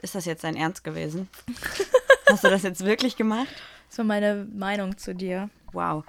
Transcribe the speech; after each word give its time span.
Ist 0.00 0.14
das 0.14 0.24
jetzt 0.26 0.44
dein 0.44 0.56
Ernst 0.56 0.84
gewesen? 0.84 1.28
Hast 2.30 2.44
du 2.44 2.48
das 2.50 2.62
jetzt 2.62 2.84
wirklich 2.84 3.16
gemacht? 3.16 3.48
Das 3.88 3.98
war 3.98 4.04
meine 4.04 4.46
Meinung 4.54 4.96
zu 4.98 5.14
dir. 5.14 5.48
Wow. 5.72 6.04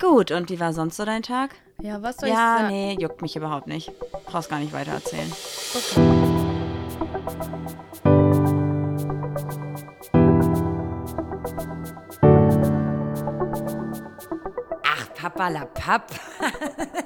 Gut, 0.00 0.30
und 0.30 0.50
wie 0.50 0.60
war 0.60 0.72
sonst 0.72 0.96
so 0.96 1.04
dein 1.04 1.22
Tag? 1.22 1.50
Ja, 1.80 2.02
was 2.02 2.16
soll 2.16 2.28
ich 2.28 2.34
Ja, 2.34 2.58
sagen? 2.58 2.68
nee, 2.68 2.96
juckt 2.98 3.22
mich 3.22 3.36
überhaupt 3.36 3.66
nicht. 3.66 3.92
Brauchst 4.26 4.48
gar 4.48 4.58
nicht 4.60 4.72
weiter 4.72 4.92
erzählen. 4.92 5.30
Ach, 14.84 15.14
Papa 15.14 15.48
la 15.48 15.64
Papp. 15.66 16.10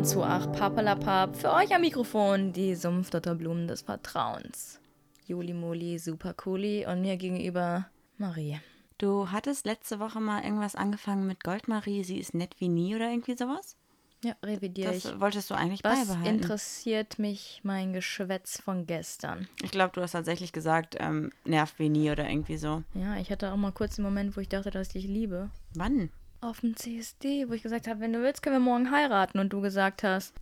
willkommen 0.00 0.04
zu 0.04 0.22
Ach 0.24 0.50
Papalapap. 0.52 1.36
Für 1.36 1.52
euch 1.52 1.74
am 1.74 1.82
Mikrofon 1.82 2.54
die 2.54 2.74
Sumpfdotterblumen 2.74 3.68
des 3.68 3.82
Vertrauens. 3.82 4.80
Juli 5.26 5.52
Muli, 5.52 5.98
super 5.98 6.32
cooli 6.32 6.86
und 6.86 7.02
mir 7.02 7.18
gegenüber 7.18 7.86
Marie. 8.16 8.58
Du 8.96 9.30
hattest 9.30 9.66
letzte 9.66 10.00
Woche 10.00 10.18
mal 10.20 10.42
irgendwas 10.42 10.74
angefangen 10.74 11.26
mit 11.26 11.44
Goldmarie, 11.44 12.02
sie 12.04 12.18
ist 12.18 12.32
nett 12.32 12.54
wie 12.60 12.68
nie 12.68 12.96
oder 12.96 13.10
irgendwie 13.10 13.36
sowas? 13.36 13.76
Ja, 14.24 14.34
revidiere 14.42 14.92
Das 14.94 15.04
ich. 15.04 15.20
wolltest 15.20 15.50
du 15.50 15.54
eigentlich 15.54 15.84
Was 15.84 16.06
beibehalten. 16.06 16.34
interessiert 16.34 17.18
mich 17.18 17.60
mein 17.62 17.92
Geschwätz 17.92 18.58
von 18.58 18.86
gestern? 18.86 19.48
Ich 19.62 19.70
glaube, 19.70 19.92
du 19.94 20.00
hast 20.00 20.12
tatsächlich 20.12 20.52
gesagt, 20.52 20.96
ähm, 20.98 21.30
nervt 21.44 21.78
wie 21.78 21.90
nie 21.90 22.10
oder 22.10 22.26
irgendwie 22.28 22.56
so. 22.56 22.82
Ja, 22.94 23.16
ich 23.16 23.30
hatte 23.30 23.52
auch 23.52 23.56
mal 23.56 23.72
kurz 23.72 23.96
den 23.96 24.04
Moment, 24.04 24.34
wo 24.36 24.40
ich 24.40 24.48
dachte, 24.48 24.70
dass 24.70 24.88
ich 24.88 24.92
dich 24.94 25.04
liebe. 25.06 25.50
Wann? 25.74 26.08
Auf 26.40 26.60
dem 26.60 26.74
CSD, 26.76 27.48
wo 27.48 27.52
ich 27.52 27.62
gesagt 27.62 27.86
habe, 27.86 28.00
wenn 28.00 28.12
du 28.12 28.22
willst, 28.22 28.42
können 28.42 28.56
wir 28.56 28.60
morgen 28.60 28.90
heiraten. 28.90 29.38
Und 29.38 29.50
du 29.52 29.60
gesagt 29.60 30.02
hast, 30.02 30.32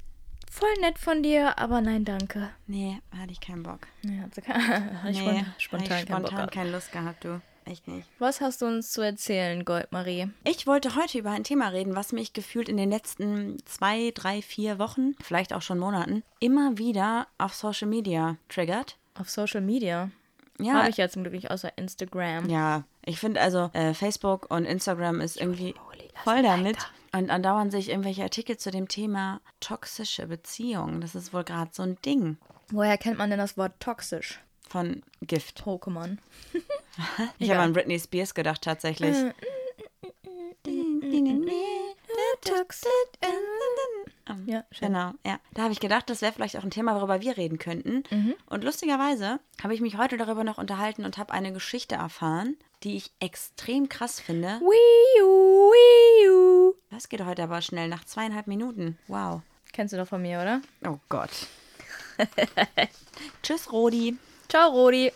voll 0.51 0.69
nett 0.81 0.99
von 0.99 1.23
dir, 1.23 1.59
aber 1.59 1.81
nein, 1.81 2.05
danke. 2.05 2.51
Nee, 2.67 3.01
hatte 3.19 3.33
ich 3.33 3.41
keinen 3.41 3.63
Bock. 3.65 3.81
Ja, 4.03 4.23
hat 4.23 4.35
sie 4.35 4.43
ke- 4.43 4.55
hatte 5.03 5.11
ich 5.11 5.21
nee, 5.23 5.45
spontan, 5.59 5.59
spontan, 5.59 5.91
hatte 5.91 6.01
ich 6.03 6.07
keinen 6.07 6.07
Bock 6.07 6.07
spontan 6.09 6.37
gehabt. 6.37 6.53
keine 6.55 6.71
Lust 6.71 6.93
gehabt, 6.93 7.25
du. 7.25 7.41
Echt 7.65 7.87
nicht. 7.87 8.09
Was 8.19 8.41
hast 8.41 8.63
du 8.63 8.67
uns 8.67 8.93
zu 8.93 9.03
erzählen, 9.03 9.63
Goldmarie? 9.65 10.31
Ich 10.45 10.67
wollte 10.67 10.95
heute 10.97 11.19
über 11.19 11.33
ein 11.33 11.45
Thema 11.45 11.69
reden, 11.69 11.95
was 11.97 12.13
mich 12.13 12.33
gefühlt 12.33 12.69
in 12.71 12.79
den 12.79 12.89
letzten 12.91 13.59
zwei, 13.67 14.11
drei, 14.15 14.41
vier 14.41 14.79
Wochen, 14.79 15.15
vielleicht 15.21 15.53
auch 15.53 15.61
schon 15.61 15.79
Monaten, 15.79 16.23
immer 16.41 16.79
wieder 16.79 17.27
auf 17.37 17.53
Social 17.55 17.89
Media 17.89 18.37
triggert. 18.49 18.97
Auf 19.19 19.29
Social 19.29 19.61
Media? 19.61 20.11
Ja, 20.61 20.75
Habe 20.75 20.89
ich 20.89 20.97
ja 20.97 21.09
zum 21.11 21.23
Glück 21.25 21.35
nicht, 21.35 21.51
außer 21.51 21.77
Instagram. 21.77 22.49
ja. 22.49 22.85
Ich 23.05 23.19
finde 23.21 23.41
also, 23.41 23.71
äh, 23.73 23.95
Facebook 23.95 24.51
und 24.51 24.67
Instagram 24.67 25.23
ist 25.23 25.41
irgendwie 25.41 25.75
voll 26.25 26.43
damit. 26.43 26.77
weiter. 26.77 26.87
Und 27.13 27.31
andauernd 27.31 27.71
sehe 27.73 27.81
ich 27.81 27.89
irgendwelche 27.89 28.23
Artikel 28.23 28.59
zu 28.59 28.71
dem 28.71 28.89
Thema 28.89 29.41
toxische 29.61 30.27
Beziehungen. 30.27 31.01
Das 31.01 31.15
ist 31.15 31.33
wohl 31.33 31.45
gerade 31.45 31.71
so 31.73 31.83
ein 31.83 31.97
Ding 32.03 32.37
Woher 32.71 32.99
kennt 32.99 33.17
man 33.17 33.31
denn 33.31 33.39
das 33.39 33.57
Wort 33.57 33.73
toxisch? 33.81 34.41
von 34.69 35.03
Gift. 35.23 35.63
Pokémon. 35.63 36.19
Ich 37.39 37.49
habe 37.51 37.61
an 37.61 37.73
Britney 37.73 37.99
Spears 37.99 38.35
gedacht, 38.35 38.61
tatsächlich. 38.63 39.17
Ja, 44.47 44.65
schön. 44.73 44.89
Genau, 44.89 45.13
ja. 45.25 45.39
Da 45.55 45.63
habe 45.63 45.73
ich 45.73 45.81
gedacht, 45.81 46.11
das 46.11 46.23
wäre 46.23 46.33
vielleicht 46.33 46.57
auch 46.57 46.65
ein 46.65 46.71
Thema, 46.71 46.97
worüber 46.97 47.21
wir 47.21 47.37
reden 47.37 47.59
könnten. 47.59 48.03
Mhm. 48.11 48.35
Und 48.47 48.65
lustigerweise 48.65 49.41
habe 49.63 49.75
ich 49.75 49.81
mich 49.81 49.97
heute 49.97 50.17
darüber 50.17 50.43
noch 50.43 50.59
unterhalten 50.59 51.05
und 51.05 51.19
habe 51.19 51.33
eine 51.33 51.53
Geschichte 51.53 51.97
erfahren, 51.97 52.57
die 52.83 52.97
ich 52.97 53.13
extrem 53.21 53.89
krass 53.89 54.21
finde. 54.21 54.61
Wii 54.61 55.23
U, 55.23 55.48
Wii 55.73 56.31
U. 56.31 56.75
Das 56.91 57.09
geht 57.09 57.25
heute 57.25 57.43
aber 57.43 57.63
schnell, 57.63 57.89
nach 57.89 58.05
zweieinhalb 58.05 58.47
Minuten. 58.47 58.99
Wow. 59.07 59.43
Kennst 59.73 59.93
du 59.93 59.99
doch 59.99 60.09
von 60.09 60.23
mir, 60.23 60.41
oder? 60.41 60.61
Oh 60.87 60.99
Gott. 61.09 61.31
Tschüss, 63.43 63.71
Rodi. 63.73 64.17
Ciao, 64.49 64.71
Rodi. 64.71 65.13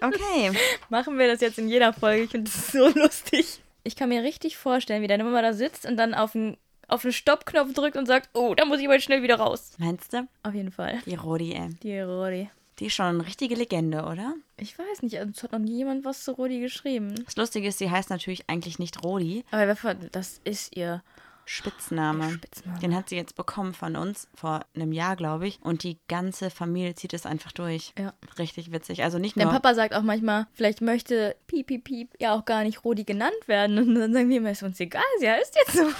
Okay. 0.00 0.52
Machen 0.88 1.18
wir 1.18 1.28
das 1.28 1.40
jetzt 1.40 1.58
in 1.58 1.68
jeder 1.68 1.92
Folge. 1.92 2.24
Ich 2.24 2.30
finde 2.30 2.50
das 2.50 2.72
so 2.72 2.88
lustig. 2.88 3.60
Ich 3.84 3.96
kann 3.96 4.08
mir 4.08 4.22
richtig 4.22 4.56
vorstellen, 4.56 5.02
wie 5.02 5.06
deine 5.06 5.24
Mama 5.24 5.42
da 5.42 5.52
sitzt 5.52 5.86
und 5.86 5.96
dann 5.96 6.14
auf 6.14 6.32
den, 6.32 6.56
auf 6.88 7.02
den 7.02 7.12
Stoppknopf 7.12 7.72
drückt 7.72 7.96
und 7.96 8.06
sagt, 8.06 8.30
oh, 8.34 8.54
da 8.54 8.64
muss 8.64 8.80
ich 8.80 8.86
aber 8.86 8.98
schnell 9.00 9.22
wieder 9.22 9.36
raus. 9.36 9.72
Meinst 9.78 10.12
du? 10.12 10.26
Auf 10.42 10.54
jeden 10.54 10.72
Fall. 10.72 11.00
Die 11.06 11.14
Rodi, 11.14 11.52
ey. 11.54 11.68
Die 11.82 12.00
Rodi. 12.00 12.50
Die 12.78 12.86
ist 12.86 12.94
schon 12.94 13.06
eine 13.06 13.26
richtige 13.26 13.54
Legende, 13.54 14.04
oder? 14.04 14.34
Ich 14.58 14.78
weiß 14.78 15.02
nicht, 15.02 15.18
also 15.18 15.32
es 15.34 15.42
hat 15.42 15.52
noch 15.52 15.58
nie 15.58 15.76
jemand 15.78 16.04
was 16.04 16.24
zu 16.24 16.32
Rodi 16.32 16.60
geschrieben. 16.60 17.14
Das 17.24 17.36
Lustige 17.36 17.68
ist, 17.68 17.78
sie 17.78 17.90
heißt 17.90 18.10
natürlich 18.10 18.48
eigentlich 18.50 18.78
nicht 18.78 19.02
Rodi. 19.02 19.44
Aber 19.50 19.74
das 20.12 20.40
ist 20.44 20.76
ihr. 20.76 21.02
Spitzname. 21.48 22.32
Spitzname. 22.32 22.78
Den 22.80 22.94
hat 22.94 23.08
sie 23.08 23.14
jetzt 23.16 23.36
bekommen 23.36 23.72
von 23.72 23.94
uns 23.94 24.28
vor 24.34 24.66
einem 24.74 24.92
Jahr, 24.92 25.14
glaube 25.14 25.46
ich. 25.46 25.60
Und 25.62 25.84
die 25.84 25.96
ganze 26.08 26.50
Familie 26.50 26.96
zieht 26.96 27.14
es 27.14 27.24
einfach 27.24 27.52
durch. 27.52 27.94
Ja. 27.96 28.12
Richtig 28.36 28.72
witzig. 28.72 29.04
Also 29.04 29.18
nicht 29.18 29.36
Der 29.36 29.44
nur. 29.44 29.52
Papa 29.54 29.74
sagt 29.74 29.94
auch 29.94 30.02
manchmal, 30.02 30.48
vielleicht 30.54 30.80
möchte 30.80 31.36
Piep, 31.46 31.68
Piep, 31.68 31.84
Piep 31.84 32.14
ja 32.20 32.34
auch 32.34 32.44
gar 32.44 32.64
nicht 32.64 32.84
Rodi 32.84 33.04
genannt 33.04 33.46
werden. 33.46 33.78
Und 33.78 33.94
dann 33.94 34.12
sagen 34.12 34.28
wir 34.28 34.38
immer, 34.38 34.50
ist 34.50 34.64
uns 34.64 34.80
egal, 34.80 35.02
sie 35.20 35.30
heißt 35.30 35.56
jetzt 35.56 35.76
so. 35.76 35.84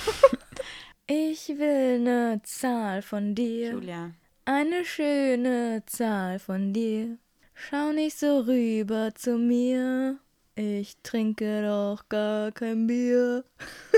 Ich 1.08 1.46
will 1.50 2.00
eine 2.00 2.40
Zahl 2.42 3.00
von 3.00 3.36
dir. 3.36 3.70
Julia. 3.70 4.10
Eine 4.48 4.84
schöne 4.84 5.82
Zahl 5.86 6.38
von 6.38 6.72
dir. 6.72 7.18
Schau 7.54 7.90
nicht 7.90 8.16
so 8.16 8.38
rüber 8.40 9.12
zu 9.14 9.38
mir. 9.38 10.18
Ich 10.54 10.96
trinke 11.02 11.62
doch 11.62 12.08
gar 12.08 12.52
kein 12.52 12.86
Bier. 12.86 13.44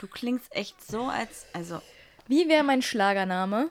Du 0.00 0.08
klingst 0.08 0.54
echt 0.54 0.84
so 0.84 1.04
als. 1.04 1.46
Also, 1.54 1.80
Wie 2.26 2.46
wäre 2.48 2.64
mein 2.64 2.82
Schlagername? 2.82 3.70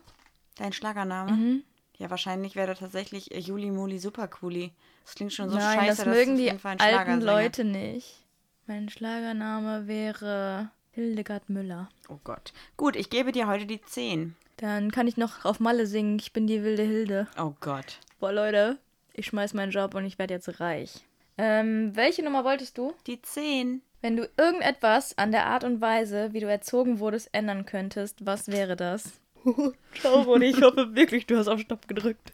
dein 0.57 0.73
Schlagername? 0.73 1.31
Mhm. 1.31 1.63
Ja, 1.97 2.09
wahrscheinlich 2.09 2.55
wäre 2.55 2.73
tatsächlich 2.75 3.31
äh, 3.35 3.37
Juli 3.39 3.69
Muli 3.69 3.99
Supercooli. 3.99 4.71
Das 5.05 5.13
klingt 5.13 5.33
schon 5.33 5.49
so 5.51 5.57
Nein, 5.57 5.77
scheiße, 5.79 6.05
das 6.05 6.15
mögen 6.15 6.31
auf 6.31 6.37
die 6.37 6.43
jeden 6.45 6.59
Fall 6.59 6.77
ein 6.79 6.79
alten 6.79 7.21
Leute 7.21 7.63
nicht. 7.65 8.25
Mein 8.65 8.89
Schlagername 8.89 9.85
wäre 9.85 10.71
Hildegard 10.91 11.49
Müller. 11.49 11.89
Oh 12.09 12.17
Gott. 12.23 12.51
Gut, 12.77 12.95
ich 12.95 13.11
gebe 13.11 13.31
dir 13.31 13.45
heute 13.45 13.67
die 13.67 13.81
10. 13.81 14.35
Dann 14.57 14.91
kann 14.91 15.07
ich 15.07 15.17
noch 15.17 15.45
auf 15.45 15.59
Malle 15.59 15.87
singen. 15.87 16.19
Ich 16.19 16.33
bin 16.33 16.47
die 16.47 16.63
wilde 16.63 16.83
Hilde. 16.83 17.27
Oh 17.39 17.53
Gott. 17.59 17.99
Boah, 18.19 18.31
Leute, 18.31 18.77
ich 19.13 19.27
schmeiß 19.27 19.53
meinen 19.53 19.71
Job 19.71 19.95
und 19.95 20.05
ich 20.05 20.19
werde 20.19 20.33
jetzt 20.33 20.59
reich. 20.59 21.01
Ähm, 21.37 21.95
welche 21.95 22.23
Nummer 22.23 22.43
wolltest 22.43 22.77
du? 22.77 22.93
Die 23.07 23.21
10. 23.21 23.81
Wenn 24.01 24.17
du 24.17 24.29
irgendetwas 24.37 25.17
an 25.17 25.31
der 25.31 25.45
Art 25.45 25.63
und 25.63 25.81
Weise, 25.81 26.33
wie 26.33 26.41
du 26.41 26.47
erzogen 26.47 26.99
wurdest, 26.99 27.29
ändern 27.31 27.65
könntest, 27.65 28.25
was 28.25 28.49
wäre 28.49 28.75
das? 28.75 29.13
Ciao, 29.99 30.21
Rudi, 30.21 30.47
ich 30.47 30.61
hoffe 30.61 30.95
wirklich, 30.95 31.25
du 31.25 31.37
hast 31.37 31.47
auf 31.47 31.59
Stopp 31.59 31.87
gedrückt. 31.87 32.33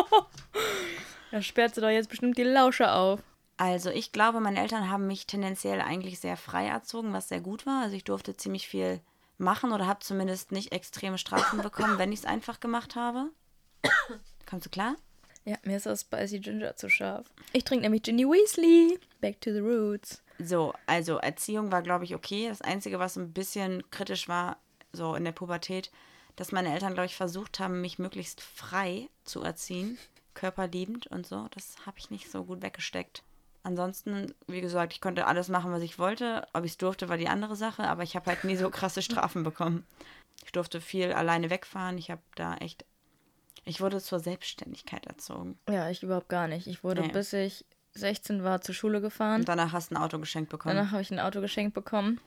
da 1.30 1.42
sperrt 1.42 1.74
sie 1.74 1.80
doch 1.80 1.90
jetzt 1.90 2.08
bestimmt 2.08 2.38
die 2.38 2.44
Lausche 2.44 2.92
auf. 2.92 3.22
Also 3.58 3.90
ich 3.90 4.12
glaube, 4.12 4.40
meine 4.40 4.60
Eltern 4.60 4.88
haben 4.90 5.06
mich 5.06 5.26
tendenziell 5.26 5.80
eigentlich 5.80 6.20
sehr 6.20 6.36
frei 6.36 6.66
erzogen, 6.66 7.12
was 7.12 7.28
sehr 7.28 7.40
gut 7.40 7.66
war. 7.66 7.82
Also 7.82 7.96
ich 7.96 8.04
durfte 8.04 8.36
ziemlich 8.36 8.68
viel 8.68 9.00
machen 9.38 9.72
oder 9.72 9.86
habe 9.86 10.00
zumindest 10.00 10.52
nicht 10.52 10.72
extreme 10.72 11.18
Strafen 11.18 11.62
bekommen, 11.62 11.98
wenn 11.98 12.12
ich 12.12 12.20
es 12.20 12.26
einfach 12.26 12.60
gemacht 12.60 12.96
habe. 12.96 13.30
Kommst 14.46 14.66
du 14.66 14.70
klar? 14.70 14.96
Ja, 15.44 15.56
mir 15.62 15.76
ist 15.76 15.86
das 15.86 16.02
Spicy 16.02 16.40
Ginger 16.40 16.76
zu 16.76 16.90
scharf. 16.90 17.26
Ich 17.52 17.64
trinke 17.64 17.84
nämlich 17.84 18.02
Ginny 18.02 18.24
Weasley. 18.24 18.98
Back 19.20 19.40
to 19.40 19.52
the 19.52 19.60
roots. 19.60 20.22
So, 20.38 20.74
also 20.86 21.16
Erziehung 21.16 21.72
war, 21.72 21.82
glaube 21.82 22.04
ich, 22.04 22.14
okay. 22.14 22.48
Das 22.48 22.60
Einzige, 22.60 22.98
was 22.98 23.16
ein 23.16 23.32
bisschen 23.32 23.88
kritisch 23.90 24.28
war, 24.28 24.58
so 24.92 25.14
in 25.14 25.24
der 25.24 25.32
Pubertät, 25.32 25.90
dass 26.36 26.52
meine 26.52 26.72
Eltern, 26.72 26.94
glaube 26.94 27.06
ich, 27.06 27.16
versucht 27.16 27.58
haben, 27.58 27.80
mich 27.80 27.98
möglichst 27.98 28.40
frei 28.40 29.08
zu 29.24 29.42
erziehen, 29.42 29.98
körperliebend 30.34 31.06
und 31.08 31.26
so. 31.26 31.48
Das 31.50 31.86
habe 31.86 31.98
ich 31.98 32.10
nicht 32.10 32.30
so 32.30 32.44
gut 32.44 32.62
weggesteckt. 32.62 33.22
Ansonsten, 33.62 34.34
wie 34.46 34.60
gesagt, 34.60 34.92
ich 34.92 35.00
konnte 35.00 35.26
alles 35.26 35.48
machen, 35.48 35.72
was 35.72 35.82
ich 35.82 35.98
wollte. 35.98 36.46
Ob 36.52 36.64
ich 36.64 36.72
es 36.72 36.78
durfte, 36.78 37.08
war 37.08 37.16
die 37.18 37.28
andere 37.28 37.56
Sache, 37.56 37.82
aber 37.84 38.02
ich 38.02 38.16
habe 38.16 38.26
halt 38.26 38.44
nie 38.44 38.56
so 38.56 38.70
krasse 38.70 39.02
Strafen 39.02 39.42
bekommen. 39.42 39.84
Ich 40.44 40.52
durfte 40.52 40.80
viel 40.80 41.12
alleine 41.12 41.50
wegfahren. 41.50 41.98
Ich 41.98 42.10
habe 42.10 42.22
da 42.36 42.54
echt. 42.56 42.84
Ich 43.64 43.80
wurde 43.80 44.00
zur 44.00 44.20
Selbstständigkeit 44.20 45.06
erzogen. 45.06 45.58
Ja, 45.68 45.90
ich 45.90 46.02
überhaupt 46.02 46.28
gar 46.28 46.48
nicht. 46.48 46.66
Ich 46.66 46.82
wurde, 46.84 47.02
Nee. 47.02 47.08
bis 47.08 47.32
ich 47.34 47.66
16 47.92 48.42
war, 48.44 48.60
zur 48.62 48.74
Schule 48.74 49.00
gefahren. 49.00 49.40
Und 49.40 49.48
danach 49.48 49.72
hast 49.72 49.90
du 49.90 49.96
ein 49.96 50.02
Auto 50.02 50.18
geschenkt 50.18 50.50
bekommen. 50.50 50.76
Danach 50.76 50.92
habe 50.92 51.02
ich 51.02 51.10
ein 51.10 51.18
Auto 51.20 51.40
geschenkt 51.40 51.74
bekommen. 51.74 52.20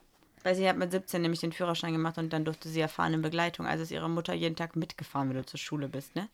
Weil 0.43 0.55
sie 0.55 0.67
hat 0.67 0.77
mit 0.77 0.91
17 0.91 1.21
nämlich 1.21 1.41
den 1.41 1.51
Führerschein 1.51 1.93
gemacht 1.93 2.17
und 2.17 2.31
dann 2.33 2.45
durfte 2.45 2.69
sie 2.69 2.79
erfahren 2.81 3.13
in 3.13 3.21
Begleitung. 3.21 3.65
Also 3.65 3.83
ist 3.83 3.91
ihre 3.91 4.09
Mutter 4.09 4.33
jeden 4.33 4.55
Tag 4.55 4.75
mitgefahren, 4.75 5.29
wenn 5.29 5.37
du 5.37 5.45
zur 5.45 5.59
Schule 5.59 5.87
bist, 5.87 6.15
ne? 6.15 6.27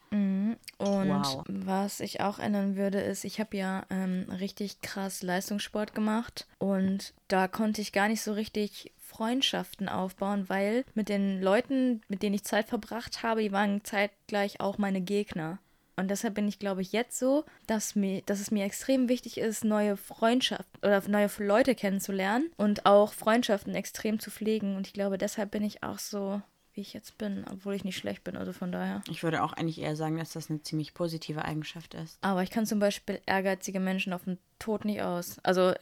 Und 0.77 1.09
Wow. 1.09 1.43
was 1.47 1.99
ich 1.99 2.21
auch 2.21 2.39
ändern 2.39 2.75
würde, 2.75 2.99
ist, 2.99 3.23
ich 3.25 3.39
habe 3.39 3.57
ja 3.57 3.85
ähm, 3.89 4.27
richtig 4.39 4.81
krass 4.81 5.23
Leistungssport 5.23 5.93
gemacht 5.95 6.47
und 6.59 7.13
da 7.27 7.47
konnte 7.47 7.81
ich 7.81 7.91
gar 7.91 8.07
nicht 8.07 8.21
so 8.21 8.33
richtig 8.33 8.91
Freundschaften 8.97 9.89
aufbauen, 9.89 10.49
weil 10.49 10.85
mit 10.93 11.09
den 11.09 11.41
Leuten, 11.41 12.01
mit 12.07 12.21
denen 12.21 12.35
ich 12.35 12.43
Zeit 12.43 12.67
verbracht 12.67 13.23
habe, 13.23 13.41
die 13.41 13.51
waren 13.51 13.83
zeitgleich 13.83 14.59
auch 14.59 14.77
meine 14.77 15.01
Gegner. 15.01 15.59
Und 15.99 16.09
deshalb 16.09 16.35
bin 16.35 16.47
ich, 16.47 16.59
glaube 16.59 16.81
ich, 16.81 16.91
jetzt 16.91 17.17
so, 17.17 17.43
dass, 17.65 17.95
mir, 17.95 18.21
dass 18.21 18.39
es 18.39 18.51
mir 18.51 18.65
extrem 18.65 19.09
wichtig 19.09 19.39
ist, 19.39 19.65
neue 19.65 19.97
Freundschaften 19.97 20.79
oder 20.83 21.01
neue 21.09 21.29
Leute 21.39 21.73
kennenzulernen 21.73 22.51
und 22.55 22.85
auch 22.85 23.13
Freundschaften 23.13 23.73
extrem 23.73 24.19
zu 24.19 24.29
pflegen. 24.29 24.75
Und 24.75 24.85
ich 24.85 24.93
glaube, 24.93 25.17
deshalb 25.17 25.51
bin 25.51 25.63
ich 25.63 25.81
auch 25.81 25.97
so 25.97 26.41
wie 26.77 26.81
ich 26.81 26.93
jetzt 26.93 27.17
bin, 27.17 27.43
obwohl 27.51 27.73
ich 27.73 27.83
nicht 27.83 27.97
schlecht 27.97 28.23
bin, 28.23 28.37
also 28.37 28.53
von 28.53 28.71
daher. 28.71 29.01
Ich 29.09 29.23
würde 29.23 29.43
auch 29.43 29.53
eigentlich 29.53 29.81
eher 29.81 29.95
sagen, 29.95 30.17
dass 30.17 30.31
das 30.31 30.49
eine 30.49 30.61
ziemlich 30.61 30.93
positive 30.93 31.43
Eigenschaft 31.43 31.95
ist. 31.95 32.19
Aber 32.21 32.43
ich 32.43 32.51
kann 32.51 32.65
zum 32.65 32.79
Beispiel 32.79 33.19
ehrgeizige 33.25 33.79
Menschen 33.79 34.13
auf 34.13 34.23
den 34.23 34.37
Tod 34.59 34.85
nicht 34.85 35.01
aus. 35.01 35.37
Also, 35.43 35.73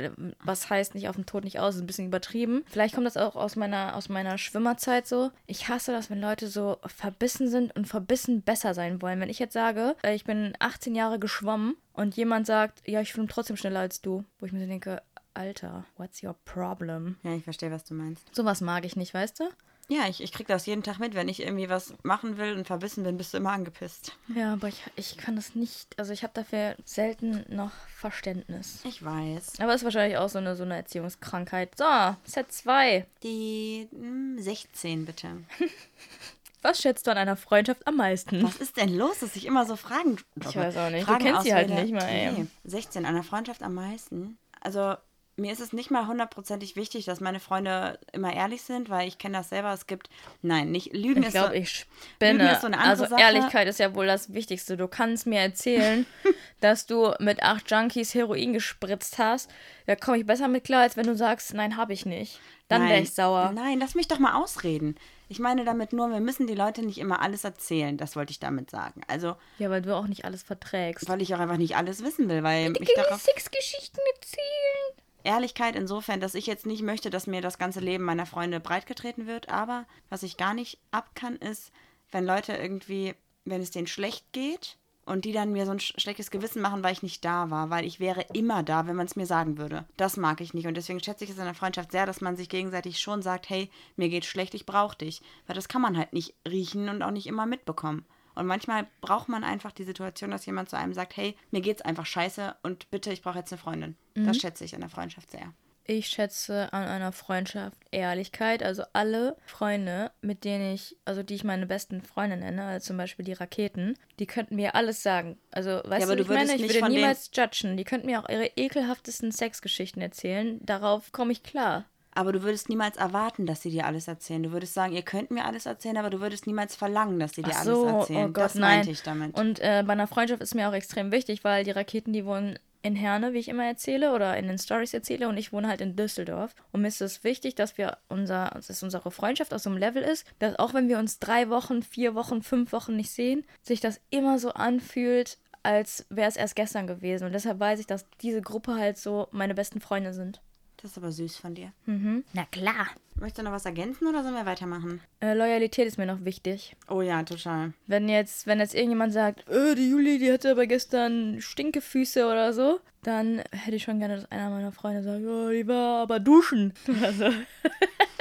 was 0.43 0.69
heißt 0.69 0.95
nicht 0.95 1.07
auf 1.09 1.15
den 1.15 1.25
Tod 1.25 1.43
nicht 1.43 1.59
aus? 1.59 1.75
Ist 1.75 1.81
ein 1.81 1.87
bisschen 1.87 2.07
übertrieben. 2.07 2.63
Vielleicht 2.67 2.95
kommt 2.95 3.07
das 3.07 3.17
auch 3.17 3.35
aus 3.35 3.55
meiner, 3.55 3.95
aus 3.95 4.09
meiner 4.09 4.37
Schwimmerzeit 4.37 5.05
so. 5.05 5.31
Ich 5.45 5.67
hasse 5.67 5.91
das, 5.91 6.09
wenn 6.09 6.21
Leute 6.21 6.47
so 6.47 6.77
verbissen 6.85 7.49
sind 7.49 7.75
und 7.75 7.87
verbissen 7.87 8.41
besser 8.41 8.73
sein 8.73 9.01
wollen. 9.01 9.19
Wenn 9.19 9.29
ich 9.29 9.39
jetzt 9.39 9.53
sage, 9.53 9.95
äh, 10.01 10.15
ich 10.15 10.23
bin 10.23 10.53
18 10.59 10.95
Jahre 10.95 11.19
geschwommen 11.19 11.75
und 11.93 12.15
jemand 12.15 12.47
sagt, 12.47 12.87
ja, 12.87 13.01
ich 13.01 13.09
schwimme 13.09 13.27
trotzdem 13.27 13.57
schneller 13.57 13.81
als 13.81 14.01
du, 14.01 14.23
wo 14.39 14.45
ich 14.45 14.53
mir 14.53 14.65
denke, 14.65 15.01
Alter, 15.33 15.85
what's 15.97 16.23
your 16.23 16.35
problem? 16.45 17.17
Ja, 17.23 17.35
ich 17.35 17.43
verstehe, 17.43 17.69
was 17.69 17.83
du 17.83 17.93
meinst. 17.93 18.33
Sowas 18.33 18.61
mag 18.61 18.85
ich 18.85 18.95
nicht, 18.95 19.13
weißt 19.13 19.41
du? 19.41 19.43
Ja, 19.87 20.07
ich, 20.07 20.21
ich 20.21 20.31
kriege 20.31 20.51
das 20.51 20.65
jeden 20.65 20.83
Tag 20.83 20.99
mit. 20.99 21.13
Wenn 21.13 21.29
ich 21.29 21.41
irgendwie 21.41 21.69
was 21.69 21.93
machen 22.03 22.37
will 22.37 22.53
und 22.53 22.65
verbissen 22.65 23.03
bin, 23.03 23.17
bist 23.17 23.33
du 23.33 23.37
immer 23.37 23.51
angepisst. 23.51 24.17
Ja, 24.33 24.53
aber 24.53 24.67
ich, 24.67 24.83
ich 24.95 25.17
kann 25.17 25.35
das 25.35 25.53
nicht. 25.55 25.97
Also 25.99 26.11
ich 26.11 26.23
habe 26.23 26.33
dafür 26.33 26.75
selten 26.83 27.45
noch 27.49 27.71
Verständnis. 27.95 28.79
Ich 28.83 29.03
weiß. 29.03 29.59
Aber 29.59 29.73
es 29.73 29.81
ist 29.81 29.83
wahrscheinlich 29.83 30.17
auch 30.17 30.29
so 30.29 30.39
eine, 30.39 30.55
so 30.55 30.63
eine 30.63 30.75
Erziehungskrankheit. 30.75 31.77
So, 31.77 31.85
Set 32.23 32.51
2. 32.51 33.05
Die 33.23 33.87
mh, 33.91 34.41
16, 34.41 35.05
bitte. 35.05 35.29
Was 36.63 36.81
schätzt 36.81 37.05
du 37.05 37.11
an 37.11 37.17
einer 37.17 37.37
Freundschaft 37.37 37.85
am 37.85 37.97
meisten? 37.97 38.41
Was 38.41 38.55
ist 38.55 38.77
denn 38.77 38.89
los, 38.89 39.19
dass 39.19 39.35
ich 39.35 39.45
immer 39.45 39.67
so 39.67 39.75
Fragen. 39.75 40.17
Ich 40.41 40.55
weiß 40.55 40.77
auch 40.77 40.89
nicht. 40.89 41.05
Fragen 41.05 41.19
du 41.19 41.25
kennst 41.25 41.43
sie 41.43 41.53
halt 41.53 41.69
nicht 41.69 41.93
mal, 41.93 42.01
ey. 42.01 42.31
Nee, 42.31 42.47
16, 42.63 43.05
an 43.05 43.13
einer 43.13 43.23
Freundschaft 43.23 43.61
am 43.61 43.75
meisten. 43.75 44.39
Also 44.61 44.95
mir 45.37 45.51
ist 45.51 45.59
es 45.59 45.73
nicht 45.73 45.91
mal 45.91 46.07
hundertprozentig 46.07 46.75
wichtig, 46.77 47.05
dass 47.05 47.19
meine 47.19 47.41
Freunde 47.41 47.99
immer 48.13 48.33
ehrlich 48.33 48.61
sind, 48.61 48.89
weil 48.89 49.07
ich 49.07 49.17
kenne 49.17 49.37
das 49.37 49.49
selber. 49.49 49.73
Es 49.73 49.85
gibt, 49.85 50.09
nein, 50.41 50.71
nicht 50.71 50.93
Lügen 50.93 51.23
ich 51.23 51.29
glaub, 51.29 51.47
ist 51.47 51.51
so. 51.51 51.55
Ich 51.55 51.87
spinne. 52.15 52.53
Ist 52.53 52.61
so 52.61 52.67
eine 52.67 52.79
also 52.79 53.05
Sache. 53.05 53.21
Ehrlichkeit 53.21 53.67
ist 53.67 53.79
ja 53.79 53.93
wohl 53.95 54.07
das 54.07 54.33
Wichtigste. 54.33 54.77
Du 54.77 54.87
kannst 54.87 55.27
mir 55.27 55.39
erzählen, 55.39 56.05
dass 56.61 56.85
du 56.85 57.13
mit 57.19 57.43
acht 57.43 57.69
Junkies 57.69 58.13
Heroin 58.13 58.53
gespritzt 58.53 59.17
hast. 59.17 59.51
Da 59.87 59.95
komme 59.97 60.19
ich 60.19 60.25
besser 60.25 60.47
mit 60.47 60.63
klar, 60.63 60.83
als 60.83 60.95
wenn 60.95 61.07
du 61.07 61.15
sagst, 61.15 61.53
nein, 61.53 61.75
habe 61.75 61.91
ich 61.91 62.05
nicht. 62.05 62.39
Dann 62.69 62.87
wäre 62.87 63.01
ich 63.01 63.13
sauer. 63.13 63.51
Nein, 63.53 63.79
lass 63.79 63.93
mich 63.93 64.07
doch 64.07 64.17
mal 64.17 64.41
ausreden. 64.41 64.95
Ich 65.27 65.39
meine 65.39 65.65
damit 65.65 65.91
nur, 65.91 66.09
wir 66.09 66.19
müssen 66.19 66.47
die 66.47 66.55
Leute 66.55 66.83
nicht 66.83 66.97
immer 66.97 67.21
alles 67.21 67.43
erzählen. 67.43 67.97
Das 67.97 68.15
wollte 68.15 68.31
ich 68.31 68.39
damit 68.39 68.71
sagen. 68.71 69.01
Also. 69.07 69.35
Ja, 69.59 69.69
weil 69.69 69.81
du 69.81 69.95
auch 69.95 70.07
nicht 70.07 70.25
alles 70.25 70.43
verträgst. 70.43 71.09
Weil 71.09 71.21
ich 71.21 71.35
auch 71.35 71.39
einfach 71.39 71.57
nicht 71.57 71.75
alles 71.75 72.03
wissen 72.03 72.29
will, 72.29 72.41
weil 72.41 72.73
ich 72.79 72.93
darauf. 72.95 73.21
Sexgeschichten 73.21 74.01
erzählen. 74.15 75.04
Ehrlichkeit 75.25 75.75
insofern, 75.75 76.19
dass 76.19 76.35
ich 76.35 76.45
jetzt 76.45 76.65
nicht 76.65 76.83
möchte, 76.83 77.09
dass 77.09 77.27
mir 77.27 77.41
das 77.41 77.57
ganze 77.57 77.79
Leben 77.79 78.03
meiner 78.03 78.25
Freunde 78.25 78.59
breitgetreten 78.59 79.27
wird. 79.27 79.49
Aber 79.49 79.85
was 80.09 80.23
ich 80.23 80.37
gar 80.37 80.53
nicht 80.53 80.79
ab 80.91 81.11
kann, 81.15 81.35
ist, 81.35 81.71
wenn 82.11 82.25
Leute 82.25 82.53
irgendwie, 82.53 83.15
wenn 83.43 83.61
es 83.61 83.71
denen 83.71 83.87
schlecht 83.87 84.31
geht 84.31 84.77
und 85.05 85.25
die 85.25 85.31
dann 85.31 85.51
mir 85.51 85.65
so 85.65 85.71
ein 85.71 85.79
schlechtes 85.79 86.31
Gewissen 86.31 86.61
machen, 86.61 86.83
weil 86.83 86.93
ich 86.93 87.03
nicht 87.03 87.23
da 87.23 87.49
war, 87.51 87.69
weil 87.69 87.85
ich 87.85 87.99
wäre 87.99 88.25
immer 88.33 88.63
da, 88.63 88.87
wenn 88.87 88.95
man 88.95 89.05
es 89.05 89.15
mir 89.15 89.25
sagen 89.25 89.57
würde. 89.57 89.85
Das 89.97 90.17
mag 90.17 90.41
ich 90.41 90.53
nicht 90.53 90.67
und 90.67 90.75
deswegen 90.75 91.03
schätze 91.03 91.23
ich 91.23 91.29
es 91.29 91.37
in 91.37 91.45
der 91.45 91.53
Freundschaft 91.53 91.91
sehr, 91.91 92.05
dass 92.05 92.21
man 92.21 92.35
sich 92.35 92.49
gegenseitig 92.49 92.99
schon 92.99 93.21
sagt, 93.21 93.49
hey, 93.49 93.69
mir 93.95 94.09
geht 94.09 94.25
schlecht, 94.25 94.53
ich 94.53 94.65
brauche 94.65 94.97
dich, 94.97 95.21
weil 95.45 95.55
das 95.55 95.67
kann 95.67 95.81
man 95.81 95.97
halt 95.97 96.13
nicht 96.13 96.33
riechen 96.47 96.89
und 96.89 97.03
auch 97.03 97.11
nicht 97.11 97.27
immer 97.27 97.45
mitbekommen. 97.45 98.05
Und 98.35 98.45
manchmal 98.45 98.87
braucht 99.01 99.29
man 99.29 99.43
einfach 99.43 99.71
die 99.71 99.83
Situation, 99.83 100.31
dass 100.31 100.45
jemand 100.45 100.69
zu 100.69 100.77
einem 100.77 100.93
sagt, 100.93 101.17
hey, 101.17 101.35
mir 101.51 101.61
geht's 101.61 101.81
einfach 101.81 102.05
scheiße 102.05 102.55
und 102.63 102.91
bitte, 102.91 103.11
ich 103.11 103.21
brauche 103.21 103.39
jetzt 103.39 103.51
eine 103.51 103.61
Freundin. 103.61 103.95
Mhm. 104.15 104.27
Das 104.27 104.37
schätze 104.37 104.65
ich 104.65 104.75
an 104.75 104.81
der 104.81 104.89
Freundschaft 104.89 105.31
sehr. 105.31 105.53
Ich 105.87 106.07
schätze 106.07 106.73
an 106.73 106.87
einer 106.87 107.11
Freundschaft 107.11 107.77
Ehrlichkeit. 107.91 108.63
Also 108.63 108.83
alle 108.93 109.37
Freunde, 109.45 110.11
mit 110.21 110.43
denen 110.43 110.73
ich, 110.73 110.97
also 111.05 111.21
die 111.21 111.35
ich 111.35 111.43
meine 111.43 111.67
besten 111.67 112.01
Freunde 112.01 112.37
nenne, 112.37 112.63
also 112.65 112.87
zum 112.87 112.97
Beispiel 112.97 113.23
die 113.23 113.33
Raketen, 113.33 113.95
die 114.17 114.25
könnten 114.25 114.55
mir 114.55 114.73
alles 114.73 115.03
sagen. 115.03 115.37
Also, 115.51 115.81
weißt 115.85 116.09
ja, 116.09 116.15
du, 116.15 116.15
du 116.15 116.21
ich 116.23 116.29
meine, 116.29 116.55
ich 116.55 116.73
würde 116.73 116.89
niemals 116.89 117.29
judgen. 117.35 117.77
Die 117.77 117.83
könnten 117.83 118.07
mir 118.07 118.19
auch 118.23 118.29
ihre 118.29 118.47
ekelhaftesten 118.55 119.31
Sexgeschichten 119.31 120.01
erzählen. 120.01 120.59
Darauf 120.65 121.11
komme 121.11 121.31
ich 121.31 121.43
klar. 121.43 121.85
Aber 122.15 122.31
du 122.31 122.43
würdest 122.43 122.69
niemals 122.69 122.95
erwarten, 122.95 123.45
dass 123.45 123.61
sie 123.61 123.69
dir 123.69 123.85
alles 123.85 124.07
erzählen. 124.07 124.41
Du 124.41 124.51
würdest 124.53 124.73
sagen, 124.73 124.93
ihr 124.93 125.01
könnt 125.01 125.31
mir 125.31 125.45
alles 125.45 125.65
erzählen, 125.65 125.97
aber 125.97 126.09
du 126.09 126.21
würdest 126.21 126.47
niemals 126.47 126.75
verlangen, 126.75 127.19
dass 127.19 127.33
sie 127.33 127.43
dir 127.43 127.53
so, 127.53 127.85
alles 127.85 127.93
erzählen. 127.93 128.29
Oh 128.29 128.33
Gott, 128.33 128.45
das 128.45 128.55
meinte 128.55 128.89
ich 128.89 129.03
damit. 129.03 129.37
Und 129.37 129.59
äh, 129.59 129.83
bei 129.85 129.93
einer 129.93 130.07
Freundschaft 130.07 130.41
ist 130.41 130.55
mir 130.55 130.69
auch 130.69 130.73
extrem 130.73 131.11
wichtig, 131.11 131.43
weil 131.43 131.65
die 131.65 131.71
Raketen, 131.71 132.13
die 132.13 132.25
wohnen 132.25 132.57
in 132.83 132.95
Herne, 132.95 133.33
wie 133.33 133.39
ich 133.39 133.49
immer 133.49 133.65
erzähle, 133.65 134.13
oder 134.13 134.37
in 134.37 134.47
den 134.47 134.59
Stories 134.59 134.93
erzähle, 134.93 135.27
und 135.27 135.37
ich 135.37 135.51
wohne 135.51 135.67
halt 135.67 135.81
in 135.81 135.95
Düsseldorf. 135.95 136.55
Und 136.71 136.83
mir 136.83 136.87
ist 136.87 137.01
es 137.01 137.23
wichtig, 137.23 137.55
dass 137.55 137.77
wir 137.77 137.97
unser, 138.07 138.61
dass 138.65 138.81
unsere 138.83 139.11
Freundschaft 139.11 139.53
auf 139.53 139.61
so 139.61 139.69
einem 139.69 139.79
Level 139.79 140.03
ist, 140.03 140.25
dass 140.39 140.57
auch 140.57 140.73
wenn 140.73 140.87
wir 140.87 140.99
uns 140.99 141.19
drei 141.19 141.49
Wochen, 141.49 141.81
vier 141.81 142.15
Wochen, 142.15 142.43
fünf 142.43 142.71
Wochen 142.71 142.95
nicht 142.95 143.11
sehen, 143.11 143.43
sich 143.61 143.81
das 143.81 143.99
immer 144.11 144.39
so 144.39 144.51
anfühlt, 144.51 145.39
als 145.63 146.05
wäre 146.09 146.29
es 146.29 146.37
erst 146.37 146.55
gestern 146.55 146.85
gewesen. 146.85 147.25
Und 147.25 147.33
deshalb 147.33 147.59
weiß 147.59 147.79
ich, 147.79 147.87
dass 147.87 148.05
diese 148.21 148.41
Gruppe 148.41 148.75
halt 148.75 148.99
so 148.99 149.27
meine 149.31 149.55
besten 149.55 149.81
Freunde 149.81 150.13
sind. 150.13 150.39
Das 150.85 150.91
ist 150.91 150.97
aber 150.99 151.11
süß 151.11 151.37
von 151.37 151.55
dir. 151.55 151.71
Mhm. 151.87 152.23
Na 152.33 152.45
klar. 152.51 152.85
Möchtest 153.15 153.39
du 153.39 153.43
noch 153.43 153.53
was 153.53 153.65
ergänzen 153.65 154.05
oder 154.05 154.21
sollen 154.21 154.35
wir 154.35 154.45
weitermachen? 154.45 155.01
Äh, 155.19 155.33
Loyalität 155.33 155.87
ist 155.87 155.97
mir 155.97 156.05
noch 156.05 156.23
wichtig. 156.25 156.75
Oh 156.87 157.01
ja, 157.01 157.23
total. 157.23 157.73
Wenn 157.87 158.07
jetzt, 158.07 158.45
wenn 158.45 158.59
jetzt 158.59 158.75
irgendjemand 158.75 159.11
sagt, 159.11 159.49
äh, 159.49 159.73
die 159.73 159.89
Juli, 159.89 160.19
die 160.19 160.31
hatte 160.31 160.51
aber 160.51 160.67
gestern 160.67 161.41
Stinkefüße 161.41 162.27
oder 162.27 162.53
so, 162.53 162.81
dann 163.01 163.41
hätte 163.51 163.77
ich 163.77 163.81
schon 163.81 163.97
gerne, 163.97 164.17
dass 164.17 164.31
einer 164.31 164.51
meiner 164.51 164.71
Freunde 164.71 165.01
sagt, 165.01 165.25
oh, 165.25 165.49
die 165.49 165.67
war 165.67 166.03
aber 166.03 166.19
duschen. 166.19 166.75
Also. 167.01 167.25
Also 167.25 167.35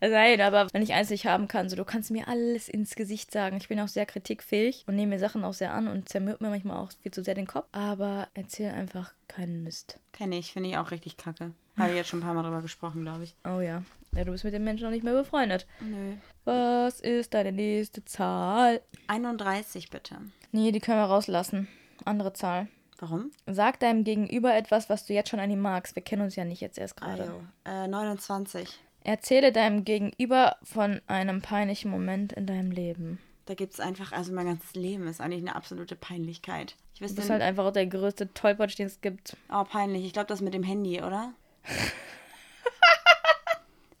nein, 0.00 0.40
aber 0.40 0.68
wenn 0.72 0.82
ich 0.82 0.92
eins 0.92 1.10
nicht 1.10 1.26
haben 1.26 1.48
kann, 1.48 1.68
so 1.68 1.76
du 1.76 1.84
kannst 1.84 2.10
mir 2.10 2.28
alles 2.28 2.68
ins 2.68 2.94
Gesicht 2.94 3.30
sagen. 3.30 3.56
Ich 3.56 3.68
bin 3.68 3.80
auch 3.80 3.88
sehr 3.88 4.06
kritikfähig 4.06 4.84
und 4.86 4.96
nehme 4.96 5.14
mir 5.14 5.18
Sachen 5.18 5.44
auch 5.44 5.54
sehr 5.54 5.72
an 5.72 5.88
und 5.88 6.08
zermürbt 6.08 6.40
mir 6.40 6.50
manchmal 6.50 6.78
auch 6.78 6.90
viel 7.02 7.12
zu 7.12 7.22
sehr 7.22 7.34
den 7.34 7.46
Kopf. 7.46 7.66
Aber 7.72 8.28
erzähl 8.34 8.70
einfach 8.70 9.12
keinen 9.28 9.62
Mist. 9.62 9.98
Kenne 10.12 10.38
ich, 10.38 10.52
finde 10.52 10.70
ich 10.70 10.76
auch 10.76 10.90
richtig 10.90 11.16
kacke. 11.16 11.52
Habe 11.76 11.90
ich 11.90 11.96
jetzt 11.96 12.08
schon 12.08 12.20
ein 12.20 12.22
paar 12.22 12.34
Mal 12.34 12.42
drüber 12.42 12.62
gesprochen, 12.62 13.02
glaube 13.02 13.24
ich. 13.24 13.34
Oh 13.44 13.60
ja. 13.60 13.82
Ja, 14.14 14.24
du 14.24 14.32
bist 14.32 14.44
mit 14.44 14.52
den 14.52 14.64
Menschen 14.64 14.84
noch 14.84 14.90
nicht 14.90 15.04
mehr 15.04 15.14
befreundet. 15.14 15.66
Nö. 15.80 16.14
Was 16.44 17.00
ist 17.00 17.32
deine 17.32 17.52
nächste 17.52 18.04
Zahl? 18.04 18.80
31, 19.06 19.88
bitte. 19.88 20.16
Nee, 20.52 20.72
die 20.72 20.80
können 20.80 20.98
wir 20.98 21.04
rauslassen. 21.04 21.68
Andere 22.04 22.32
Zahl. 22.32 22.68
Warum? 22.98 23.30
Sag 23.46 23.80
deinem 23.80 24.04
Gegenüber 24.04 24.54
etwas, 24.54 24.90
was 24.90 25.06
du 25.06 25.14
jetzt 25.14 25.30
schon 25.30 25.40
an 25.40 25.50
ihm 25.50 25.60
magst. 25.60 25.94
Wir 25.94 26.02
kennen 26.02 26.22
uns 26.22 26.36
ja 26.36 26.44
nicht 26.44 26.60
jetzt 26.60 26.76
erst 26.76 26.96
gerade. 26.96 27.32
Ah, 27.64 27.84
äh, 27.84 27.88
29. 27.88 28.78
Erzähle 29.10 29.50
deinem 29.50 29.84
Gegenüber 29.84 30.56
von 30.62 31.00
einem 31.08 31.42
peinlichen 31.42 31.90
Moment 31.90 32.32
in 32.32 32.46
deinem 32.46 32.70
Leben. 32.70 33.18
Da 33.46 33.54
gibt 33.54 33.72
es 33.72 33.80
einfach, 33.80 34.12
also 34.12 34.32
mein 34.32 34.46
ganzes 34.46 34.74
Leben 34.74 35.08
ist 35.08 35.20
eigentlich 35.20 35.40
eine 35.40 35.56
absolute 35.56 35.96
Peinlichkeit. 35.96 36.76
Ich 36.94 37.00
du 37.00 37.16
bist 37.16 37.28
halt 37.28 37.42
einfach 37.42 37.72
der 37.72 37.88
größte 37.88 38.32
Tollpatsch, 38.34 38.78
den 38.78 38.86
es 38.86 39.00
gibt. 39.00 39.36
Oh, 39.52 39.64
peinlich. 39.64 40.04
Ich 40.04 40.12
glaube, 40.12 40.28
das 40.28 40.40
mit 40.40 40.54
dem 40.54 40.62
Handy, 40.62 41.02
oder? 41.02 41.32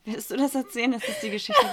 Willst 0.04 0.30
du 0.30 0.36
das 0.36 0.54
erzählen? 0.54 0.92
Das 0.92 1.02
ist 1.02 1.24
die 1.24 1.30
Geschichte. 1.30 1.60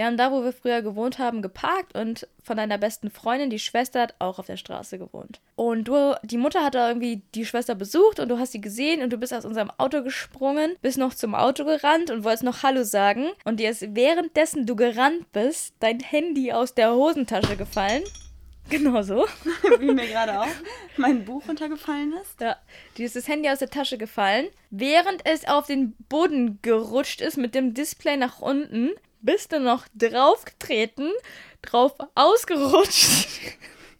Wir 0.00 0.06
haben 0.06 0.16
da, 0.16 0.32
wo 0.32 0.42
wir 0.42 0.54
früher 0.54 0.80
gewohnt 0.80 1.18
haben, 1.18 1.42
geparkt 1.42 1.94
und 1.94 2.26
von 2.42 2.56
deiner 2.56 2.78
besten 2.78 3.10
Freundin, 3.10 3.50
die 3.50 3.58
Schwester, 3.58 4.00
hat 4.00 4.14
auch 4.18 4.38
auf 4.38 4.46
der 4.46 4.56
Straße 4.56 4.98
gewohnt. 4.98 5.42
Und 5.56 5.88
du, 5.88 6.14
die 6.22 6.38
Mutter 6.38 6.64
hat 6.64 6.74
da 6.74 6.88
irgendwie 6.88 7.20
die 7.34 7.44
Schwester 7.44 7.74
besucht 7.74 8.18
und 8.18 8.30
du 8.30 8.38
hast 8.38 8.52
sie 8.52 8.62
gesehen 8.62 9.02
und 9.02 9.12
du 9.12 9.18
bist 9.18 9.34
aus 9.34 9.44
unserem 9.44 9.70
Auto 9.76 10.02
gesprungen, 10.02 10.74
bist 10.80 10.96
noch 10.96 11.12
zum 11.12 11.34
Auto 11.34 11.66
gerannt 11.66 12.10
und 12.10 12.24
wolltest 12.24 12.44
noch 12.44 12.62
Hallo 12.62 12.82
sagen. 12.82 13.26
Und 13.44 13.60
dir 13.60 13.68
ist 13.68 13.94
währenddessen 13.94 14.64
du 14.64 14.74
gerannt 14.74 15.30
bist, 15.32 15.74
dein 15.80 16.00
Handy 16.00 16.50
aus 16.50 16.72
der 16.72 16.94
Hosentasche 16.94 17.58
gefallen. 17.58 18.02
Genau 18.70 19.02
so. 19.02 19.26
Wie 19.80 19.92
mir 19.92 20.06
gerade 20.06 20.40
auch 20.40 20.46
mein 20.96 21.26
Buch 21.26 21.46
runtergefallen 21.46 22.14
ist. 22.22 22.40
Ja, 22.40 22.56
dir 22.96 23.04
ist 23.04 23.16
das 23.16 23.28
Handy 23.28 23.50
aus 23.50 23.58
der 23.58 23.68
Tasche 23.68 23.98
gefallen. 23.98 24.46
Während 24.70 25.26
es 25.26 25.46
auf 25.46 25.66
den 25.66 25.92
Boden 26.08 26.58
gerutscht 26.62 27.20
ist 27.20 27.36
mit 27.36 27.54
dem 27.54 27.74
Display 27.74 28.16
nach 28.16 28.40
unten, 28.40 28.92
bist 29.20 29.52
du 29.52 29.60
noch 29.60 29.86
draufgetreten, 29.94 31.12
drauf 31.62 31.94
ausgerutscht, 32.14 33.28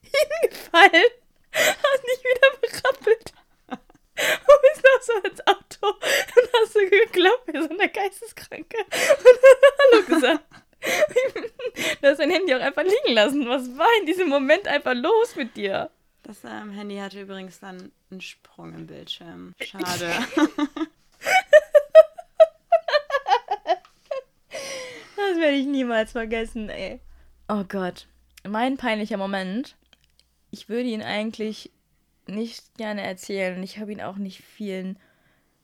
hingefallen, 0.03 1.11
hast 1.53 2.05
nicht 2.05 2.25
wieder 2.25 2.61
berappelt. 2.61 3.33
Und 4.21 4.63
bist 4.63 4.85
noch 4.85 5.03
so 5.03 5.29
ins 5.29 5.47
Auto 5.47 5.87
und 5.89 6.51
hast 6.61 6.75
du 6.75 6.91
geglaubt, 6.91 7.47
wie 7.47 7.63
so 7.63 7.71
eine 7.71 7.89
Geisteskranke. 7.89 8.77
Und 8.79 9.39
Hallo 9.93 10.03
gesagt. 10.05 10.45
du 12.03 12.09
hast 12.09 12.21
dein 12.21 12.31
Handy 12.31 12.55
auch 12.55 12.61
einfach 12.61 12.83
liegen 12.83 13.15
lassen. 13.15 13.49
Was 13.49 13.79
war 13.79 13.89
in 14.01 14.07
diesem 14.07 14.29
Moment 14.29 14.67
einfach 14.69 14.95
los 14.95 15.37
mit 15.37 15.57
dir? 15.57 15.91
Das 16.23 16.45
ähm, 16.45 16.71
Handy 16.73 16.97
hatte 16.97 17.23
übrigens 17.23 17.61
dann 17.61 17.93
einen 18.11 18.21
Sprung 18.21 18.75
im 18.75 18.87
Bildschirm. 18.87 19.55
Schade. 19.61 20.13
Das 25.17 25.30
werde 25.41 25.57
ich 25.57 25.67
niemals 25.67 26.13
vergessen, 26.13 26.69
ey. 26.69 27.01
Oh 27.49 27.65
Gott. 27.65 28.07
mein 28.49 28.77
peinlicher 28.77 29.17
Moment, 29.17 29.77
ich 30.51 30.69
würde 30.69 30.89
ihn 30.89 31.03
eigentlich 31.03 31.71
nicht 32.27 32.77
gerne 32.77 33.03
erzählen 33.03 33.57
und 33.57 33.63
ich 33.63 33.79
habe 33.79 33.93
ihn 33.93 34.01
auch 34.01 34.17
nicht 34.17 34.43
vielen 34.43 34.99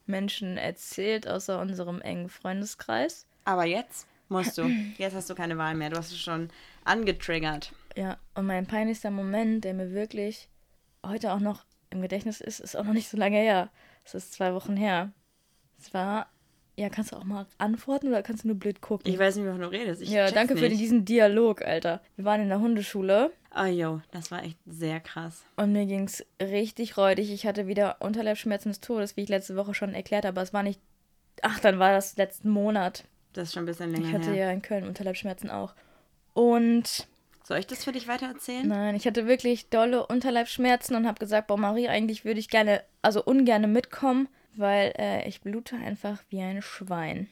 Menschen 0.07 0.57
erzählt, 0.57 1.29
außer 1.29 1.61
unserem 1.61 2.01
engen 2.01 2.29
Freundeskreis. 2.29 3.27
Aber 3.45 3.65
jetzt 3.65 4.07
musst 4.29 4.59
du. 4.59 4.69
Jetzt 4.99 5.15
hast 5.15 5.31
du 5.31 5.35
keine 5.35 5.59
Wahl 5.59 5.75
mehr. 5.75 5.91
Du 5.91 5.97
hast 5.97 6.11
es 6.11 6.19
schon 6.19 6.51
angetriggert. 6.85 7.73
Ja, 7.97 8.19
und 8.35 8.47
mein 8.47 8.67
peinlichster 8.67 9.11
Moment, 9.11 9.65
der 9.65 9.75
mir 9.75 9.93
wirklich 9.93 10.49
heute 11.05 11.33
auch 11.33 11.41
noch 11.41 11.65
im 11.91 12.03
Gedächtnis 12.03 12.41
ist, 12.41 12.61
ist 12.61 12.77
auch 12.77 12.85
noch 12.85 12.93
nicht 12.93 13.09
so 13.09 13.17
lange 13.17 13.39
her. 13.39 13.71
Es 14.05 14.15
ist 14.15 14.33
zwei 14.33 14.55
Wochen 14.55 14.77
her. 14.77 15.13
Es 15.79 15.95
war, 15.95 16.29
ja, 16.77 16.89
kannst 16.91 17.13
du 17.13 17.17
auch 17.17 17.25
mal 17.25 17.47
antworten 17.59 18.09
oder 18.09 18.23
kannst 18.23 18.45
du 18.45 18.49
nur 18.49 18.57
blöd 18.59 18.81
gucken? 18.81 19.11
Ich 19.11 19.19
weiß 19.19 19.37
nicht, 19.37 19.47
wovon 19.47 19.61
du 19.63 19.71
redest. 19.71 20.03
Ich 20.03 20.11
ja, 20.11 20.31
danke 20.31 20.57
für 20.57 20.69
nicht. 20.69 20.81
diesen 20.81 21.05
Dialog, 21.05 21.63
Alter. 21.63 22.01
Wir 22.17 22.25
waren 22.25 22.41
in 22.43 22.49
der 22.49 22.61
Hundeschule 22.61 23.31
Oh, 23.59 23.65
yo, 23.65 24.03
das 24.11 24.31
war 24.31 24.45
echt 24.45 24.59
sehr 24.67 25.01
krass. 25.01 25.43
und 25.57 25.73
mir 25.73 25.87
ging's 25.87 26.23
richtig 26.43 26.99
räudig. 26.99 27.33
Ich 27.33 27.47
hatte 27.47 27.67
wieder 27.67 27.97
Unterleibsschmerzen 28.01 28.71
des 28.71 28.81
Todes, 28.83 29.17
wie 29.17 29.23
ich 29.23 29.31
letzte 29.31 29.57
Woche 29.57 29.73
schon 29.73 29.95
erklärt 29.95 30.27
habe, 30.27 30.35
aber 30.39 30.43
es 30.43 30.53
war 30.53 30.63
nicht. 30.63 30.79
Ach, 31.41 31.59
dann 31.61 31.79
war 31.79 31.93
das 31.93 32.17
letzten 32.19 32.51
Monat. 32.51 33.05
Das 33.33 33.49
ist 33.49 33.55
schon 33.55 33.63
ein 33.63 33.67
bisschen 33.67 33.93
länger 33.93 34.09
Ich 34.09 34.13
hatte 34.15 34.33
her. 34.33 34.47
ja 34.47 34.51
in 34.51 34.61
Köln 34.61 34.87
Unterleibsschmerzen 34.87 35.49
auch. 35.51 35.75
Und 36.35 37.07
Soll 37.45 37.59
ich 37.59 37.67
das 37.67 37.85
für 37.85 37.93
dich 37.93 38.09
weiter 38.09 38.27
erzählen? 38.27 38.67
Nein, 38.69 38.95
ich 38.95 39.07
hatte 39.07 39.27
wirklich 39.27 39.71
dolle 39.71 40.07
Unterleibsschmerzen 40.07 40.97
und 40.97 41.07
habe 41.07 41.19
gesagt, 41.19 41.47
boah, 41.47 41.57
Marie, 41.57 41.89
eigentlich 41.89 42.25
würde 42.25 42.41
ich 42.41 42.49
gerne, 42.51 42.83
also 43.03 43.23
ungerne 43.25 43.69
mitkommen, 43.69 44.29
weil 44.59 44.93
äh, 44.99 45.29
ich 45.29 45.41
blute 45.41 45.77
einfach 45.77 46.19
wie 46.31 46.41
ein 46.43 46.63
Schwein. 46.63 47.29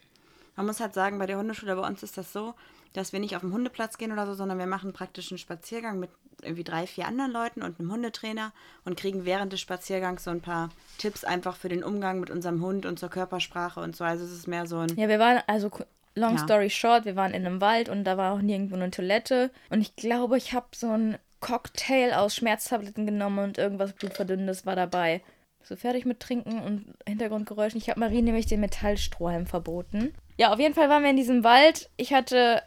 Man 0.57 0.67
muss 0.67 0.81
halt 0.81 0.95
sagen, 0.95 1.19
bei 1.19 1.27
der 1.27 1.39
Hundeschule 1.39 1.75
bei 1.77 1.87
uns 1.87 2.03
ist 2.03 2.17
das 2.17 2.33
so, 2.33 2.55
dass 2.93 3.13
wir 3.13 3.21
nicht 3.21 3.35
auf 3.35 3.43
den 3.43 3.53
Hundeplatz 3.53 3.99
gehen 3.99 4.13
oder 4.13 4.27
so, 4.27 4.35
sondern 4.35 4.59
wir 4.59 4.67
machen 4.67 4.93
praktisch 4.93 5.31
einen 5.33 5.39
Spaziergang 5.39 5.99
mit 5.99 6.11
irgendwie 6.43 6.65
drei, 6.65 6.87
vier 6.87 7.07
anderen 7.07 7.33
Leuten 7.33 7.63
und 7.63 7.81
einem 7.81 7.91
Hundetrainer 7.91 8.53
und 8.85 8.97
kriegen 8.97 9.25
während 9.25 9.53
des 9.53 9.61
Spaziergangs 9.61 10.25
so 10.25 10.31
ein 10.31 10.41
paar 10.41 10.69
Tipps 10.99 11.25
einfach 11.25 11.57
für 11.57 11.69
den 11.69 11.83
Umgang 11.83 12.21
mit 12.21 12.31
unserem 12.31 12.63
Hund 12.63 12.87
und 12.87 12.99
zur 12.99 13.09
Körpersprache 13.09 13.81
und 13.81 13.97
so. 13.97 14.05
Also 14.05 14.25
es 14.25 14.33
ist 14.33 14.47
mehr 14.47 14.67
so 14.67 14.79
ein 14.79 14.97
Ja, 14.97 15.09
wir 15.09 15.19
waren, 15.19 15.43
also 15.47 15.71
long 16.15 16.35
Ja. 16.37 16.39
story 16.43 16.71
short, 16.71 17.05
wir 17.05 17.17
waren 17.17 17.33
in 17.33 17.47
einem 17.47 17.61
Wald 17.61 17.89
und 17.89 18.05
da 18.05 18.17
war 18.17 18.33
auch 18.33 18.41
nirgendwo 18.43 18.77
eine 18.77 18.91
Toilette. 18.91 19.51
Und 19.71 19.81
ich 19.81 19.97
glaube, 19.97 20.37
ich 20.37 20.53
habe 20.53 20.67
so 20.75 20.91
einen 20.91 21.19
Cocktail 21.41 22.15
aus 22.15 22.37
Schmerztabletten 22.37 23.07
genommen 23.07 23.39
und 23.39 23.59
irgendwas 23.59 23.93
Blutverdünnendes 23.93 24.67
war 24.67 24.77
dabei. 24.77 25.23
So 25.65 25.77
fertig 25.77 26.05
mit 26.05 26.21
Trinken 26.21 26.61
und 26.61 26.95
Hintergrundgeräuschen. 27.09 27.81
Ich 27.81 27.89
habe 27.89 27.99
Marie 27.99 28.23
nämlich 28.23 28.47
den 28.47 28.61
Metallstrohhalm 28.61 29.47
verboten. 29.47 30.15
Ja, 30.37 30.53
auf 30.53 30.59
jeden 30.61 30.75
Fall 30.75 30.89
waren 30.91 31.03
wir 31.03 31.11
in 31.11 31.17
diesem 31.17 31.43
Wald. 31.43 31.91
Ich 31.97 32.13
hatte. 32.13 32.63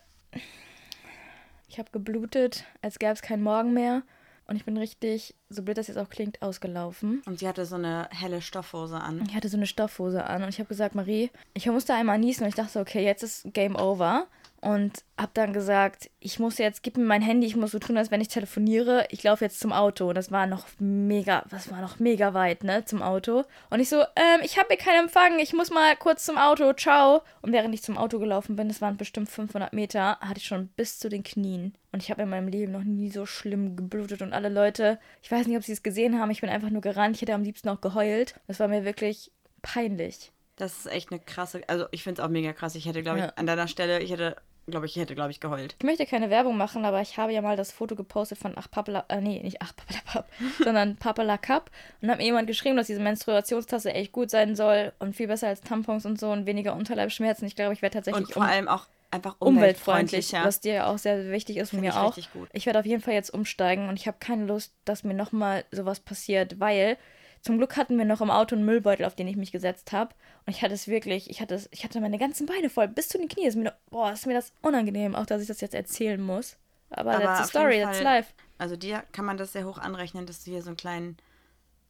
Ich 1.69 1.77
habe 1.77 1.91
geblutet, 1.91 2.63
als 2.81 2.97
gäbe 2.97 3.11
es 3.11 3.21
keinen 3.21 3.43
Morgen 3.43 3.73
mehr. 3.73 4.01
Und 4.47 4.55
ich 4.55 4.63
bin 4.63 4.77
richtig, 4.77 5.35
so 5.49 5.61
blöd 5.61 5.77
das 5.77 5.87
jetzt 5.87 5.97
auch 5.97 6.09
klingt, 6.09 6.41
ausgelaufen. 6.41 7.21
und 7.25 7.39
sie 7.39 7.47
hatte 7.49 7.65
so 7.65 7.75
eine 7.75 8.07
helle 8.11 8.41
Stoffhose 8.41 8.95
an. 8.95 9.21
Ich 9.27 9.35
hatte 9.35 9.49
so 9.49 9.57
eine 9.57 9.67
Stoffhose 9.67 10.23
an 10.23 10.41
und 10.41 10.49
ich 10.49 10.59
habe 10.59 10.69
gesagt, 10.69 10.95
Marie, 10.95 11.29
ich 11.53 11.65
musste 11.67 11.93
einmal 11.93 12.17
niesen 12.17 12.43
und 12.43 12.49
ich 12.49 12.55
dachte, 12.55 12.79
okay, 12.79 13.03
jetzt 13.03 13.23
ist 13.23 13.53
Game 13.53 13.75
Over. 13.75 14.27
Und 14.59 15.03
habe 15.17 15.31
dann 15.35 15.53
gesagt, 15.53 16.09
ich 16.19 16.39
muss 16.39 16.57
jetzt, 16.57 16.81
gib 16.81 16.97
mir 16.97 17.03
mein 17.03 17.21
Handy, 17.21 17.45
ich 17.45 17.55
muss 17.55 17.71
so 17.71 17.79
tun, 17.79 17.97
als 17.97 18.09
wenn 18.09 18.21
ich 18.21 18.27
telefoniere. 18.27 19.05
Ich 19.11 19.21
laufe 19.23 19.45
jetzt 19.45 19.59
zum 19.59 19.71
Auto. 19.71 20.09
Und 20.09 20.15
das 20.15 20.31
war 20.31 20.47
noch 20.47 20.65
mega, 20.79 21.45
das 21.51 21.71
war 21.71 21.79
noch 21.79 21.99
mega 21.99 22.33
weit, 22.33 22.63
ne, 22.63 22.83
zum 22.83 23.03
Auto. 23.03 23.43
Und 23.69 23.79
ich 23.79 23.89
so, 23.89 23.97
ähm, 24.15 24.41
ich 24.43 24.57
habe 24.57 24.69
hier 24.69 24.77
keinen 24.77 25.05
Empfang, 25.05 25.37
ich 25.39 25.53
muss 25.53 25.69
mal 25.69 25.95
kurz 25.95 26.25
zum 26.25 26.37
Auto, 26.37 26.73
ciao. 26.73 27.21
Und 27.41 27.51
während 27.51 27.73
ich 27.75 27.83
zum 27.83 27.97
Auto 27.97 28.17
gelaufen 28.17 28.55
bin, 28.55 28.67
das 28.67 28.81
waren 28.81 28.97
bestimmt 28.97 29.29
500 29.29 29.73
Meter, 29.73 30.19
hatte 30.19 30.39
ich 30.39 30.45
schon 30.45 30.69
bis 30.69 30.97
zu 30.97 31.07
den 31.07 31.23
Knien. 31.23 31.75
Und 31.91 32.01
ich 32.01 32.09
habe 32.09 32.23
in 32.23 32.29
meinem 32.29 32.47
Leben 32.47 32.71
noch 32.71 32.83
nie 32.83 33.11
so 33.11 33.25
schlimm 33.25 33.75
geblutet. 33.75 34.21
Und 34.21 34.33
alle 34.33 34.49
Leute, 34.49 34.99
ich 35.21 35.31
weiß 35.31 35.45
nicht, 35.47 35.57
ob 35.57 35.63
sie 35.63 35.73
es 35.73 35.83
gesehen 35.83 36.19
haben, 36.19 36.31
ich 36.31 36.41
bin 36.41 36.49
einfach 36.49 36.71
nur 36.71 36.81
gerannt. 36.81 37.15
Ich 37.15 37.21
hätte 37.21 37.33
am 37.33 37.43
liebsten 37.43 37.69
auch 37.69 37.81
geheult. 37.81 38.35
Das 38.47 38.59
war 38.59 38.67
mir 38.67 38.85
wirklich 38.85 39.31
peinlich. 39.61 40.31
Das 40.57 40.77
ist 40.79 40.85
echt 40.91 41.11
eine 41.11 41.19
krasse, 41.19 41.61
also 41.67 41.85
ich 41.91 42.03
finde 42.03 42.21
es 42.21 42.25
auch 42.25 42.31
mega 42.31 42.51
krass. 42.53 42.75
Ich 42.75 42.85
hätte, 42.85 43.01
glaube 43.03 43.19
ich, 43.19 43.25
Ja. 43.25 43.33
an 43.35 43.45
deiner 43.47 43.67
Stelle, 43.67 43.99
ich 44.01 44.11
hätte, 44.11 44.35
glaube 44.67 44.85
ich, 44.87 44.95
ich 44.97 45.01
hätte, 45.01 45.15
glaube 45.15 45.31
ich, 45.31 45.39
geheult. 45.39 45.75
Ich 45.79 45.85
möchte 45.85 46.05
keine 46.05 46.29
Werbung 46.29 46.57
machen, 46.57 46.83
aber 46.83 46.99
ich 46.99 47.17
habe 47.17 47.31
ja 47.31 47.41
mal 47.41 47.55
das 47.55 47.71
Foto 47.71 47.95
gepostet 47.95 48.37
von 48.39 48.53
Ach 48.57 48.69
Papala, 48.69 49.05
äh, 49.09 49.21
nee, 49.21 49.39
nicht 49.41 49.61
Ach 49.61 49.71
Papalapap, 49.75 50.27
sondern 50.63 50.95
Papala 50.97 51.37
Cup 51.37 51.69
und 52.01 52.09
habe 52.09 52.17
mir 52.19 52.25
jemand 52.25 52.47
geschrieben, 52.47 52.75
dass 52.75 52.87
diese 52.87 52.99
Menstruationstasse 52.99 53.93
echt 53.93 54.11
gut 54.11 54.29
sein 54.31 54.55
soll 54.55 54.91
und 54.99 55.15
viel 55.15 55.27
besser 55.27 55.47
als 55.47 55.61
Tampons 55.61 56.05
und 56.05 56.19
so 56.19 56.31
und 56.31 56.45
weniger 56.45 56.75
Unterleibsschmerzen. 56.75 57.47
Ich 57.47 57.55
glaube, 57.55 57.73
ich 57.73 57.81
werde 57.81 57.93
tatsächlich 57.93 58.25
Und 58.27 58.33
vor 58.33 58.41
um- 58.43 58.49
allem 58.49 58.67
auch 58.67 58.87
einfach 59.11 59.35
umweltfreundlich, 59.39 60.33
umweltfreundlicher. 60.33 60.43
was 60.43 60.59
dir 60.59 60.73
ja 60.73 60.87
auch 60.87 60.97
sehr 60.97 61.31
wichtig 61.31 61.57
ist 61.57 61.71
und 61.71 61.79
mir 61.81 61.91
ich 61.91 61.95
auch. 61.95 62.17
richtig 62.17 62.33
gut. 62.33 62.49
Ich 62.51 62.65
werde 62.65 62.79
auf 62.79 62.85
jeden 62.85 63.01
Fall 63.01 63.13
jetzt 63.13 63.29
umsteigen 63.33 63.87
und 63.87 63.95
ich 63.97 64.07
habe 64.07 64.17
keine 64.19 64.45
Lust, 64.45 64.73
dass 64.85 65.03
mir 65.05 65.13
nochmal 65.13 65.63
sowas 65.71 65.99
passiert, 66.01 66.59
weil 66.59 66.97
zum 67.41 67.57
Glück 67.57 67.77
hatten 67.77 67.97
wir 67.97 68.05
noch 68.05 68.21
im 68.21 68.31
Auto 68.31 68.55
einen 68.55 68.65
Müllbeutel, 68.65 69.05
auf 69.05 69.15
den 69.15 69.27
ich 69.27 69.37
mich 69.37 69.51
gesetzt 69.51 69.91
habe. 69.91 70.13
Und 70.45 70.55
ich 70.55 70.61
hatte 70.61 70.73
es 70.73 70.87
wirklich, 70.87 71.29
ich 71.29 71.41
hatte 71.41 71.55
es, 71.55 71.69
ich 71.71 71.83
hatte 71.83 72.01
meine 72.01 72.17
ganzen 72.17 72.45
Beine 72.45 72.69
voll, 72.69 72.87
bis 72.87 73.09
zu 73.09 73.17
den 73.17 73.27
Knien. 73.27 73.47
Ist 73.47 73.55
mir, 73.55 73.73
boah, 73.89 74.11
ist 74.11 74.25
mir 74.25 74.33
das 74.33 74.51
unangenehm, 74.61 75.15
auch 75.15 75.25
dass 75.25 75.41
ich 75.41 75.47
das 75.47 75.61
jetzt 75.61 75.75
erzählen 75.75 76.21
muss. 76.21 76.57
Aber, 76.89 77.15
Aber 77.15 77.23
that's 77.23 77.43
the 77.43 77.49
story, 77.49 77.81
that's 77.81 78.01
life. 78.01 78.31
Also 78.57 78.75
dir 78.75 79.03
kann 79.11 79.25
man 79.25 79.37
das 79.37 79.53
sehr 79.53 79.65
hoch 79.65 79.77
anrechnen, 79.77 80.25
dass 80.25 80.43
du 80.43 80.51
hier 80.51 80.61
so 80.61 80.69
einen 80.69 80.77
kleinen, 80.77 81.17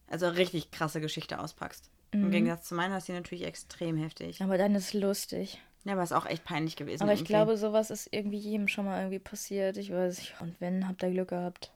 also 0.08 0.28
richtig 0.28 0.70
krasse 0.70 1.00
Geschichte 1.00 1.38
auspackst. 1.38 1.88
Mhm. 2.12 2.24
Im 2.24 2.30
Gegensatz 2.30 2.68
zu 2.68 2.74
meiner 2.74 2.98
ist 2.98 3.06
sie 3.06 3.12
natürlich 3.12 3.44
extrem 3.44 3.96
heftig. 3.96 4.42
Aber 4.42 4.58
dann 4.58 4.74
ist 4.74 4.94
lustig. 4.94 5.60
Ja, 5.84 5.92
aber 5.92 6.02
ist 6.02 6.12
auch 6.12 6.26
echt 6.26 6.44
peinlich 6.44 6.76
gewesen. 6.76 7.02
Aber 7.02 7.12
ich 7.12 7.20
irgendwie. 7.20 7.32
glaube, 7.32 7.56
sowas 7.56 7.90
ist 7.90 8.08
irgendwie 8.12 8.38
jedem 8.38 8.68
schon 8.68 8.84
mal 8.84 8.98
irgendwie 9.00 9.18
passiert. 9.18 9.76
Ich 9.76 9.92
weiß 9.92 10.18
nicht. 10.18 10.34
Und 10.40 10.54
wenn, 10.60 10.88
habt 10.88 11.02
ihr 11.02 11.10
Glück 11.10 11.28
gehabt. 11.28 11.70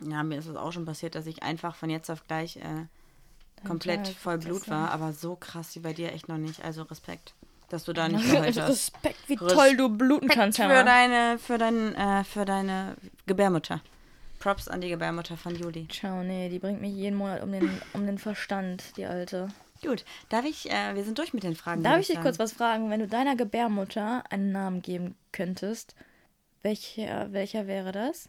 Ja, 0.00 0.22
mir 0.22 0.38
ist 0.38 0.46
es 0.46 0.56
auch 0.56 0.72
schon 0.72 0.84
passiert, 0.84 1.14
dass 1.14 1.26
ich 1.26 1.42
einfach 1.42 1.74
von 1.74 1.90
jetzt 1.90 2.10
auf 2.10 2.26
gleich 2.26 2.56
äh, 2.56 2.86
komplett 3.64 4.04
Tag, 4.06 4.14
voll 4.16 4.38
Blut 4.38 4.68
war. 4.68 4.86
ja- 4.88 4.92
Aber 4.92 5.12
so 5.12 5.36
krass 5.36 5.74
wie 5.74 5.80
bei 5.80 5.92
dir 5.92 6.12
echt 6.12 6.28
noch 6.28 6.38
nicht. 6.38 6.64
Also 6.64 6.82
Respekt, 6.82 7.34
dass 7.68 7.84
du 7.84 7.92
da 7.92 8.08
nicht 8.08 8.24
geheult 8.30 8.60
hast. 8.60 8.68
Respekt, 8.68 9.18
wie 9.28 9.34
Respekt 9.34 9.52
toll 9.52 9.76
du 9.76 9.88
bluten 9.88 10.28
kannst, 10.28 10.58
für 10.58 10.64
Hammer. 10.64 10.84
deine, 10.84 11.38
für, 11.38 11.58
dein, 11.58 11.94
äh, 11.94 12.24
für 12.24 12.44
deine 12.44 12.96
Gebärmutter. 13.26 13.80
Props 14.38 14.66
an 14.68 14.80
die 14.80 14.88
Gebärmutter 14.88 15.36
von 15.36 15.54
Juli. 15.54 15.86
Ciao, 15.88 16.22
nee, 16.24 16.48
die 16.48 16.58
bringt 16.58 16.80
mich 16.80 16.92
jeden 16.94 17.16
Monat 17.16 17.42
um 17.42 17.52
den, 17.52 17.70
um 17.92 18.06
den 18.06 18.18
Verstand, 18.18 18.82
die 18.96 19.06
Alte. 19.06 19.48
Gut, 19.84 20.04
darf 20.30 20.44
ich, 20.44 20.70
äh, 20.70 20.94
wir 20.94 21.04
sind 21.04 21.18
durch 21.18 21.32
mit 21.32 21.42
den 21.44 21.54
Fragen. 21.56 21.82
Darf 21.82 22.00
ich 22.00 22.08
dich 22.08 22.20
kurz 22.20 22.38
was 22.40 22.52
fragen? 22.52 22.90
Wenn 22.90 23.00
du 23.00 23.06
deiner 23.08 23.36
Gebärmutter 23.36 24.24
einen 24.30 24.50
Namen 24.52 24.82
geben 24.82 25.14
könntest, 25.32 25.94
welcher, 26.62 27.32
welcher 27.32 27.66
wäre 27.66 27.90
das? 27.92 28.28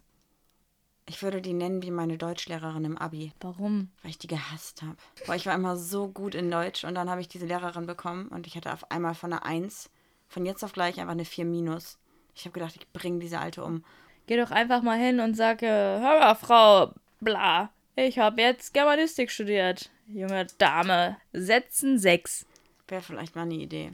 Ich 1.05 1.21
würde 1.21 1.41
die 1.41 1.53
nennen 1.53 1.83
wie 1.83 1.91
meine 1.91 2.17
Deutschlehrerin 2.17 2.85
im 2.85 2.97
Abi, 2.97 3.33
Warum? 3.41 3.89
weil 4.01 4.11
ich 4.11 4.17
die 4.17 4.27
gehasst 4.27 4.81
habe. 4.81 4.95
Boah, 5.25 5.35
ich 5.35 5.45
war 5.45 5.55
immer 5.55 5.75
so 5.75 6.07
gut 6.07 6.33
in 6.33 6.49
Deutsch 6.49 6.85
und 6.85 6.95
dann 6.95 7.09
habe 7.09 7.19
ich 7.21 7.27
diese 7.27 7.45
Lehrerin 7.45 7.85
bekommen 7.85 8.29
und 8.29 8.47
ich 8.47 8.55
hatte 8.55 8.71
auf 8.71 8.89
einmal 8.89 9.13
von 9.13 9.33
einer 9.33 9.45
1, 9.45 9.89
von 10.29 10.45
jetzt 10.45 10.63
auf 10.63 10.71
gleich 10.71 10.99
einfach 10.99 11.11
eine 11.11 11.25
4 11.25 11.45
minus. 11.45 11.97
Ich 12.35 12.45
habe 12.45 12.53
gedacht, 12.53 12.75
ich 12.77 12.91
bringe 12.93 13.19
diese 13.19 13.39
Alte 13.39 13.63
um. 13.63 13.83
Geh 14.27 14.37
doch 14.37 14.51
einfach 14.51 14.81
mal 14.81 14.97
hin 14.97 15.19
und 15.19 15.35
sag, 15.35 15.61
äh, 15.61 15.67
hör 15.99 16.19
mal, 16.19 16.35
Frau, 16.35 16.93
bla, 17.19 17.69
ich 17.95 18.17
habe 18.17 18.41
jetzt 18.41 18.73
Germanistik 18.73 19.29
studiert. 19.29 19.91
Junge 20.07 20.47
Dame, 20.57 21.17
Sätzen 21.31 21.99
6. 21.99 22.45
Wäre 22.87 23.01
vielleicht 23.01 23.35
mal 23.35 23.43
eine 23.43 23.55
Idee. 23.55 23.91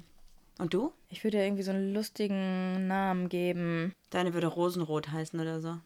Und 0.59 0.73
du? 0.73 0.93
Ich 1.09 1.23
würde 1.23 1.37
dir 1.37 1.45
irgendwie 1.45 1.63
so 1.63 1.71
einen 1.71 1.93
lustigen 1.93 2.87
Namen 2.87 3.29
geben. 3.29 3.93
Deine 4.09 4.33
würde 4.33 4.47
Rosenrot 4.47 5.09
heißen 5.11 5.39
oder 5.39 5.59
so. 5.59 5.77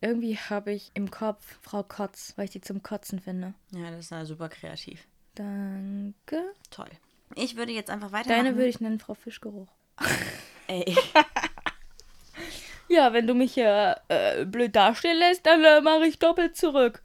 Irgendwie 0.00 0.36
habe 0.36 0.72
ich 0.72 0.90
im 0.94 1.10
Kopf 1.10 1.58
Frau 1.62 1.82
Kotz, 1.82 2.34
weil 2.36 2.44
ich 2.44 2.50
die 2.52 2.60
zum 2.60 2.82
Kotzen 2.82 3.20
finde. 3.20 3.54
Ja, 3.72 3.90
das 3.90 4.06
ist 4.06 4.10
ja 4.10 4.24
super 4.24 4.48
kreativ. 4.48 5.06
Danke. 5.34 6.52
Toll. 6.70 6.90
Ich 7.34 7.56
würde 7.56 7.72
jetzt 7.72 7.90
einfach 7.90 8.12
weitermachen. 8.12 8.44
Deine 8.44 8.56
würde 8.56 8.68
ich 8.68 8.80
nennen 8.80 9.00
Frau 9.00 9.14
Fischgeruch. 9.14 9.68
Ey, 10.68 10.96
Ja, 12.88 13.12
wenn 13.12 13.26
du 13.26 13.34
mich 13.34 13.52
hier 13.52 14.00
äh, 14.08 14.46
blöd 14.46 14.74
dastehen 14.74 15.18
lässt, 15.18 15.44
dann 15.44 15.62
äh, 15.62 15.80
mache 15.82 16.06
ich 16.06 16.18
doppelt 16.18 16.56
zurück. 16.56 17.02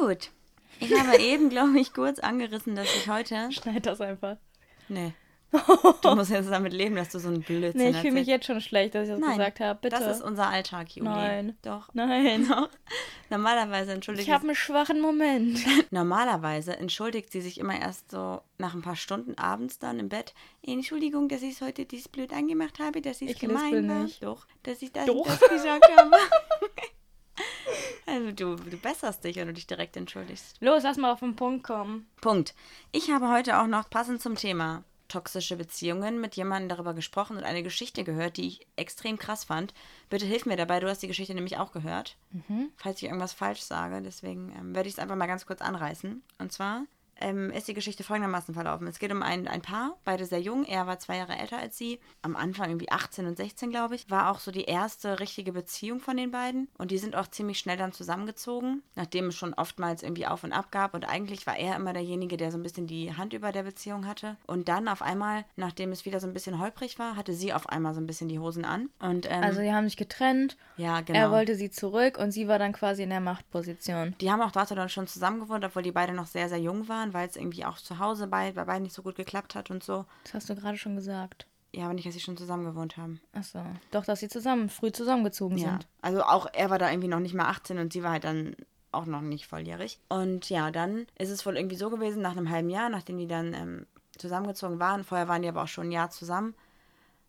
gut. 0.00 0.30
Ich 0.78 0.92
habe 0.98 1.16
eben, 1.18 1.48
glaube 1.48 1.80
ich, 1.80 1.92
kurz 1.92 2.18
angerissen, 2.18 2.76
dass 2.76 2.86
ich 2.94 3.08
heute. 3.08 3.50
Schneid 3.50 3.86
das 3.86 4.00
einfach. 4.00 4.36
Nee. 4.88 5.14
Du 5.52 5.58
musst 6.14 6.30
jetzt 6.30 6.50
damit 6.50 6.72
leben, 6.72 6.96
dass 6.96 7.10
du 7.10 7.18
so 7.18 7.28
einen 7.28 7.40
Blödsinn 7.40 7.80
Nee, 7.80 7.90
ich 7.90 7.96
fühle 7.98 8.14
mich 8.14 8.26
jetzt 8.26 8.46
schon 8.46 8.60
schlecht, 8.60 8.94
dass 8.94 9.04
ich 9.04 9.10
das 9.10 9.20
Nein, 9.20 9.38
gesagt 9.38 9.60
habe. 9.60 9.78
Bitte. 9.80 9.96
Das 9.96 10.16
ist 10.16 10.22
unser 10.22 10.48
Alltag, 10.48 10.90
Juli. 10.90 11.08
Nein. 11.08 11.56
Doch. 11.62 11.88
Nein. 11.94 12.46
Doch. 12.48 12.68
Normalerweise 13.30 13.92
entschuldigt 13.92 14.26
Ich 14.26 14.34
habe 14.34 14.44
einen 14.44 14.56
schwachen 14.56 15.00
Moment. 15.00 15.60
Normalerweise 15.92 16.76
entschuldigt 16.76 17.30
sie 17.30 17.40
sich 17.40 17.58
immer 17.58 17.78
erst 17.78 18.10
so 18.10 18.40
nach 18.58 18.74
ein 18.74 18.82
paar 18.82 18.96
Stunden 18.96 19.38
abends 19.38 19.78
dann 19.78 20.00
im 20.00 20.08
Bett. 20.08 20.34
Entschuldigung, 20.62 21.28
dass 21.28 21.42
ich 21.42 21.60
heute 21.60 21.84
dies 21.84 22.08
blöd 22.08 22.32
angemacht 22.32 22.80
habe, 22.80 23.00
dass 23.00 23.22
ich, 23.22 23.30
Ich 23.30 23.38
gemein 23.38 23.88
war. 23.88 24.02
nicht. 24.02 24.22
Doch, 24.24 24.46
dass 24.64 24.82
ich 24.82 24.92
das, 24.92 25.06
Doch. 25.06 25.26
das 25.26 25.40
gesagt 25.48 25.84
habe. 25.96 26.16
also 28.06 28.32
du, 28.32 28.56
du 28.56 28.76
besserst 28.78 29.22
dich, 29.22 29.36
wenn 29.36 29.46
du 29.46 29.54
dich 29.54 29.68
direkt 29.68 29.96
entschuldigst. 29.96 30.56
Los, 30.60 30.82
lass 30.82 30.96
mal 30.96 31.12
auf 31.12 31.20
den 31.20 31.36
Punkt 31.36 31.64
kommen. 31.64 32.08
Punkt. 32.20 32.54
Ich 32.90 33.10
habe 33.12 33.30
heute 33.30 33.60
auch 33.60 33.68
noch 33.68 33.88
passend 33.88 34.20
zum 34.20 34.34
Thema 34.34 34.82
toxische 35.08 35.56
Beziehungen 35.56 36.20
mit 36.20 36.36
jemandem 36.36 36.68
darüber 36.68 36.94
gesprochen 36.94 37.36
und 37.36 37.44
eine 37.44 37.62
Geschichte 37.62 38.04
gehört, 38.04 38.36
die 38.36 38.48
ich 38.48 38.66
extrem 38.76 39.18
krass 39.18 39.44
fand. 39.44 39.74
Bitte 40.10 40.26
hilf 40.26 40.46
mir 40.46 40.56
dabei, 40.56 40.80
du 40.80 40.88
hast 40.88 41.02
die 41.02 41.08
Geschichte 41.08 41.34
nämlich 41.34 41.58
auch 41.58 41.72
gehört, 41.72 42.16
mhm. 42.30 42.70
falls 42.76 42.98
ich 42.98 43.04
irgendwas 43.04 43.32
falsch 43.32 43.62
sage. 43.62 44.02
Deswegen 44.02 44.52
ähm, 44.58 44.74
werde 44.74 44.88
ich 44.88 44.94
es 44.94 44.98
einfach 44.98 45.16
mal 45.16 45.26
ganz 45.26 45.46
kurz 45.46 45.60
anreißen. 45.60 46.22
Und 46.38 46.52
zwar 46.52 46.84
ähm, 47.20 47.50
ist 47.50 47.68
die 47.68 47.74
Geschichte 47.74 48.04
folgendermaßen 48.04 48.54
verlaufen. 48.54 48.86
Es 48.86 48.98
geht 48.98 49.12
um 49.12 49.22
ein, 49.22 49.48
ein 49.48 49.62
Paar, 49.62 49.96
beide 50.04 50.24
sehr 50.26 50.40
jung. 50.40 50.64
Er 50.64 50.86
war 50.86 50.98
zwei 50.98 51.16
Jahre 51.16 51.36
älter 51.36 51.58
als 51.58 51.78
sie. 51.78 52.00
Am 52.22 52.36
Anfang 52.36 52.68
irgendwie 52.70 52.90
18 52.90 53.26
und 53.26 53.36
16, 53.36 53.70
glaube 53.70 53.94
ich. 53.94 54.10
War 54.10 54.30
auch 54.30 54.38
so 54.38 54.50
die 54.50 54.64
erste 54.64 55.20
richtige 55.20 55.52
Beziehung 55.52 56.00
von 56.00 56.16
den 56.16 56.30
beiden. 56.30 56.68
Und 56.78 56.90
die 56.90 56.98
sind 56.98 57.16
auch 57.16 57.28
ziemlich 57.28 57.58
schnell 57.58 57.76
dann 57.76 57.92
zusammengezogen, 57.92 58.82
nachdem 58.94 59.28
es 59.28 59.36
schon 59.36 59.54
oftmals 59.54 60.02
irgendwie 60.02 60.26
auf 60.26 60.44
und 60.44 60.52
ab 60.52 60.70
gab. 60.70 60.94
Und 60.94 61.08
eigentlich 61.08 61.46
war 61.46 61.56
er 61.56 61.76
immer 61.76 61.92
derjenige, 61.92 62.36
der 62.36 62.52
so 62.52 62.58
ein 62.58 62.62
bisschen 62.62 62.86
die 62.86 63.14
Hand 63.14 63.32
über 63.32 63.52
der 63.52 63.62
Beziehung 63.62 64.06
hatte. 64.06 64.36
Und 64.46 64.68
dann 64.68 64.88
auf 64.88 65.02
einmal, 65.02 65.44
nachdem 65.56 65.92
es 65.92 66.04
wieder 66.04 66.20
so 66.20 66.26
ein 66.26 66.34
bisschen 66.34 66.60
holprig 66.60 66.98
war, 66.98 67.16
hatte 67.16 67.32
sie 67.32 67.52
auf 67.52 67.68
einmal 67.68 67.94
so 67.94 68.00
ein 68.00 68.06
bisschen 68.06 68.28
die 68.28 68.38
Hosen 68.38 68.64
an. 68.64 68.90
Und, 68.98 69.26
ähm, 69.30 69.42
also, 69.42 69.60
die 69.60 69.72
haben 69.72 69.88
sich 69.88 69.96
getrennt. 69.96 70.56
Ja, 70.76 71.00
genau. 71.00 71.18
Er 71.18 71.30
wollte 71.30 71.56
sie 71.56 71.70
zurück 71.70 72.18
und 72.18 72.32
sie 72.32 72.48
war 72.48 72.58
dann 72.58 72.72
quasi 72.72 73.02
in 73.02 73.10
der 73.10 73.20
Machtposition. 73.20 74.14
Die 74.20 74.30
haben 74.30 74.42
auch 74.42 74.52
dort 74.52 74.70
dann 74.70 74.88
schon 74.88 75.06
zusammen 75.06 75.40
gewohnt, 75.40 75.64
obwohl 75.64 75.82
die 75.82 75.92
beide 75.92 76.12
noch 76.12 76.26
sehr, 76.26 76.48
sehr 76.48 76.58
jung 76.58 76.88
waren 76.88 77.05
waren, 77.06 77.14
weil 77.14 77.28
es 77.28 77.36
irgendwie 77.36 77.64
auch 77.64 77.78
zu 77.78 77.98
Hause 77.98 78.26
bei, 78.26 78.52
bei 78.52 78.64
beiden 78.64 78.82
nicht 78.82 78.94
so 78.94 79.02
gut 79.02 79.16
geklappt 79.16 79.54
hat 79.54 79.70
und 79.70 79.82
so. 79.82 80.04
Das 80.24 80.34
hast 80.34 80.50
du 80.50 80.54
gerade 80.54 80.78
schon 80.78 80.96
gesagt. 80.96 81.46
Ja, 81.72 81.84
aber 81.84 81.94
nicht, 81.94 82.06
dass 82.06 82.14
sie 82.14 82.20
schon 82.20 82.36
zusammen 82.36 82.64
gewohnt 82.64 82.96
haben. 82.96 83.20
Achso. 83.32 83.60
Doch, 83.90 84.04
dass 84.04 84.20
sie 84.20 84.28
zusammen, 84.28 84.70
früh 84.70 84.92
zusammengezogen 84.92 85.58
ja. 85.58 85.70
sind. 85.70 85.86
Also 86.00 86.22
auch 86.22 86.46
er 86.52 86.70
war 86.70 86.78
da 86.78 86.90
irgendwie 86.90 87.08
noch 87.08 87.20
nicht 87.20 87.34
mal 87.34 87.48
18 87.48 87.78
und 87.78 87.92
sie 87.92 88.02
war 88.02 88.12
halt 88.12 88.24
dann 88.24 88.56
auch 88.92 89.06
noch 89.06 89.20
nicht 89.20 89.46
volljährig. 89.46 89.98
Und 90.08 90.48
ja, 90.48 90.70
dann 90.70 91.06
ist 91.18 91.30
es 91.30 91.44
wohl 91.44 91.56
irgendwie 91.56 91.76
so 91.76 91.90
gewesen, 91.90 92.22
nach 92.22 92.36
einem 92.36 92.50
halben 92.50 92.70
Jahr, 92.70 92.88
nachdem 92.88 93.18
die 93.18 93.26
dann 93.26 93.52
ähm, 93.52 93.86
zusammengezogen 94.16 94.78
waren, 94.78 95.04
vorher 95.04 95.28
waren 95.28 95.42
die 95.42 95.48
aber 95.48 95.64
auch 95.64 95.68
schon 95.68 95.88
ein 95.88 95.92
Jahr 95.92 96.10
zusammen, 96.10 96.54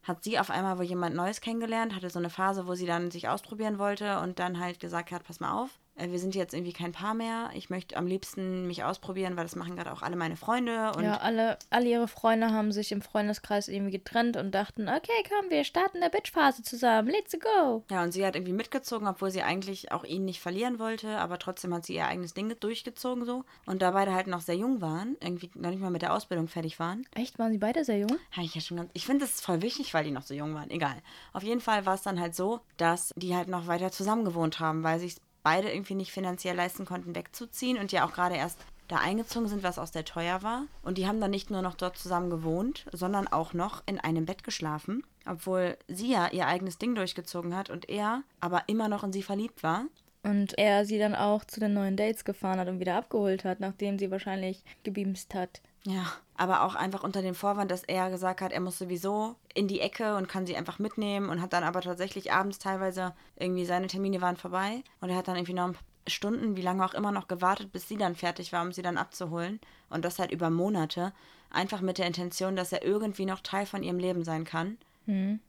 hat 0.04 0.24
sie 0.24 0.40
auf 0.40 0.50
einmal 0.50 0.78
wohl 0.78 0.86
jemand 0.86 1.16
Neues 1.16 1.42
kennengelernt, 1.42 1.94
hatte 1.94 2.10
so 2.10 2.20
eine 2.20 2.30
Phase, 2.30 2.68
wo 2.68 2.76
sie 2.76 2.86
dann 2.86 3.12
sich 3.12 3.28
ausprobieren 3.28 3.80
wollte 3.80 4.20
und 4.20 4.40
dann 4.40 4.60
halt 4.60 4.80
gesagt 4.80 5.12
hat, 5.12 5.26
pass 5.26 5.42
mal 5.42 5.52
auf, 5.52 5.72
wir 5.98 6.20
sind 6.20 6.36
jetzt 6.36 6.54
irgendwie 6.54 6.74
kein 6.74 6.92
Paar 6.92 7.14
mehr. 7.14 7.50
Ich 7.54 7.70
möchte 7.70 7.98
am 7.98 8.06
liebsten 8.06 8.68
mich 8.68 8.84
ausprobieren, 8.84 9.36
weil 9.36 9.44
das 9.44 9.56
machen 9.56 9.76
gerade 9.76 9.92
auch 9.92 10.02
alle 10.02 10.16
meine 10.16 10.36
Freunde. 10.36 10.92
Und 10.96 11.04
ja, 11.04 11.18
alle, 11.18 11.58
alle 11.70 11.90
ihre 11.90 12.08
Freunde 12.08 12.52
haben 12.52 12.72
sich 12.72 12.92
im 12.92 13.02
Freundeskreis 13.02 13.68
irgendwie 13.68 13.92
getrennt 13.92 14.38
und 14.38 14.52
dachten, 14.52 14.90
okay, 14.90 15.24
komm, 15.28 15.50
wir 15.50 15.64
starten 15.64 15.98
eine 15.98 16.10
Bitch-Phase 16.10 16.62
zusammen. 16.62 17.10
Let's 17.10 17.36
go. 17.40 17.84
Ja, 17.90 18.04
und 18.04 18.12
sie 18.12 18.26
hat 18.26 18.36
irgendwie 18.36 18.54
mitgezogen, 18.54 19.08
obwohl 19.08 19.32
sie 19.32 19.42
eigentlich 19.42 19.92
auch 19.92 20.04
ihn 20.04 20.26
nicht 20.26 20.40
verlieren 20.40 20.80
wollte, 20.80 21.18
aber 21.18 21.40
trotzdem 21.40 21.74
hat 21.74 21.86
sie 21.86 21.96
ihr 21.96 22.08
eigenes 22.08 22.34
Ding 22.34 22.54
durchgezogen 22.60 23.26
so. 23.26 23.44
Und 23.66 23.82
da 23.82 23.92
beide 23.92 24.14
halt 24.14 24.28
noch 24.28 24.42
sehr 24.42 24.56
jung 24.56 24.82
waren, 24.82 25.18
irgendwie 25.20 25.50
noch 25.56 25.72
nicht 25.72 25.82
mal 25.82 25.90
mit 25.90 26.02
der 26.02 26.14
Ausbildung 26.14 26.48
fertig 26.48 26.80
waren. 26.80 27.06
Echt? 27.16 27.40
Waren 27.40 27.52
sie 27.52 27.58
beide 27.58 27.84
sehr 27.84 27.98
jung? 27.98 28.18
Ja, 28.36 28.44
ich 28.44 28.56
ja 28.56 28.62
schon 28.62 28.78
ganz. 28.78 28.92
Ich 28.94 29.06
finde 29.06 29.26
das 29.26 29.42
voll 29.42 29.62
wichtig, 29.62 29.94
weil 29.94 30.04
die 30.04 30.12
noch 30.12 30.24
so 30.24 30.34
jung 30.34 30.54
waren. 30.54 30.70
Egal. 30.70 30.96
Auf 31.34 31.44
jeden 31.44 31.62
Fall 31.62 31.86
war 31.86 31.96
es 31.96 32.02
dann 32.02 32.20
halt 32.20 32.36
so, 32.36 32.60
dass 32.78 33.14
die 33.16 33.36
halt 33.36 33.48
noch 33.48 33.68
weiter 33.68 33.92
zusammen 33.92 34.26
gewohnt 34.26 34.60
haben, 34.60 34.84
weil 34.84 35.00
sich 35.00 35.16
beide 35.48 35.72
irgendwie 35.72 35.96
nicht 35.96 36.12
finanziell 36.12 36.58
leisten 36.58 36.84
konnten, 36.84 37.16
wegzuziehen 37.16 37.78
und 37.78 37.94
ja 37.94 38.06
auch 38.06 38.12
gerade 38.12 38.36
erst 38.36 38.60
da 38.90 38.98
eingezogen 38.98 39.48
sind, 39.48 39.64
was 39.64 39.80
auch 39.80 39.88
sehr 39.88 40.04
teuer 40.04 40.44
war. 40.44 40.64
Und 40.84 40.98
die 40.98 41.08
haben 41.08 41.22
dann 41.22 41.32
nicht 41.32 41.50
nur 41.50 41.62
noch 41.62 41.76
dort 41.76 41.98
zusammen 41.98 42.30
gewohnt, 42.30 42.86
sondern 42.92 43.30
auch 43.30 43.54
noch 43.54 43.82
in 43.86 43.98
einem 43.98 44.26
Bett 44.26 44.44
geschlafen, 44.44 45.06
obwohl 45.26 45.78
sie 45.88 46.12
ja 46.12 46.28
ihr 46.28 46.48
eigenes 46.48 46.80
Ding 46.80 46.96
durchgezogen 46.96 47.56
hat 47.56 47.70
und 47.70 47.88
er 47.88 48.24
aber 48.42 48.64
immer 48.68 48.90
noch 48.90 49.06
in 49.06 49.14
sie 49.14 49.24
verliebt 49.24 49.64
war. 49.64 49.86
Und 50.22 50.58
er 50.58 50.84
sie 50.84 51.00
dann 51.00 51.16
auch 51.16 51.46
zu 51.46 51.62
den 51.62 51.74
neuen 51.74 51.96
Dates 51.96 52.26
gefahren 52.26 52.60
hat 52.60 52.68
und 52.68 52.82
wieder 52.82 52.96
abgeholt 52.96 53.46
hat, 53.46 53.62
nachdem 53.62 53.98
sie 53.98 54.12
wahrscheinlich 54.12 54.66
gebeamst 54.84 55.34
hat. 55.34 55.62
Ja, 55.86 56.12
aber 56.38 56.62
auch 56.62 56.76
einfach 56.76 57.04
unter 57.04 57.24
dem 57.24 57.36
Vorwand, 57.36 57.72
dass 57.72 57.84
er 57.84 58.12
gesagt 58.12 58.42
hat, 58.42 58.52
er 58.52 58.62
muss 58.62 58.78
sowieso 58.78 59.36
in 59.54 59.68
die 59.68 59.82
Ecke 59.82 60.16
und 60.16 60.30
kann 60.30 60.46
sie 60.46 60.56
einfach 60.56 60.78
mitnehmen 60.78 61.30
und 61.30 61.42
hat 61.42 61.52
dann 61.52 61.64
aber 61.64 61.82
tatsächlich 61.82 62.32
abends 62.32 62.60
teilweise 62.60 63.14
irgendwie 63.36 63.66
seine 63.66 63.88
Termine 63.88 64.22
waren 64.22 64.38
vorbei 64.38 64.84
und 65.02 65.10
er 65.10 65.18
hat 65.18 65.28
dann 65.28 65.36
irgendwie 65.36 65.54
noch 65.54 65.74
Stunden, 66.06 66.56
wie 66.56 66.62
lange 66.62 66.86
auch 66.86 66.94
immer 66.94 67.12
noch 67.12 67.28
gewartet, 67.28 67.72
bis 67.72 67.88
sie 67.88 67.98
dann 67.98 68.16
fertig 68.16 68.54
war, 68.54 68.62
um 68.62 68.72
sie 68.72 68.84
dann 68.84 68.98
abzuholen 68.98 69.60
und 69.90 70.06
das 70.06 70.20
halt 70.20 70.32
über 70.32 70.50
Monate, 70.52 71.12
einfach 71.50 71.82
mit 71.82 71.98
der 71.98 72.06
Intention, 72.06 72.56
dass 72.56 72.72
er 72.72 72.86
irgendwie 72.86 73.26
noch 73.26 73.42
Teil 73.42 73.66
von 73.66 73.84
ihrem 73.84 74.00
Leben 74.00 74.24
sein 74.24 74.46
kann. 74.46 74.78
Mhm. 75.08 75.40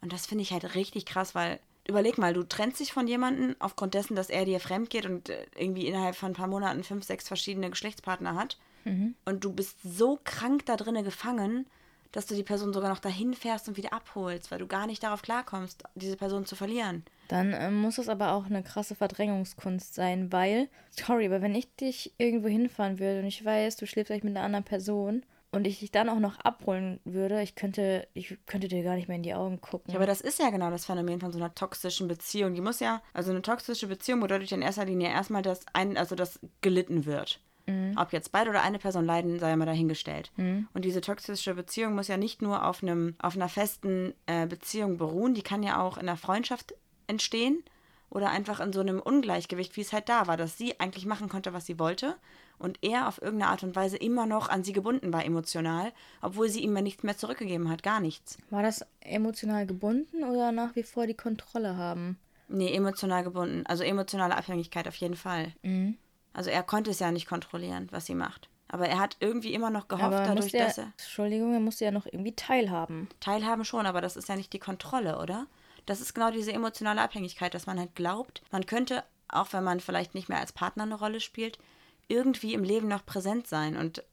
Und 0.00 0.12
das 0.12 0.26
finde 0.26 0.42
ich 0.42 0.52
halt 0.52 0.76
richtig 0.76 1.06
krass, 1.06 1.34
weil 1.34 1.58
überleg 1.88 2.18
mal, 2.18 2.32
du 2.32 2.44
trennst 2.44 2.78
dich 2.80 2.92
von 2.92 3.08
jemandem 3.08 3.56
aufgrund 3.58 3.94
dessen, 3.94 4.14
dass 4.14 4.30
er 4.30 4.44
dir 4.44 4.60
fremd 4.60 4.90
geht 4.90 5.06
und 5.06 5.28
äh, 5.28 5.46
irgendwie 5.56 5.86
innerhalb 5.86 6.14
von 6.14 6.30
ein 6.30 6.36
paar 6.36 6.46
Monaten 6.46 6.84
fünf, 6.84 7.04
sechs 7.04 7.26
verschiedene 7.26 7.68
Geschlechtspartner 7.68 8.36
hat 8.36 8.56
Mhm. 8.86 9.14
Und 9.24 9.44
du 9.44 9.52
bist 9.52 9.78
so 9.82 10.18
krank 10.24 10.64
da 10.66 10.76
drinnen 10.76 11.04
gefangen, 11.04 11.66
dass 12.12 12.26
du 12.26 12.34
die 12.34 12.42
Person 12.42 12.72
sogar 12.72 12.88
noch 12.88 13.00
dahin 13.00 13.34
fährst 13.34 13.68
und 13.68 13.76
wieder 13.76 13.92
abholst, 13.92 14.50
weil 14.50 14.58
du 14.58 14.66
gar 14.66 14.86
nicht 14.86 15.02
darauf 15.02 15.20
klarkommst, 15.20 15.84
diese 15.96 16.16
Person 16.16 16.46
zu 16.46 16.56
verlieren. 16.56 17.04
Dann 17.28 17.52
äh, 17.52 17.70
muss 17.70 17.98
es 17.98 18.08
aber 18.08 18.32
auch 18.32 18.46
eine 18.46 18.62
krasse 18.62 18.94
Verdrängungskunst 18.94 19.94
sein, 19.94 20.32
weil, 20.32 20.68
sorry, 20.90 21.26
aber 21.26 21.42
wenn 21.42 21.54
ich 21.54 21.74
dich 21.76 22.14
irgendwo 22.16 22.48
hinfahren 22.48 22.98
würde 22.98 23.20
und 23.20 23.26
ich 23.26 23.44
weiß, 23.44 23.76
du 23.76 23.86
schläfst 23.86 24.06
vielleicht 24.06 24.24
mit 24.24 24.34
einer 24.34 24.46
anderen 24.46 24.64
Person 24.64 25.24
und 25.52 25.66
ich 25.66 25.80
dich 25.80 25.90
dann 25.90 26.08
auch 26.08 26.18
noch 26.18 26.38
abholen 26.40 27.00
würde, 27.04 27.42
ich 27.42 27.54
könnte, 27.54 28.06
ich 28.14 28.38
könnte 28.46 28.68
dir 28.68 28.82
gar 28.82 28.94
nicht 28.94 29.08
mehr 29.08 29.16
in 29.16 29.22
die 29.22 29.34
Augen 29.34 29.60
gucken. 29.60 29.92
Ja, 29.92 29.98
aber 29.98 30.06
das 30.06 30.20
ist 30.20 30.38
ja 30.38 30.50
genau 30.50 30.70
das 30.70 30.86
Phänomen 30.86 31.20
von 31.20 31.32
so 31.32 31.38
einer 31.38 31.54
toxischen 31.54 32.08
Beziehung. 32.08 32.54
Die 32.54 32.60
muss 32.60 32.80
ja, 32.80 33.02
also 33.12 33.30
eine 33.30 33.42
toxische 33.42 33.88
Beziehung 33.88 34.20
bedeutet 34.20 34.52
in 34.52 34.62
erster 34.62 34.84
Linie 34.84 35.08
erstmal, 35.08 35.42
dass 35.42 35.66
ein, 35.72 35.96
also 35.96 36.14
dass 36.14 36.40
gelitten 36.60 37.04
wird. 37.04 37.40
Mhm. 37.66 37.94
Ob 37.96 38.12
jetzt 38.12 38.32
beide 38.32 38.50
oder 38.50 38.62
eine 38.62 38.78
Person 38.78 39.04
leiden, 39.04 39.38
sei 39.38 39.50
ja 39.50 39.56
mal 39.56 39.66
dahingestellt. 39.66 40.30
Mhm. 40.36 40.68
Und 40.72 40.84
diese 40.84 41.00
toxische 41.00 41.54
Beziehung 41.54 41.94
muss 41.94 42.08
ja 42.08 42.16
nicht 42.16 42.42
nur 42.42 42.64
auf, 42.64 42.82
einem, 42.82 43.14
auf 43.18 43.36
einer 43.36 43.48
festen 43.48 44.14
äh, 44.26 44.46
Beziehung 44.46 44.98
beruhen, 44.98 45.34
die 45.34 45.42
kann 45.42 45.62
ja 45.62 45.80
auch 45.80 45.96
in 45.96 46.08
einer 46.08 46.16
Freundschaft 46.16 46.74
entstehen 47.06 47.62
oder 48.08 48.30
einfach 48.30 48.60
in 48.60 48.72
so 48.72 48.80
einem 48.80 49.00
Ungleichgewicht, 49.00 49.76
wie 49.76 49.80
es 49.80 49.92
halt 49.92 50.08
da 50.08 50.26
war, 50.26 50.36
dass 50.36 50.56
sie 50.56 50.78
eigentlich 50.78 51.06
machen 51.06 51.28
konnte, 51.28 51.52
was 51.52 51.66
sie 51.66 51.78
wollte 51.78 52.16
und 52.58 52.78
er 52.82 53.08
auf 53.08 53.20
irgendeine 53.20 53.50
Art 53.50 53.62
und 53.62 53.76
Weise 53.76 53.96
immer 53.96 54.26
noch 54.26 54.48
an 54.48 54.64
sie 54.64 54.72
gebunden 54.72 55.12
war 55.12 55.24
emotional, 55.24 55.92
obwohl 56.22 56.48
sie 56.48 56.62
ihm 56.62 56.74
ja 56.74 56.82
nichts 56.82 57.02
mehr 57.02 57.16
zurückgegeben 57.16 57.68
hat, 57.68 57.82
gar 57.82 58.00
nichts. 58.00 58.38
War 58.50 58.62
das 58.62 58.84
emotional 59.00 59.66
gebunden 59.66 60.24
oder 60.24 60.52
nach 60.52 60.74
wie 60.76 60.82
vor 60.82 61.06
die 61.06 61.14
Kontrolle 61.14 61.76
haben? 61.76 62.18
Nee, 62.48 62.72
emotional 62.72 63.24
gebunden. 63.24 63.66
Also 63.66 63.82
emotionale 63.82 64.36
Abhängigkeit 64.36 64.86
auf 64.86 64.96
jeden 64.96 65.16
Fall. 65.16 65.52
Mhm. 65.62 65.96
Also 66.36 66.50
er 66.50 66.62
konnte 66.62 66.90
es 66.90 66.98
ja 66.98 67.10
nicht 67.10 67.26
kontrollieren, 67.26 67.88
was 67.92 68.04
sie 68.04 68.14
macht. 68.14 68.50
Aber 68.68 68.86
er 68.86 68.98
hat 68.98 69.16
irgendwie 69.20 69.54
immer 69.54 69.70
noch 69.70 69.88
gehofft, 69.88 70.04
aber 70.04 70.26
dadurch, 70.26 70.52
er, 70.52 70.66
dass 70.66 70.76
er. 70.76 70.92
Entschuldigung, 70.98 71.54
er 71.54 71.60
musste 71.60 71.86
ja 71.86 71.90
noch 71.90 72.04
irgendwie 72.04 72.36
teilhaben. 72.36 73.08
Teilhaben 73.20 73.64
schon, 73.64 73.86
aber 73.86 74.02
das 74.02 74.16
ist 74.16 74.28
ja 74.28 74.36
nicht 74.36 74.52
die 74.52 74.58
Kontrolle, 74.58 75.18
oder? 75.18 75.46
Das 75.86 76.02
ist 76.02 76.12
genau 76.12 76.30
diese 76.30 76.52
emotionale 76.52 77.00
Abhängigkeit, 77.00 77.54
dass 77.54 77.64
man 77.64 77.78
halt 77.78 77.94
glaubt, 77.94 78.42
man 78.50 78.66
könnte, 78.66 79.02
auch 79.28 79.54
wenn 79.54 79.64
man 79.64 79.80
vielleicht 79.80 80.14
nicht 80.14 80.28
mehr 80.28 80.38
als 80.38 80.52
Partner 80.52 80.82
eine 80.82 80.96
Rolle 80.96 81.20
spielt, 81.20 81.58
irgendwie 82.06 82.52
im 82.52 82.64
Leben 82.64 82.88
noch 82.88 83.06
präsent 83.06 83.46
sein. 83.46 83.74
Und 83.74 84.04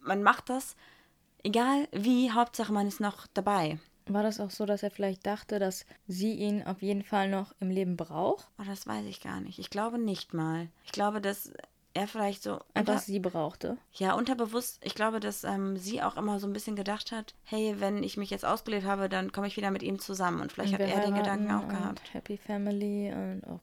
man 0.00 0.22
macht 0.22 0.48
das, 0.48 0.76
egal 1.44 1.88
wie, 1.92 2.30
Hauptsache 2.30 2.72
man 2.72 2.88
ist 2.88 3.00
noch 3.00 3.26
dabei. 3.34 3.78
War 4.08 4.22
das 4.22 4.40
auch 4.40 4.50
so, 4.50 4.66
dass 4.66 4.82
er 4.82 4.90
vielleicht 4.90 5.26
dachte, 5.26 5.58
dass 5.58 5.84
sie 6.06 6.34
ihn 6.34 6.62
auf 6.62 6.82
jeden 6.82 7.02
Fall 7.02 7.28
noch 7.28 7.54
im 7.60 7.70
Leben 7.70 7.96
braucht? 7.96 8.48
Oh, 8.58 8.64
das 8.64 8.86
weiß 8.86 9.04
ich 9.06 9.20
gar 9.20 9.40
nicht. 9.40 9.58
Ich 9.58 9.70
glaube 9.70 9.98
nicht 9.98 10.32
mal. 10.32 10.68
Ich 10.84 10.92
glaube, 10.92 11.20
dass 11.20 11.52
er 11.96 12.06
vielleicht 12.06 12.42
so. 12.42 12.60
Und 12.74 12.86
was 12.86 13.06
sie 13.06 13.18
brauchte. 13.18 13.78
Ja, 13.92 14.14
unterbewusst. 14.14 14.78
Ich 14.84 14.94
glaube, 14.94 15.18
dass 15.18 15.44
ähm, 15.44 15.76
sie 15.76 16.02
auch 16.02 16.16
immer 16.16 16.38
so 16.38 16.46
ein 16.46 16.52
bisschen 16.52 16.76
gedacht 16.76 17.10
hat, 17.10 17.34
hey, 17.44 17.76
wenn 17.78 18.02
ich 18.02 18.16
mich 18.16 18.30
jetzt 18.30 18.44
ausgelebt 18.44 18.84
habe, 18.84 19.08
dann 19.08 19.32
komme 19.32 19.46
ich 19.46 19.56
wieder 19.56 19.70
mit 19.70 19.82
ihm 19.82 19.98
zusammen. 19.98 20.40
Und 20.40 20.52
vielleicht 20.52 20.74
und 20.74 20.80
hat 20.80 20.88
er 20.88 21.00
den 21.00 21.14
Gedanken 21.14 21.50
auch 21.50 21.66
gehabt. 21.66 22.02
Happy 22.12 22.36
Family 22.36 23.12
und 23.12 23.42
Gott. 23.42 23.60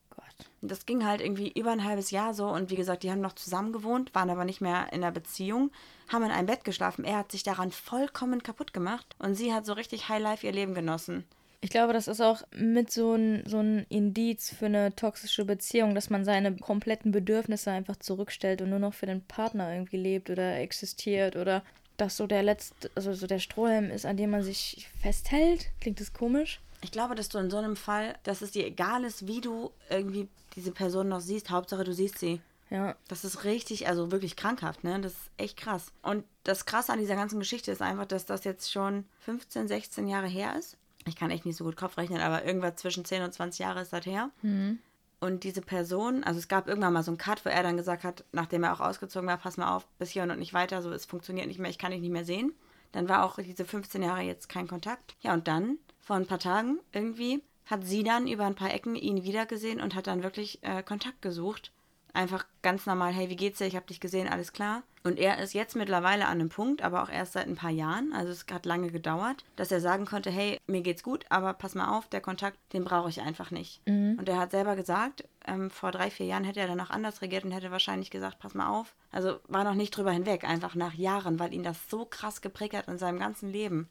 Das 0.62 0.86
ging 0.86 1.06
halt 1.06 1.22
irgendwie 1.22 1.52
über 1.52 1.72
ein 1.72 1.84
halbes 1.84 2.12
Jahr 2.12 2.34
so. 2.34 2.48
Und 2.48 2.70
wie 2.70 2.76
gesagt, 2.76 3.04
die 3.04 3.12
haben 3.12 3.22
noch 3.22 3.34
zusammen 3.34 3.74
gewohnt, 3.74 4.14
waren 4.16 4.30
aber 4.30 4.46
nicht 4.46 4.62
mehr 4.62 4.88
in 4.92 5.02
der 5.02 5.12
Beziehung, 5.12 5.72
haben 6.08 6.24
in 6.24 6.32
einem 6.32 6.48
Bett 6.48 6.64
geschlafen. 6.64 7.06
Er 7.06 7.18
hat 7.18 7.32
sich 7.32 7.44
daran 7.44 7.72
vollkommen 7.72 8.44
kaputt 8.44 8.74
gemacht. 8.74 9.16
Und 9.20 9.36
sie 9.36 9.54
hat 9.54 9.66
so 9.66 9.74
richtig 9.74 10.10
High 10.10 10.22
Life 10.22 10.46
ihr 10.46 10.54
Leben 10.54 10.74
genossen. 10.74 11.26
Ich 11.64 11.70
glaube, 11.70 11.94
das 11.94 12.10
ist 12.10 12.20
auch 12.20 12.42
mit 12.54 12.92
so 12.92 13.14
ein, 13.16 13.44
so 13.46 13.60
ein 13.60 13.86
Indiz 13.88 14.54
für 14.54 14.66
eine 14.66 14.94
toxische 14.98 15.46
Beziehung, 15.46 15.96
dass 15.96 16.10
man 16.10 16.26
seine 16.26 16.58
kompletten 16.58 17.14
Bedürfnisse 17.14 17.72
einfach 17.72 17.96
zurückstellt 17.96 18.62
und 18.62 18.70
nur 18.70 18.80
noch 18.80 18.94
für 18.94 19.06
den 19.06 19.22
Partner 19.22 19.74
irgendwie 19.74 19.96
lebt 19.96 20.30
oder 20.30 20.58
existiert 20.58 21.38
oder 21.38 21.64
dass 21.96 22.18
so 22.18 22.28
der 22.28 22.44
letzte, 22.44 22.92
also 22.96 23.14
so 23.14 23.28
der 23.28 23.40
Strohhalm 23.40 23.92
ist, 23.92 24.06
an 24.06 24.18
dem 24.18 24.32
man 24.32 24.44
sich 24.44 24.90
festhält. 25.02 25.70
Klingt 25.80 26.02
das 26.02 26.12
komisch? 26.12 26.60
Ich 26.84 26.92
glaube, 26.92 27.16
dass 27.16 27.30
du 27.30 27.38
in 27.40 27.50
so 27.50 27.58
einem 27.58 27.76
Fall, 27.76 28.16
dass 28.24 28.42
es 28.42 28.52
dir 28.52 28.66
egal 28.66 29.04
ist, 29.04 29.28
wie 29.28 29.42
du 29.42 29.72
irgendwie 29.90 30.28
diese 30.56 30.72
Person 30.72 31.10
noch 31.10 31.22
siehst, 31.22 31.50
Hauptsache 31.50 31.84
du 31.84 31.94
siehst 31.94 32.20
sie. 32.20 32.42
Ja. 32.70 32.96
Das 33.08 33.24
ist 33.24 33.44
richtig, 33.44 33.88
also 33.88 34.12
wirklich 34.12 34.36
krankhaft, 34.36 34.84
ne? 34.84 35.00
Das 35.00 35.14
ist 35.14 35.32
echt 35.38 35.58
krass. 35.58 35.92
Und 36.02 36.24
das 36.44 36.66
Krasse 36.66 36.92
an 36.92 37.00
dieser 37.00 37.16
ganzen 37.16 37.40
Geschichte 37.40 37.72
ist 37.72 37.82
einfach, 37.82 38.06
dass 38.06 38.26
das 38.26 38.44
jetzt 38.44 38.72
schon 38.72 39.06
15, 39.22 39.68
16 39.68 40.08
Jahre 40.08 40.28
her 40.28 40.58
ist 40.58 40.78
ich 41.06 41.16
kann 41.16 41.32
echt 41.32 41.46
nicht 41.46 41.58
so 41.58 41.64
gut 41.64 41.76
Kopf 41.76 41.98
rechnen, 41.98 42.22
aber 42.22 42.46
irgendwas 42.46 42.76
zwischen 42.76 43.06
10 43.06 43.24
und 43.24 43.34
20 43.34 43.60
Jahre 43.60 43.82
ist 43.82 43.94
das 43.94 44.06
her. 44.06 44.30
Mhm. 44.42 44.80
Und 45.20 45.44
diese 45.44 45.62
Person, 45.62 46.24
also 46.24 46.38
es 46.38 46.50
gab 46.50 46.68
irgendwann 46.68 46.94
mal 46.94 47.04
so 47.04 47.12
einen 47.12 47.18
Cut, 47.18 47.46
wo 47.46 47.50
er 47.50 47.64
dann 47.64 47.78
gesagt 47.78 48.04
hat, 48.04 48.26
nachdem 48.34 48.64
er 48.64 48.74
auch 48.74 48.82
ausgezogen 48.82 49.28
war, 49.28 49.38
pass 49.38 49.58
mal 49.58 49.74
auf, 49.74 49.88
bis 49.98 50.10
hier 50.10 50.24
und 50.24 50.38
nicht 50.38 50.54
weiter, 50.54 50.82
so 50.82 50.92
es 50.92 51.06
funktioniert 51.06 51.48
nicht 51.48 51.60
mehr, 51.60 51.70
ich 51.70 51.78
kann 51.78 51.92
dich 51.92 52.02
nicht 52.02 52.12
mehr 52.12 52.26
sehen. 52.26 52.54
Dann 52.92 53.08
war 53.08 53.24
auch 53.24 53.38
diese 53.38 53.66
15 53.66 54.04
Jahre 54.04 54.22
jetzt 54.22 54.50
kein 54.50 54.68
Kontakt. 54.68 55.16
Ja, 55.22 55.34
und 55.34 55.48
dann, 55.48 55.78
vor 56.04 56.18
ein 56.18 56.28
paar 56.28 56.40
Tagen 56.40 56.80
irgendwie, 56.92 57.42
hat 57.66 57.86
sie 57.86 58.04
dann 58.04 58.28
über 58.28 58.46
ein 58.46 58.56
paar 58.56 58.74
Ecken 58.74 58.96
ihn 58.96 59.24
wiedergesehen 59.24 59.82
und 59.82 59.96
hat 59.96 60.08
dann 60.08 60.24
wirklich 60.24 60.60
äh, 60.62 60.84
Kontakt 60.84 61.22
gesucht. 61.22 61.72
Einfach 62.14 62.46
ganz 62.62 62.86
normal, 62.86 63.12
hey, 63.12 63.30
wie 63.30 63.36
geht's 63.36 63.58
dir? 63.58 63.66
Ich 63.66 63.76
habe 63.76 63.88
dich 63.88 64.00
gesehen, 64.00 64.28
alles 64.28 64.54
klar. 64.54 64.84
Und 65.04 65.18
er 65.18 65.40
ist 65.40 65.54
jetzt 65.54 65.76
mittlerweile 65.76 66.26
an 66.26 66.40
einem 66.40 66.50
Punkt, 66.50 66.84
aber 66.84 67.02
auch 67.02 67.10
erst 67.10 67.34
seit 67.34 67.48
ein 67.48 67.56
paar 67.56 67.72
Jahren, 67.72 68.14
also 68.14 68.32
es 68.32 68.46
hat 68.52 68.66
lange 68.66 68.92
gedauert, 68.92 69.44
dass 69.56 69.72
er 69.72 69.82
sagen 69.82 70.06
konnte, 70.06 70.30
hey, 70.30 70.60
mir 70.68 70.82
geht's 70.82 71.04
gut, 71.04 71.26
aber 71.30 71.54
pass 71.54 71.74
mal 71.74 71.98
auf, 71.98 72.08
der 72.08 72.22
Kontakt, 72.22 72.58
den 72.72 72.86
brauche 72.86 73.10
ich 73.10 73.22
einfach 73.22 73.50
nicht. 73.50 73.82
Mhm. 73.88 74.18
Und 74.20 74.30
er 74.30 74.38
hat 74.38 74.52
selber 74.52 74.76
gesagt, 74.76 75.28
ähm, 75.48 75.72
vor 75.72 75.92
drei, 75.92 76.12
vier 76.12 76.28
Jahren 76.28 76.44
hätte 76.44 76.60
er 76.60 76.68
dann 76.68 76.78
noch 76.78 76.92
anders 76.92 77.22
reagiert 77.22 77.46
und 77.46 77.52
hätte 77.52 77.72
wahrscheinlich 77.72 78.12
gesagt, 78.12 78.40
pass 78.40 78.54
mal 78.54 78.70
auf. 78.70 78.96
Also 79.12 79.40
war 79.48 79.64
noch 79.64 79.74
nicht 79.74 79.98
drüber 79.98 80.12
hinweg, 80.12 80.44
einfach 80.44 80.76
nach 80.76 80.94
Jahren, 80.94 81.40
weil 81.40 81.54
ihn 81.54 81.64
das 81.64 81.90
so 81.90 82.06
krass 82.06 82.42
geprägt 82.42 82.76
hat 82.76 82.88
in 82.88 83.00
seinem 83.00 83.20
ganzen 83.20 83.50
Leben. 83.50 83.90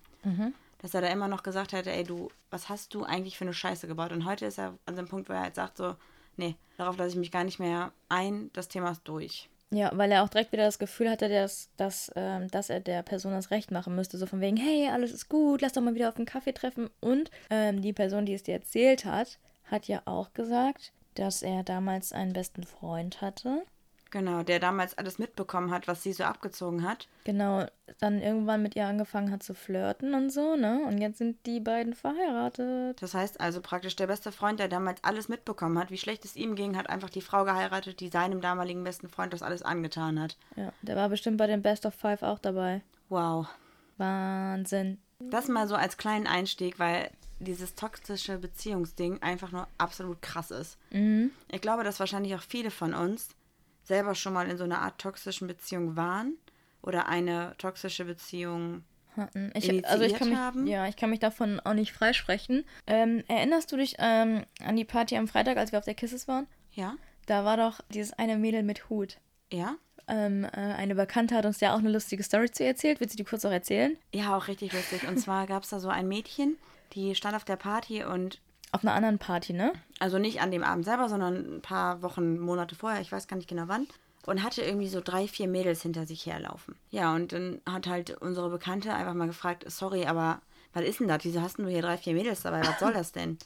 Dass 0.83 0.95
er 0.95 1.01
da 1.01 1.09
immer 1.09 1.29
noch 1.29 1.42
gesagt 1.42 1.73
hätte, 1.73 1.92
ey, 1.92 2.05
du, 2.05 2.29
was 2.51 2.68
hast 2.68 2.92
du 2.95 3.05
eigentlich 3.05 3.38
für 3.38 3.45
eine 3.45 3.55
Scheiße 3.55 3.87
gebaut? 3.87 4.12
Und 4.12 4.25
heute 4.25 4.47
ist 4.47 4.59
er 4.59 4.75
an 4.85 4.97
dem 4.97 5.09
Punkt, 5.09 5.29
wo 5.29 5.33
er 5.33 5.42
halt 5.42 5.55
sagt 5.55 5.77
so, 5.77 5.95
nee, 6.37 6.57
darauf 6.77 6.97
lasse 6.97 7.11
ich 7.11 7.16
mich 7.16 7.31
gar 7.31 7.45
nicht 7.45 7.61
mehr 7.61 7.92
ein, 8.09 8.51
das 8.53 8.68
Thema 8.68 8.90
ist 8.90 9.03
durch. 9.05 9.49
Ja, 9.71 9.90
weil 9.95 10.12
er 10.12 10.23
auch 10.23 10.29
direkt 10.29 10.53
wieder 10.53 10.64
das 10.64 10.79
Gefühl 10.79 11.09
hatte, 11.09 11.31
dass, 11.31 11.71
dass, 11.79 12.12
ähm, 12.14 12.49
dass 12.49 12.68
er 12.68 12.81
der 12.81 13.03
Person 13.03 13.33
das 13.33 13.51
Recht 13.51 13.71
machen 13.71 13.95
müsste. 13.95 14.18
So 14.18 14.27
von 14.27 14.42
wegen, 14.42 14.59
hey, 14.59 14.90
alles 14.90 15.12
ist 15.12 15.31
gut, 15.31 15.62
lass 15.62 15.73
doch 15.73 15.81
mal 15.81 15.95
wieder 15.95 16.11
auf 16.11 16.16
einen 16.16 16.27
Kaffee 16.27 16.53
treffen. 16.53 16.90
Und 17.01 17.31
ähm, 17.49 17.81
die 17.81 17.95
Person, 17.95 18.27
die 18.27 18.35
es 18.35 18.42
dir 18.42 18.53
erzählt 18.53 19.07
hat, 19.07 19.38
hat 19.64 19.88
ja 19.88 20.03
auch 20.05 20.35
gesagt, 20.35 20.92
dass 21.14 21.40
er 21.40 21.62
damals 21.62 22.12
einen 22.12 22.35
besten 22.35 22.64
Freund 22.64 23.23
hatte. 23.23 23.62
Genau, 24.12 24.42
der 24.42 24.61
damals 24.61 24.98
alles 24.98 25.18
mitbekommen 25.18 25.70
hat, 25.70 25.88
was 25.88 26.03
sie 26.03 26.12
so 26.12 26.25
abgezogen 26.25 26.87
hat. 26.87 27.09
Genau, 27.25 27.64
dann 27.98 28.20
irgendwann 28.20 28.62
mit 28.62 28.77
ihr 28.77 28.87
angefangen 28.87 29.33
hat 29.33 29.42
zu 29.42 29.55
flirten 29.55 30.12
und 30.12 30.31
so, 30.31 30.55
ne? 30.55 30.85
Und 30.87 30.98
jetzt 30.98 31.16
sind 31.16 31.44
die 31.46 31.61
beiden 31.61 31.94
verheiratet. 31.94 33.01
Das 33.01 33.14
heißt 33.14 33.40
also 33.40 33.62
praktisch 33.62 33.96
der 33.96 34.07
beste 34.07 34.31
Freund, 34.31 34.61
der 34.61 34.68
damals 34.68 35.03
alles 35.03 35.31
mitbekommen 35.31 35.79
hat, 35.79 35.90
wie 35.90 35.96
schlecht 35.96 36.27
es 36.27 36.37
ihm 36.37 36.57
ging, 36.57 36.77
hat 36.77 36.90
einfach 36.90 37.09
die 37.09 37.22
Frau 37.22 37.44
geheiratet, 37.44 38.01
die 38.01 38.11
seinem 38.11 38.42
damaligen 38.42 38.85
besten 38.85 39.09
Freund 39.09 39.33
das 39.33 39.42
alles 39.42 39.62
angetan 39.62 40.20
hat. 40.20 40.37
Ja, 40.57 40.75
der 40.83 40.96
war 40.96 41.09
bestimmt 41.09 41.38
bei 41.38 41.46
den 41.46 41.62
Best 41.62 41.87
of 41.87 41.94
Five 41.94 42.22
auch 42.22 42.38
dabei. 42.38 42.83
Wow. 43.09 43.48
Wahnsinn. 43.96 44.98
Das 45.20 45.48
mal 45.48 45.66
so 45.66 45.75
als 45.75 45.96
kleinen 45.96 46.27
Einstieg, 46.27 46.79
weil 46.79 47.11
dieses 47.38 47.75
toxische 47.77 48.37
Beziehungsding 48.37 49.22
einfach 49.22 49.53
nur 49.53 49.68
absolut 49.79 50.20
krass 50.20 50.51
ist. 50.51 50.77
Ich 50.90 51.61
glaube, 51.62 51.83
dass 51.83 51.98
wahrscheinlich 51.98 52.35
auch 52.35 52.42
viele 52.42 52.70
von 52.70 52.92
uns 52.92 53.31
selber 53.83 54.14
schon 54.14 54.33
mal 54.33 54.49
in 54.49 54.57
so 54.57 54.64
einer 54.64 54.81
Art 54.81 55.01
toxischen 55.01 55.49
Beziehung 55.49 55.97
waren 55.97 56.37
oder 56.83 57.09
eine 57.09 57.55
toxische 57.59 58.05
Beziehung. 58.05 58.85
hatten. 59.16 59.51
Ich, 59.55 59.87
also 59.87 60.05
ich 60.05 60.14
kann 60.14 60.29
mich, 60.31 60.38
haben? 60.38 60.66
ja, 60.66 60.87
ich 60.88 60.97
kann 60.97 61.11
mich 61.11 61.21
davon 61.21 61.61
auch 61.61 61.75
nicht 61.75 61.92
freisprechen. 61.92 62.64
Ähm, 62.87 63.23
erinnerst 63.29 63.71
du 63.73 63.77
dich 63.77 63.97
ähm, 63.99 64.45
an 64.64 64.77
die 64.77 64.85
Party 64.85 65.16
am 65.16 65.29
Freitag, 65.29 65.57
als 65.57 65.73
wir 65.73 65.79
auf 65.79 65.85
der 65.85 65.95
Kisses 65.95 66.29
waren? 66.29 66.47
Ja? 66.73 66.97
Da 67.27 67.45
war 67.45 67.57
doch 67.57 67.81
dieses 67.90 68.12
eine 68.14 68.37
Mädel 68.37 68.62
mit 68.62 68.88
Hut. 68.88 69.18
Ja? 69.53 69.77
Ähm, 70.09 70.45
äh, 70.45 70.49
eine 70.49 70.95
Bekannte 70.95 71.37
hat 71.37 71.47
uns 71.47 71.61
ja 71.61 71.75
auch 71.75 71.79
eine 71.79 71.90
lustige 71.90 72.23
Story 72.23 72.51
zu 72.51 72.64
erzählt. 72.64 73.01
Willst 73.01 73.14
du 73.14 73.16
die 73.18 73.25
kurz 73.25 73.45
auch 73.45 73.53
erzählen? 73.53 73.97
Ja, 74.12 74.37
auch 74.37 74.49
richtig 74.49 74.73
lustig. 74.73 75.07
Und 75.07 75.18
zwar 75.18 75.47
gab 75.47 75.62
es 75.62 75.71
da 75.71 75.79
so 75.79 75.88
ein 75.88 76.09
Mädchen, 76.09 76.57
die 76.95 77.14
stand 77.14 77.37
auf 77.37 77.45
der 77.45 77.57
Party 77.57 78.05
und 78.05 78.40
Auf 78.73 78.83
einer 78.83 78.95
anderen 78.95 79.19
Party, 79.19 79.53
ne? 79.53 79.73
also 80.03 80.19
nicht 80.19 80.41
an 80.41 80.51
dem 80.51 80.65
Abend 80.65 80.85
selber, 80.85 81.09
sondern 81.09 81.57
ein 81.57 81.63
paar 81.63 82.03
Wochen, 82.03 82.39
Monate 82.41 82.75
vorher, 82.75 83.01
ich 83.01 83.13
weiß 83.13 83.29
gar 83.29 83.37
nicht 83.37 83.49
genau 83.49 83.69
wann, 83.69 83.87
und 84.27 84.43
hatte 84.43 84.63
irgendwie 84.63 84.89
so 84.89 85.01
drei, 85.01 85.29
vier 85.29 85.47
Mädels 85.47 85.83
hinter 85.83 86.07
sich 86.07 86.27
herlaufen. 86.27 86.75
Ja, 86.91 87.15
und 87.15 87.33
dann 87.33 87.61
hat 87.67 87.87
halt 87.87 88.11
unsere 88.21 88.51
Bekannte 88.51 88.93
einfach 88.93 89.15
mal 89.15 89.29
gefragt, 89.29 89.65
sorry, 89.71 90.07
aber 90.07 90.41
was 90.73 90.85
ist 90.85 90.99
denn 90.99 91.09
das? 91.09 91.25
Wieso 91.25 91.41
hast 91.41 91.59
denn 91.59 91.67
du 91.67 91.71
hier 91.71 91.83
drei, 91.83 91.99
vier 91.99 92.15
Mädels 92.15 92.43
dabei? 92.43 92.61
Was 92.63 92.81
soll 92.81 92.93
das 92.93 93.13
denn? 93.13 93.39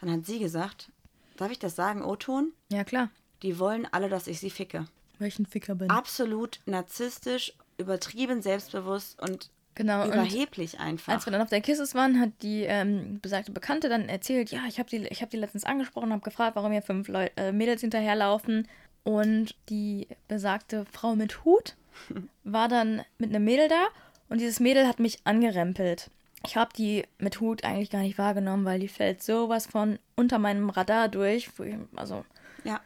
Dann 0.00 0.10
hat 0.10 0.26
sie 0.26 0.40
gesagt, 0.40 0.90
darf 1.36 1.52
ich 1.52 1.58
das 1.60 1.76
sagen, 1.76 2.02
O-Ton? 2.02 2.52
Ja, 2.70 2.82
klar. 2.82 3.10
Die 3.42 3.58
wollen 3.58 3.86
alle, 3.90 4.08
dass 4.08 4.26
ich 4.26 4.40
sie 4.40 4.50
ficke. 4.50 4.86
Welchen 5.18 5.46
Ficker 5.46 5.74
bin 5.76 5.90
Absolut 5.90 6.60
narzisstisch, 6.66 7.52
übertrieben 7.78 8.42
selbstbewusst 8.42 9.20
und 9.20 9.50
Genau, 9.80 10.02
und 10.02 10.12
überheblich 10.12 10.78
einfach. 10.78 11.10
Als 11.10 11.24
wir 11.24 11.32
dann 11.32 11.40
auf 11.40 11.48
der 11.48 11.62
Kisses 11.62 11.94
waren, 11.94 12.20
hat 12.20 12.28
die 12.42 12.64
ähm, 12.64 13.18
besagte 13.22 13.50
Bekannte 13.50 13.88
dann 13.88 14.10
erzählt, 14.10 14.50
ja, 14.50 14.60
ich 14.68 14.78
habe 14.78 14.90
die, 14.90 15.06
ich 15.06 15.22
hab 15.22 15.30
die 15.30 15.38
letztens 15.38 15.64
angesprochen 15.64 16.08
und 16.08 16.12
habe 16.12 16.22
gefragt, 16.22 16.54
warum 16.54 16.70
hier 16.70 16.82
fünf 16.82 17.08
Leu 17.08 17.28
äh, 17.36 17.50
Mädels 17.50 17.80
hinterherlaufen. 17.80 18.68
Und 19.04 19.54
die 19.70 20.06
besagte 20.28 20.84
Frau 20.92 21.16
mit 21.16 21.46
Hut 21.46 21.76
war 22.44 22.68
dann 22.68 23.00
mit 23.16 23.30
einem 23.30 23.42
Mädel 23.42 23.68
da 23.68 23.86
und 24.28 24.42
dieses 24.42 24.60
Mädel 24.60 24.86
hat 24.86 25.00
mich 25.00 25.20
angerempelt. 25.24 26.10
Ich 26.44 26.58
habe 26.58 26.70
die 26.76 27.04
mit 27.16 27.40
Hut 27.40 27.64
eigentlich 27.64 27.88
gar 27.88 28.02
nicht 28.02 28.18
wahrgenommen, 28.18 28.66
weil 28.66 28.80
die 28.80 28.88
fällt 28.88 29.22
sowas 29.22 29.66
von 29.66 29.98
unter 30.14 30.38
meinem 30.38 30.68
Radar 30.68 31.08
durch. 31.08 31.48
Also 31.96 32.26
ja. 32.64 32.82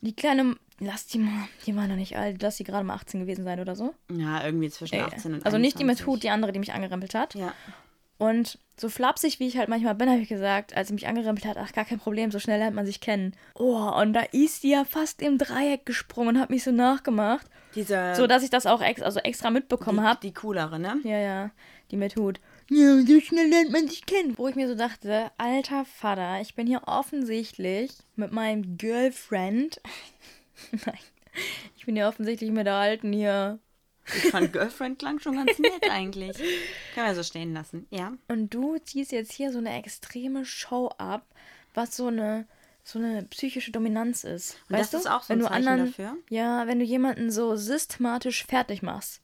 die 0.00 0.16
kleine, 0.16 0.56
lass 0.80 1.06
die 1.06 1.18
mal, 1.18 1.48
die 1.66 1.74
war 1.76 1.86
noch 1.86 1.96
nicht 1.96 2.16
alt, 2.16 2.42
lass 2.42 2.56
die 2.56 2.64
gerade 2.64 2.84
mal 2.84 2.94
18 2.94 3.20
gewesen 3.20 3.44
sein 3.44 3.60
oder 3.60 3.74
so. 3.76 3.94
ja, 4.10 4.44
irgendwie 4.44 4.70
zwischen 4.70 4.94
Äh, 4.96 5.02
18 5.02 5.34
und 5.34 5.46
also 5.46 5.58
nicht 5.58 5.78
die 5.78 5.84
mit 5.84 5.98
21. 5.98 6.06
Hut, 6.06 6.22
die 6.22 6.30
andere, 6.30 6.52
die 6.52 6.58
mich 6.58 6.72
angerempelt 6.72 7.14
hat. 7.14 7.34
Ja. 7.34 7.52
Und 8.18 8.58
so 8.78 8.88
flapsig, 8.88 9.40
wie 9.40 9.48
ich 9.48 9.56
halt 9.58 9.68
manchmal 9.68 9.96
bin, 9.96 10.08
habe 10.08 10.20
ich 10.20 10.28
gesagt, 10.28 10.76
als 10.76 10.88
sie 10.88 10.94
mich 10.94 11.08
angerempelt 11.08 11.44
hat, 11.44 11.56
ach, 11.56 11.72
gar 11.72 11.84
kein 11.84 11.98
Problem, 11.98 12.30
so 12.30 12.38
schnell 12.38 12.58
lernt 12.60 12.76
man 12.76 12.86
sich 12.86 13.00
kennen. 13.00 13.34
Oh, 13.54 13.76
und 14.00 14.12
da 14.12 14.20
ist 14.30 14.62
die 14.62 14.70
ja 14.70 14.84
fast 14.84 15.20
im 15.22 15.38
Dreieck 15.38 15.84
gesprungen 15.86 16.36
und 16.36 16.40
hat 16.40 16.50
mich 16.50 16.62
so 16.62 16.70
nachgemacht, 16.70 17.46
Diese, 17.74 18.14
so 18.14 18.26
dass 18.28 18.44
ich 18.44 18.50
das 18.50 18.66
auch 18.66 18.80
ex 18.80 19.02
also 19.02 19.18
extra 19.20 19.50
mitbekommen 19.50 20.02
habe. 20.04 20.20
die 20.22 20.32
coolere, 20.34 20.78
ne? 20.78 21.00
Ja, 21.02 21.18
ja, 21.18 21.50
die 21.90 21.96
mit 21.96 22.14
Hut. 22.16 22.38
Ja, 22.70 23.00
so 23.04 23.20
schnell 23.20 23.48
lernt 23.48 23.72
man 23.72 23.88
sich 23.88 24.06
kennen. 24.06 24.34
Wo 24.38 24.46
ich 24.46 24.54
mir 24.54 24.68
so 24.68 24.76
dachte, 24.76 25.30
alter 25.36 25.84
Vater, 25.84 26.40
ich 26.40 26.54
bin 26.54 26.66
hier 26.68 26.82
offensichtlich 26.86 27.90
mit 28.14 28.30
meinem 28.32 28.78
Girlfriend. 28.78 29.80
Nein, 30.86 30.98
ich 31.76 31.86
bin 31.86 31.96
hier 31.96 32.08
offensichtlich 32.08 32.50
mit 32.50 32.66
der 32.66 32.74
Alten 32.74 33.12
hier 33.12 33.58
Ich 34.06 34.30
fand 34.30 34.52
Girlfriend 34.52 34.98
klang 34.98 35.18
schon 35.20 35.36
ganz 35.36 35.58
nett 35.58 35.90
eigentlich. 35.90 36.36
Können 36.94 37.06
wir 37.06 37.14
so 37.14 37.22
stehen 37.22 37.54
lassen. 37.54 37.86
Ja. 37.90 38.12
Und 38.28 38.52
du 38.52 38.78
ziehst 38.78 39.12
jetzt 39.12 39.32
hier 39.32 39.52
so 39.52 39.58
eine 39.58 39.76
extreme 39.76 40.44
Show 40.44 40.88
ab, 40.98 41.24
was 41.74 41.96
so 41.96 42.08
eine 42.08 42.46
so 42.84 42.98
eine 42.98 43.22
psychische 43.24 43.70
Dominanz 43.70 44.24
ist. 44.24 44.58
Und 44.68 44.76
weißt 44.76 44.92
das 44.92 45.02
du? 45.02 45.08
ist 45.08 45.14
auch 45.14 45.22
so 45.22 45.32
ein 45.32 45.38
wenn 45.38 45.44
du 45.44 45.50
Zeichen 45.50 45.68
anderen, 45.68 45.86
dafür? 45.86 46.16
Ja, 46.28 46.66
wenn 46.66 46.80
du 46.80 46.84
jemanden 46.84 47.30
so 47.30 47.54
systematisch 47.54 48.44
fertig 48.44 48.82
machst. 48.82 49.20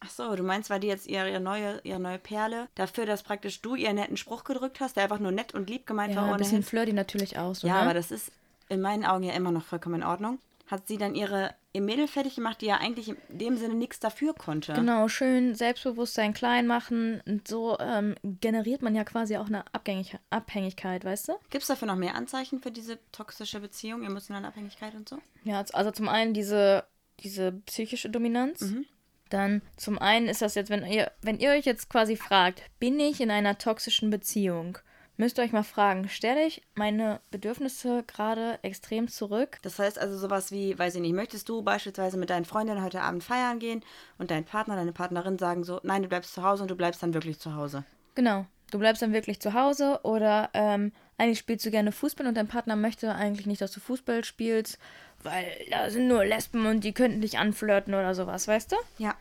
Ach 0.00 0.10
so, 0.10 0.34
du 0.36 0.42
meinst, 0.42 0.70
weil 0.70 0.80
die 0.80 0.86
jetzt 0.86 1.06
ihre, 1.06 1.40
neue, 1.40 1.80
ihre 1.82 1.98
neue 1.98 2.18
Perle 2.18 2.68
dafür, 2.76 3.04
dass 3.04 3.22
praktisch 3.22 3.60
du 3.60 3.74
ihren 3.74 3.96
netten 3.96 4.16
Spruch 4.16 4.44
gedrückt 4.44 4.80
hast, 4.80 4.96
der 4.96 5.02
einfach 5.02 5.18
nur 5.18 5.32
nett 5.32 5.54
und 5.54 5.68
lieb 5.68 5.86
gemeint 5.86 6.14
Ja, 6.14 6.20
war 6.20 6.24
ein 6.24 6.30
ohne 6.30 6.38
bisschen 6.38 6.62
flirty 6.62 6.92
natürlich 6.92 7.36
auch 7.36 7.54
so, 7.54 7.66
Ja, 7.66 7.74
ne? 7.74 7.80
aber 7.80 7.94
das 7.94 8.10
ist 8.10 8.30
in 8.68 8.80
meinen 8.80 9.04
Augen 9.04 9.24
ja 9.24 9.34
immer 9.34 9.50
noch 9.50 9.64
vollkommen 9.64 9.96
in 9.96 10.04
Ordnung. 10.04 10.38
Hat 10.68 10.86
sie 10.86 10.98
dann 10.98 11.14
ihre 11.14 11.54
ihr 11.72 11.82
Mädel 11.82 12.08
fertig 12.08 12.34
gemacht, 12.34 12.60
die 12.60 12.66
ja 12.66 12.76
eigentlich 12.76 13.08
in 13.08 13.16
dem 13.28 13.56
Sinne 13.56 13.74
nichts 13.74 14.00
dafür 14.00 14.34
konnte. 14.34 14.72
Genau, 14.72 15.08
schön 15.08 15.54
Selbstbewusstsein 15.54 16.34
klein 16.34 16.66
machen. 16.66 17.22
Und 17.26 17.46
so 17.46 17.78
ähm, 17.78 18.14
generiert 18.22 18.82
man 18.82 18.94
ja 18.94 19.04
quasi 19.04 19.36
auch 19.36 19.46
eine 19.46 19.64
Abgängig 19.72 20.16
Abhängigkeit, 20.30 21.04
weißt 21.04 21.28
du? 21.28 21.32
Gibt 21.50 21.62
es 21.62 21.68
dafür 21.68 21.86
noch 21.86 21.96
mehr 21.96 22.14
Anzeichen 22.14 22.60
für 22.60 22.70
diese 22.70 22.98
toxische 23.12 23.60
Beziehung, 23.60 24.02
emotionale 24.02 24.48
Abhängigkeit 24.48 24.94
und 24.94 25.08
so? 25.08 25.18
Ja, 25.44 25.64
also 25.72 25.90
zum 25.90 26.08
einen 26.08 26.34
diese, 26.34 26.84
diese 27.20 27.52
psychische 27.66 28.10
Dominanz. 28.10 28.62
Mhm. 28.62 28.86
Dann 29.30 29.62
zum 29.76 29.98
einen 29.98 30.26
ist 30.26 30.42
das 30.42 30.54
jetzt, 30.54 30.70
wenn 30.70 30.86
ihr, 30.86 31.12
wenn 31.20 31.38
ihr 31.38 31.50
euch 31.50 31.66
jetzt 31.66 31.90
quasi 31.90 32.16
fragt, 32.16 32.62
bin 32.80 32.98
ich 32.98 33.20
in 33.20 33.30
einer 33.30 33.58
toxischen 33.58 34.08
Beziehung? 34.10 34.78
Müsst 35.20 35.36
ihr 35.36 35.42
euch 35.42 35.50
mal 35.50 35.64
fragen, 35.64 36.08
stelle 36.08 36.46
ich 36.46 36.62
meine 36.76 37.20
Bedürfnisse 37.32 38.04
gerade 38.06 38.60
extrem 38.62 39.08
zurück? 39.08 39.58
Das 39.62 39.80
heißt 39.80 39.98
also 39.98 40.16
sowas 40.16 40.52
wie, 40.52 40.78
weiß 40.78 40.94
ich 40.94 41.00
nicht, 41.00 41.12
möchtest 41.12 41.48
du 41.48 41.60
beispielsweise 41.60 42.16
mit 42.16 42.30
deinen 42.30 42.44
Freundinnen 42.44 42.84
heute 42.84 43.00
Abend 43.00 43.24
feiern 43.24 43.58
gehen 43.58 43.82
und 44.18 44.30
dein 44.30 44.44
Partner, 44.44 44.76
deine 44.76 44.92
Partnerin 44.92 45.36
sagen 45.36 45.64
so, 45.64 45.80
nein, 45.82 46.04
du 46.04 46.08
bleibst 46.08 46.34
zu 46.34 46.44
Hause 46.44 46.62
und 46.62 46.70
du 46.70 46.76
bleibst 46.76 47.02
dann 47.02 47.14
wirklich 47.14 47.40
zu 47.40 47.56
Hause. 47.56 47.82
Genau. 48.14 48.46
Du 48.70 48.78
bleibst 48.78 49.02
dann 49.02 49.12
wirklich 49.12 49.40
zu 49.40 49.54
Hause 49.54 49.98
oder 50.04 50.50
ähm, 50.54 50.92
eigentlich 51.16 51.40
spielst 51.40 51.66
du 51.66 51.72
gerne 51.72 51.90
Fußball 51.90 52.28
und 52.28 52.36
dein 52.36 52.46
Partner 52.46 52.76
möchte 52.76 53.12
eigentlich 53.12 53.46
nicht, 53.46 53.60
dass 53.60 53.72
du 53.72 53.80
Fußball 53.80 54.22
spielst, 54.22 54.78
weil 55.24 55.50
da 55.72 55.90
sind 55.90 56.06
nur 56.06 56.24
Lesben 56.24 56.64
und 56.64 56.84
die 56.84 56.92
könnten 56.92 57.22
dich 57.22 57.38
anflirten 57.38 57.92
oder 57.92 58.14
sowas, 58.14 58.46
weißt 58.46 58.70
du? 58.70 58.76
Ja. 58.98 59.16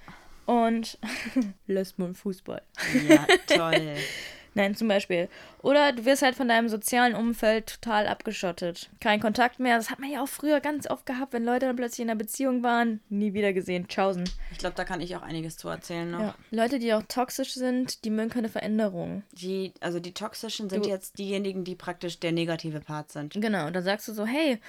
Und 0.45 0.99
Lesben 1.65 2.03
und 2.03 2.15
Fußball. 2.15 2.62
Ja, 3.10 3.25
toll. 3.47 3.95
Nein, 4.57 4.75
zum 4.75 4.87
Beispiel. 4.87 5.29
Oder 5.61 5.93
du 5.93 6.03
wirst 6.05 6.21
halt 6.23 6.35
von 6.35 6.47
deinem 6.47 6.67
sozialen 6.67 7.15
Umfeld 7.15 7.79
total 7.81 8.07
abgeschottet. 8.07 8.89
Kein 8.99 9.19
Kontakt 9.19 9.59
mehr. 9.59 9.77
Das 9.77 9.89
hat 9.89 9.99
man 9.99 10.11
ja 10.11 10.21
auch 10.23 10.27
früher 10.27 10.59
ganz 10.59 10.89
oft 10.89 11.05
gehabt, 11.05 11.31
wenn 11.33 11.45
Leute 11.45 11.67
dann 11.67 11.75
plötzlich 11.75 12.03
in 12.03 12.09
einer 12.09 12.17
Beziehung 12.17 12.63
waren. 12.63 12.99
Nie 13.09 13.33
wieder 13.33 13.53
gesehen. 13.53 13.87
Tschaußen. 13.87 14.23
Ich 14.51 14.57
glaube, 14.57 14.75
da 14.75 14.83
kann 14.83 14.99
ich 14.99 15.15
auch 15.15 15.21
einiges 15.21 15.57
zu 15.57 15.69
erzählen 15.69 16.09
noch. 16.09 16.19
Ja. 16.19 16.35
Leute, 16.51 16.79
die 16.79 16.93
auch 16.93 17.03
toxisch 17.07 17.53
sind, 17.53 18.03
die 18.03 18.09
mögen 18.09 18.29
keine 18.29 18.49
Veränderung. 18.49 19.23
Die, 19.33 19.73
also 19.79 19.99
die 19.99 20.13
toxischen 20.13 20.69
sind 20.69 20.85
Du- 20.85 20.89
jetzt 20.89 21.17
diejenigen, 21.19 21.63
die 21.63 21.75
praktisch 21.75 22.19
der 22.19 22.31
negative 22.31 22.79
Part 22.79 23.11
sind. 23.11 23.33
Genau. 23.33 23.67
Und 23.67 23.75
dann 23.75 23.83
sagst 23.83 24.07
du 24.07 24.13
so, 24.13 24.25
hey, 24.25 24.59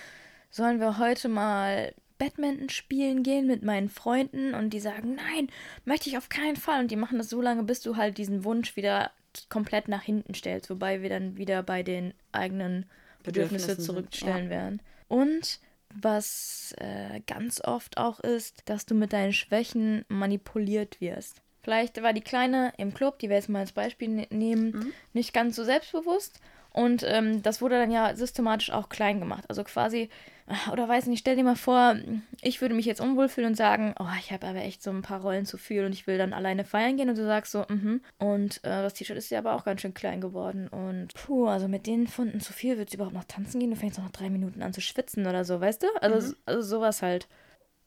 sollen 0.51 0.81
wir 0.81 0.98
heute 0.98 1.29
mal 1.29 1.94
Badminton 2.18 2.68
spielen 2.68 3.22
gehen 3.22 3.46
mit 3.46 3.62
meinen 3.62 3.88
Freunden 3.88 4.53
und 4.55 4.70
die 4.70 4.81
sagen, 4.81 5.14
nein, 5.14 5.48
möchte 5.85 6.09
ich 6.11 6.18
auf 6.18 6.29
keinen 6.29 6.57
Fall. 6.57 6.81
Und 6.81 6.90
die 6.90 6.96
machen 6.96 7.16
das 7.18 7.31
so 7.31 7.40
lange, 7.40 7.62
bis 7.62 7.81
du 7.81 7.96
halt 7.96 8.18
diesen 8.18 8.42
Wunsch 8.44 8.74
wieder 8.74 9.12
komplett 9.49 9.88
nach 9.88 10.03
hinten 10.03 10.35
stellst, 10.35 10.71
wobei 10.71 11.03
wir 11.03 11.09
dann 11.09 11.37
wieder 11.37 11.62
bei 11.62 11.83
den 11.83 12.14
eigenen 12.33 12.87
Bedürfnissen, 13.23 13.69
Bedürfnisse 13.69 13.79
zurückstellen 13.79 14.45
ja. 14.45 14.51
werden. 14.51 14.83
Und 15.09 15.61
was 15.95 16.75
äh, 16.79 17.21
ganz 17.27 17.62
oft 17.64 17.99
auch 17.99 18.21
ist, 18.21 18.62
dass 18.67 18.87
du 18.87 18.95
mit 18.95 19.12
deinen 19.12 19.33
Schwächen 19.33 20.05
manipuliert 20.09 21.01
wirst. 21.01 21.41
Vielleicht 21.62 22.01
war 22.03 22.12
die 22.12 22.21
Kleine 22.21 22.73
im 22.79 22.95
Club, 22.95 23.19
die 23.19 23.29
wir 23.29 23.37
jetzt 23.37 23.49
mal 23.49 23.61
als 23.61 23.73
Beispiel 23.73 24.09
ne 24.09 24.27
nehmen, 24.31 24.71
mhm. 24.71 24.93
nicht 25.12 25.33
ganz 25.33 25.57
so 25.57 25.64
selbstbewusst 25.64 26.41
und 26.79 27.03
ähm, 27.05 27.43
das 27.43 27.61
wurde 27.61 27.75
dann 27.75 27.91
ja 27.91 28.14
systematisch 28.14 28.71
auch 28.71 28.88
klein 28.88 29.19
gemacht. 29.19 29.43
Also 29.49 29.64
quasi, 29.64 30.11
äh, 30.47 30.71
oder 30.71 30.88
weiß 30.88 31.07
nicht, 31.07 31.19
stell 31.19 31.35
dir 31.35 31.43
mal 31.43 31.57
vor, 31.57 31.97
ich 32.41 32.61
würde 32.61 32.77
mich 32.77 32.87
jetzt 32.87 33.01
unwohl 33.01 33.29
fühlen 33.29 33.49
und 33.49 33.57
sagen, 33.57 33.97
oh, 33.99 34.07
ich 34.21 34.31
habe 34.31 34.47
aber 34.47 34.61
echt 34.61 34.81
so 34.81 34.91
ein 34.91 35.03
paar 35.03 35.21
Rollen 35.21 35.45
zu 35.45 35.59
viel 35.59 35.85
und 35.85 35.93
ich 35.93 36.07
will 36.07 36.19
dann 36.19 36.33
alleine 36.33 36.64
feiern 36.64 36.97
gehen 36.97 37.09
und 37.09 37.19
du 37.19 37.25
sagst 37.25 37.51
so, 37.51 37.64
mhm. 37.69 38.01
Und 38.21 38.59
äh, 38.59 38.83
das 38.83 38.95
T-Shirt 38.95 39.17
ist 39.17 39.29
ja 39.31 39.41
aber 39.41 39.55
auch 39.55 39.64
ganz 39.64 39.81
schön 39.81 39.93
klein 39.93 40.21
geworden. 40.21 40.69
Und 40.69 41.14
puh, 41.14 41.49
also 41.49 41.67
mit 41.67 41.88
den 41.88 42.07
Funden 42.07 42.38
zu 42.38 42.53
viel, 42.53 42.77
würdest 42.77 42.93
du 42.93 42.99
überhaupt 42.99 43.17
noch 43.17 43.25
tanzen 43.25 43.59
gehen? 43.59 43.71
Du 43.71 43.77
fängst 43.77 43.99
noch 43.99 44.05
nach 44.05 44.12
drei 44.12 44.31
Minuten 44.31 44.62
an 44.62 44.73
zu 44.73 44.81
schwitzen 44.81 45.27
oder 45.27 45.45
so, 45.45 45.61
weißt 45.61 45.83
du? 45.83 45.88
Also, 46.01 46.29
mhm. 46.29 46.37
also 46.47 46.62
sowas 46.62 47.03
halt. 47.03 47.27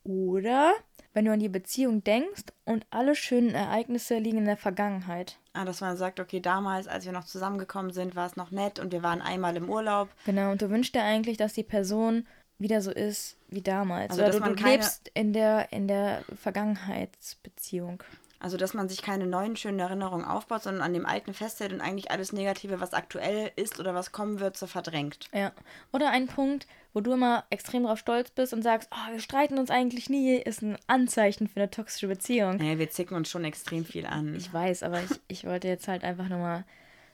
Oder 0.04 0.74
wenn 1.12 1.24
du 1.24 1.32
an 1.32 1.40
die 1.40 1.48
Beziehung 1.48 2.02
denkst 2.04 2.44
und 2.64 2.86
alle 2.90 3.14
schönen 3.14 3.54
Ereignisse 3.54 4.18
liegen 4.18 4.38
in 4.38 4.44
der 4.46 4.56
Vergangenheit. 4.56 5.38
Ah, 5.52 5.64
dass 5.64 5.80
man 5.80 5.96
sagt, 5.96 6.20
okay, 6.20 6.40
damals, 6.40 6.88
als 6.88 7.04
wir 7.04 7.12
noch 7.12 7.24
zusammengekommen 7.24 7.92
sind, 7.92 8.16
war 8.16 8.26
es 8.26 8.36
noch 8.36 8.50
nett 8.50 8.78
und 8.78 8.92
wir 8.92 9.02
waren 9.02 9.20
einmal 9.20 9.56
im 9.56 9.68
Urlaub. 9.68 10.08
Genau, 10.24 10.50
und 10.50 10.62
du 10.62 10.70
wünschst 10.70 10.94
dir 10.94 11.02
eigentlich, 11.02 11.36
dass 11.36 11.52
die 11.52 11.62
Person 11.62 12.26
wieder 12.58 12.80
so 12.80 12.90
ist 12.90 13.36
wie 13.48 13.60
damals. 13.60 14.18
Also, 14.18 14.38
Oder 14.38 14.48
du, 14.48 14.54
du 14.54 14.64
lebst 14.64 15.10
in 15.14 15.32
der, 15.32 15.72
in 15.72 15.88
der 15.88 16.22
Vergangenheitsbeziehung. 16.40 18.02
Also, 18.38 18.56
dass 18.56 18.74
man 18.74 18.88
sich 18.88 19.02
keine 19.02 19.26
neuen 19.26 19.56
schönen 19.56 19.78
Erinnerungen 19.78 20.24
aufbaut, 20.24 20.64
sondern 20.64 20.82
an 20.82 20.92
dem 20.92 21.06
Alten 21.06 21.32
festhält 21.32 21.72
und 21.72 21.80
eigentlich 21.80 22.10
alles 22.10 22.32
Negative, 22.32 22.80
was 22.80 22.92
aktuell 22.92 23.52
ist 23.54 23.78
oder 23.78 23.94
was 23.94 24.10
kommen 24.10 24.40
wird, 24.40 24.56
so 24.56 24.66
verdrängt. 24.66 25.28
Ja. 25.32 25.52
Oder 25.92 26.10
ein 26.10 26.26
Punkt, 26.26 26.66
wo 26.92 27.00
du 27.00 27.12
immer 27.12 27.44
extrem 27.50 27.84
drauf 27.84 27.98
stolz 27.98 28.30
bist 28.30 28.52
und 28.52 28.62
sagst, 28.62 28.90
oh, 28.92 29.12
wir 29.12 29.20
streiten 29.20 29.58
uns 29.58 29.70
eigentlich 29.70 30.10
nie, 30.10 30.36
ist 30.36 30.62
ein 30.62 30.76
Anzeichen 30.86 31.48
für 31.48 31.60
eine 31.60 31.70
toxische 31.70 32.08
Beziehung. 32.08 32.56
Naja, 32.56 32.78
wir 32.78 32.90
zicken 32.90 33.16
uns 33.16 33.30
schon 33.30 33.44
extrem 33.44 33.84
viel 33.84 34.06
an. 34.06 34.34
Ich 34.34 34.52
weiß, 34.52 34.82
aber 34.82 35.02
ich, 35.02 35.20
ich 35.28 35.44
wollte 35.44 35.68
jetzt 35.68 35.88
halt 35.88 36.04
einfach 36.04 36.28
nochmal 36.28 36.64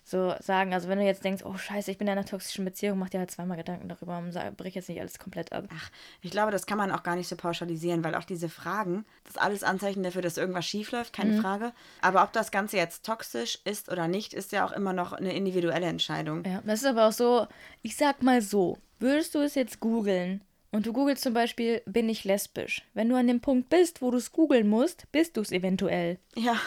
so 0.09 0.35
sagen. 0.41 0.73
Also 0.73 0.89
wenn 0.89 0.99
du 0.99 1.05
jetzt 1.05 1.25
denkst, 1.25 1.45
oh 1.45 1.57
scheiße, 1.57 1.91
ich 1.91 1.99
bin 1.99 2.07
in 2.07 2.13
einer 2.13 2.25
toxischen 2.25 2.65
Beziehung, 2.65 2.99
mach 2.99 3.11
dir 3.11 3.21
halt 3.21 3.31
zweimal 3.31 3.57
Gedanken 3.57 3.89
darüber 3.89 4.19
und 4.19 4.35
brich 4.57 4.75
jetzt 4.75 4.89
nicht 4.89 5.01
alles 5.01 5.19
komplett 5.19 5.53
ab. 5.53 5.67
Ach, 5.75 5.91
ich 6.23 6.31
glaube, 6.31 6.51
das 6.51 6.67
kann 6.67 6.79
man 6.79 6.91
auch 6.91 7.03
gar 7.03 7.17
nicht 7.17 7.29
so 7.29 7.37
pauschalisieren, 7.37 8.03
weil 8.05 8.15
auch 8.15 8.25
diese 8.25 8.49
Fragen, 8.49 9.05
das 9.25 9.37
ist 9.37 9.43
alles 9.43 9.63
Anzeichen 9.63 10.03
dafür, 10.03 10.23
dass 10.23 10.39
irgendwas 10.39 10.67
schief 10.67 10.91
läuft, 10.93 11.13
keine 11.13 11.33
mhm. 11.33 11.41
Frage. 11.41 11.73
Aber 12.01 12.23
ob 12.23 12.33
das 12.33 12.51
Ganze 12.51 12.77
jetzt 12.79 13.05
toxisch 13.05 13.59
ist 13.65 13.91
oder 13.91 14.09
nicht, 14.09 14.33
ist 14.33 14.53
ja 14.53 14.65
auch 14.65 14.73
immer 14.73 14.93
noch 14.93 15.13
eine 15.13 15.35
individuelle 15.35 15.87
Entscheidung. 15.87 16.45
Ja, 16.45 16.63
das 16.65 16.81
ist 16.81 16.87
aber 16.87 17.09
auch 17.09 17.13
so, 17.13 17.47
ich 17.83 17.97
sag 17.97 18.23
mal 18.23 18.41
so, 18.41 18.79
würdest 18.99 19.35
du 19.35 19.41
es 19.41 19.55
jetzt 19.55 19.81
googeln, 19.81 20.43
und 20.71 20.87
du 20.87 20.93
googelst 20.93 21.23
zum 21.23 21.33
Beispiel, 21.33 21.83
bin 21.87 22.09
ich 22.09 22.25
lesbisch. 22.25 22.83
Wenn 22.93 23.09
du 23.09 23.17
an 23.17 23.27
dem 23.27 23.41
Punkt 23.41 23.71
bist, 23.71 24.03
wo 24.03 24.11
du 24.11 24.19
es 24.19 24.33
googeln 24.33 24.69
musst, 24.69 25.11
bist 25.13 25.37
du 25.37 25.41
es 25.41 25.51
eventuell. 25.51 26.19
Ja. 26.37 26.61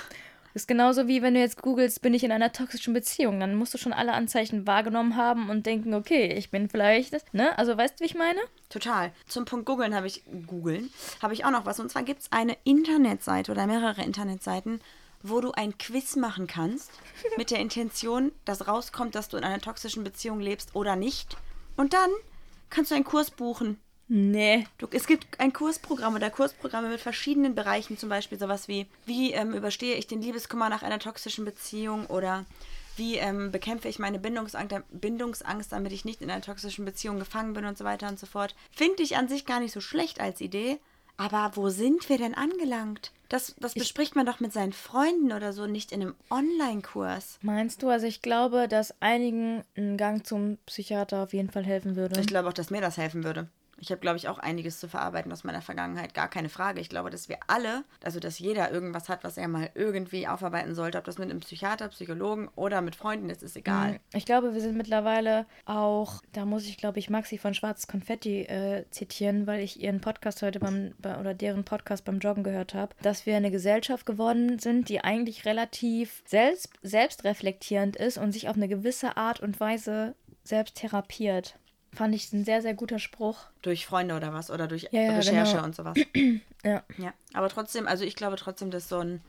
Das 0.54 0.64
ist 0.64 0.68
genauso 0.68 1.08
wie 1.08 1.22
wenn 1.22 1.36
du 1.36 1.40
jetzt 1.40 1.62
googelst, 1.62 2.02
bin 2.02 2.14
ich 2.14 2.26
in 2.26 2.32
einer 2.32 2.52
toxischen 2.52 2.94
Beziehung. 2.94 3.40
Dann 3.40 3.56
musst 3.56 3.74
du 3.74 3.78
schon 3.78 3.94
alle 3.94 4.14
Anzeichen 4.14 4.68
wahrgenommen 4.68 5.16
haben 5.16 5.50
und 5.50 5.66
denken, 5.66 5.94
okay, 5.94 6.34
ich 6.34 6.52
bin 6.52 6.68
vielleicht, 6.68 7.34
ne? 7.34 7.58
Also 7.58 7.78
weißt 7.78 8.00
du, 8.00 8.04
wie 8.04 8.08
ich 8.08 8.16
meine? 8.16 8.40
Total. 8.70 9.14
Zum 9.28 9.46
Punkt 9.46 9.66
googeln 9.66 9.96
habe 9.96 10.08
ich, 10.08 10.24
googeln, 10.48 10.90
habe 11.22 11.34
ich 11.34 11.46
auch 11.46 11.52
noch 11.52 11.66
was. 11.66 11.80
Und 11.80 11.90
zwar 11.90 12.04
gibt 12.04 12.24
es 12.24 12.32
eine 12.32 12.58
Internetseite 12.64 13.52
oder 13.52 13.66
mehrere 13.66 14.04
Internetseiten, 14.04 14.82
wo 15.22 15.40
du 15.40 15.52
ein 15.52 15.78
Quiz 15.78 16.16
machen 16.16 16.48
kannst 16.48 16.92
mit 17.38 17.52
der 17.52 17.60
Intention, 17.60 18.32
dass 18.44 18.68
rauskommt, 18.68 19.16
dass 19.16 19.30
du 19.30 19.38
in 19.38 19.44
einer 19.44 19.62
toxischen 19.62 20.04
Beziehung 20.04 20.42
lebst 20.42 20.76
oder 20.76 20.96
nicht. 20.96 21.38
Und 21.76 21.94
dann 21.94 22.10
kannst 22.70 22.92
du 22.92 22.96
einen 22.96 23.04
Kurs 23.04 23.32
buchen. 23.32 23.80
Nee. 24.08 24.68
Du, 24.78 24.88
es 24.92 25.08
gibt 25.08 25.40
ein 25.40 25.54
Kursprogramm 25.54 26.16
oder 26.16 26.30
Kursprogramme 26.30 26.90
mit 26.90 27.00
verschiedenen 27.00 27.56
Bereichen, 27.56 27.98
zum 27.98 28.10
Beispiel 28.10 28.38
sowas 28.38 28.68
wie, 28.68 28.88
wie 29.06 29.32
ähm, 29.32 29.54
überstehe 29.54 29.96
ich 29.96 30.06
den 30.06 30.22
Liebeskummer 30.22 30.68
nach 30.68 30.84
einer 30.84 31.00
toxischen 31.00 31.46
Beziehung 31.46 32.08
oder 32.08 32.46
wie 32.98 33.16
ähm, 33.16 33.52
bekämpfe 33.52 33.88
ich 33.88 34.00
meine 34.00 34.20
Bindungsangst, 34.20 34.76
Bindungsangst, 34.92 35.72
damit 35.72 35.94
ich 35.94 36.04
nicht 36.04 36.22
in 36.22 36.30
einer 36.30 36.42
toxischen 36.42 36.84
Beziehung 36.84 37.20
gefangen 37.20 37.54
bin 37.54 37.64
und 37.64 37.78
so 37.78 37.86
weiter 37.86 38.10
und 38.10 38.20
so 38.20 38.26
fort. 38.26 38.54
Finde 38.72 39.02
ich 39.02 39.16
an 39.16 39.30
sich 39.30 39.46
gar 39.46 39.62
nicht 39.62 39.72
so 39.72 39.80
schlecht 39.80 40.20
als 40.20 40.42
Idee, 40.42 40.80
aber 41.16 41.52
wo 41.56 41.70
sind 41.70 42.10
wir 42.10 42.18
denn 42.18 42.34
angelangt? 42.34 43.14
Das, 43.32 43.56
das 43.60 43.76
bespricht 43.76 44.18
man 44.18 44.26
doch 44.26 44.42
mit 44.42 44.52
seinen 44.52 44.74
Freunden 44.74 45.32
oder 45.32 45.54
so, 45.54 45.66
nicht 45.66 45.94
in 45.94 46.02
einem 46.02 46.16
Online-Kurs. 46.30 47.40
Meinst 47.42 47.82
du? 47.82 47.88
Also 47.88 48.06
ich 48.06 48.22
glaube, 48.22 48.68
dass 48.68 48.94
einigen 49.00 49.64
ein 49.78 49.96
Gang 49.96 50.28
zum 50.28 50.58
Psychiater 50.66 51.24
auf 51.24 51.32
jeden 51.32 51.50
Fall 51.50 51.64
helfen 51.64 51.96
würde. 51.96 52.20
Ich 52.20 52.28
glaube 52.28 52.50
auch, 52.50 52.54
dass 52.54 52.72
mir 52.72 52.82
das 52.82 52.98
helfen 52.98 53.24
würde. 53.24 53.48
Ich 53.82 53.92
habe, 53.92 54.00
glaube 54.00 54.18
ich, 54.18 54.28
auch 54.28 54.38
einiges 54.38 54.80
zu 54.80 54.88
verarbeiten 54.88 55.32
aus 55.32 55.44
meiner 55.44 55.64
Vergangenheit. 55.64 56.14
Gar 56.14 56.30
keine 56.30 56.50
Frage. 56.50 56.80
Ich 56.80 56.88
glaube, 56.88 57.10
dass 57.10 57.30
wir 57.30 57.40
alle, 57.48 57.84
also 58.04 58.20
dass 58.20 58.38
jeder 58.38 58.72
irgendwas 58.72 59.10
hat, 59.10 59.24
was 59.24 59.38
er 59.38 59.48
mal 59.48 59.72
irgendwie 59.74 60.28
aufarbeiten 60.28 60.76
sollte. 60.76 61.00
Ob 61.00 61.04
das 61.04 61.18
mit 61.18 61.32
einem 61.32 61.40
Psychiater, 61.40 61.88
Psychologen 61.88 62.48
oder 62.56 62.82
mit 62.82 62.96
Freunden 62.96 63.32
ist, 63.32 63.42
ist 63.42 63.58
egal. 63.58 63.94
Mhm. 63.94 64.00
Ich 64.14 64.26
glaube, 64.26 64.54
wir 64.54 64.62
sind 64.62 64.78
mittlerweile 64.78 65.48
auch, 65.66 66.22
da 66.32 66.46
muss 66.46 66.68
ich, 66.68 66.78
glaube 66.78 67.00
ich, 67.00 67.10
Maxi 67.10 67.40
von 67.40 67.56
Schwarzes 67.56 67.88
Konfetti 67.88 68.42
äh, 68.44 68.86
zitieren, 68.92 69.48
weil 69.48 69.62
ich 69.62 69.82
ihren 69.82 70.00
Podcast 70.00 70.44
heute 70.44 70.60
beim, 70.60 70.94
bei, 71.00 71.20
oder 71.20 71.34
deren 71.34 71.64
Podcast 71.64 72.06
beim 72.06 72.20
Joggen 72.20 72.44
gehört 72.44 72.76
habe, 72.76 72.96
dass 73.02 73.26
wir 73.26 73.36
eine 73.36 73.50
Gesellschaft 73.50 74.06
geworden 74.06 74.60
sind, 74.60 74.90
die 74.90 75.04
eigentlich 75.04 75.46
relativ 75.46 76.22
selbst, 76.28 76.70
selbstreflektierend 76.84 77.96
ist 77.96 78.20
und 78.20 78.32
sich 78.32 78.48
auf 78.48 78.56
eine 78.56 78.68
gewisse 78.68 79.18
Art 79.18 79.40
und 79.40 79.60
Weise 79.60 80.14
selbst 80.44 80.76
therapiert. 80.76 81.58
Fand 81.94 82.16
ich 82.16 82.32
ein 82.32 82.46
sehr, 82.46 82.62
sehr 82.62 82.74
guter 82.74 83.00
Spruch. 83.00 83.38
Durch 83.62 83.86
Freunde 83.86 84.16
oder 84.16 84.34
was? 84.34 84.50
Oder 84.50 84.68
durch 84.68 84.88
ja, 84.92 85.02
ja, 85.02 85.16
Recherche 85.18 85.54
genau. 85.54 85.66
und 85.66 85.76
sowas. 85.76 85.98
ja. 86.64 86.84
ja. 86.98 87.14
Aber 87.34 87.50
trotzdem, 87.50 87.88
also 87.88 88.06
ich 88.06 88.16
glaube 88.16 88.38
trotzdem, 88.38 88.72
dass 88.72 88.88
so 88.88 89.00
ein 89.00 89.22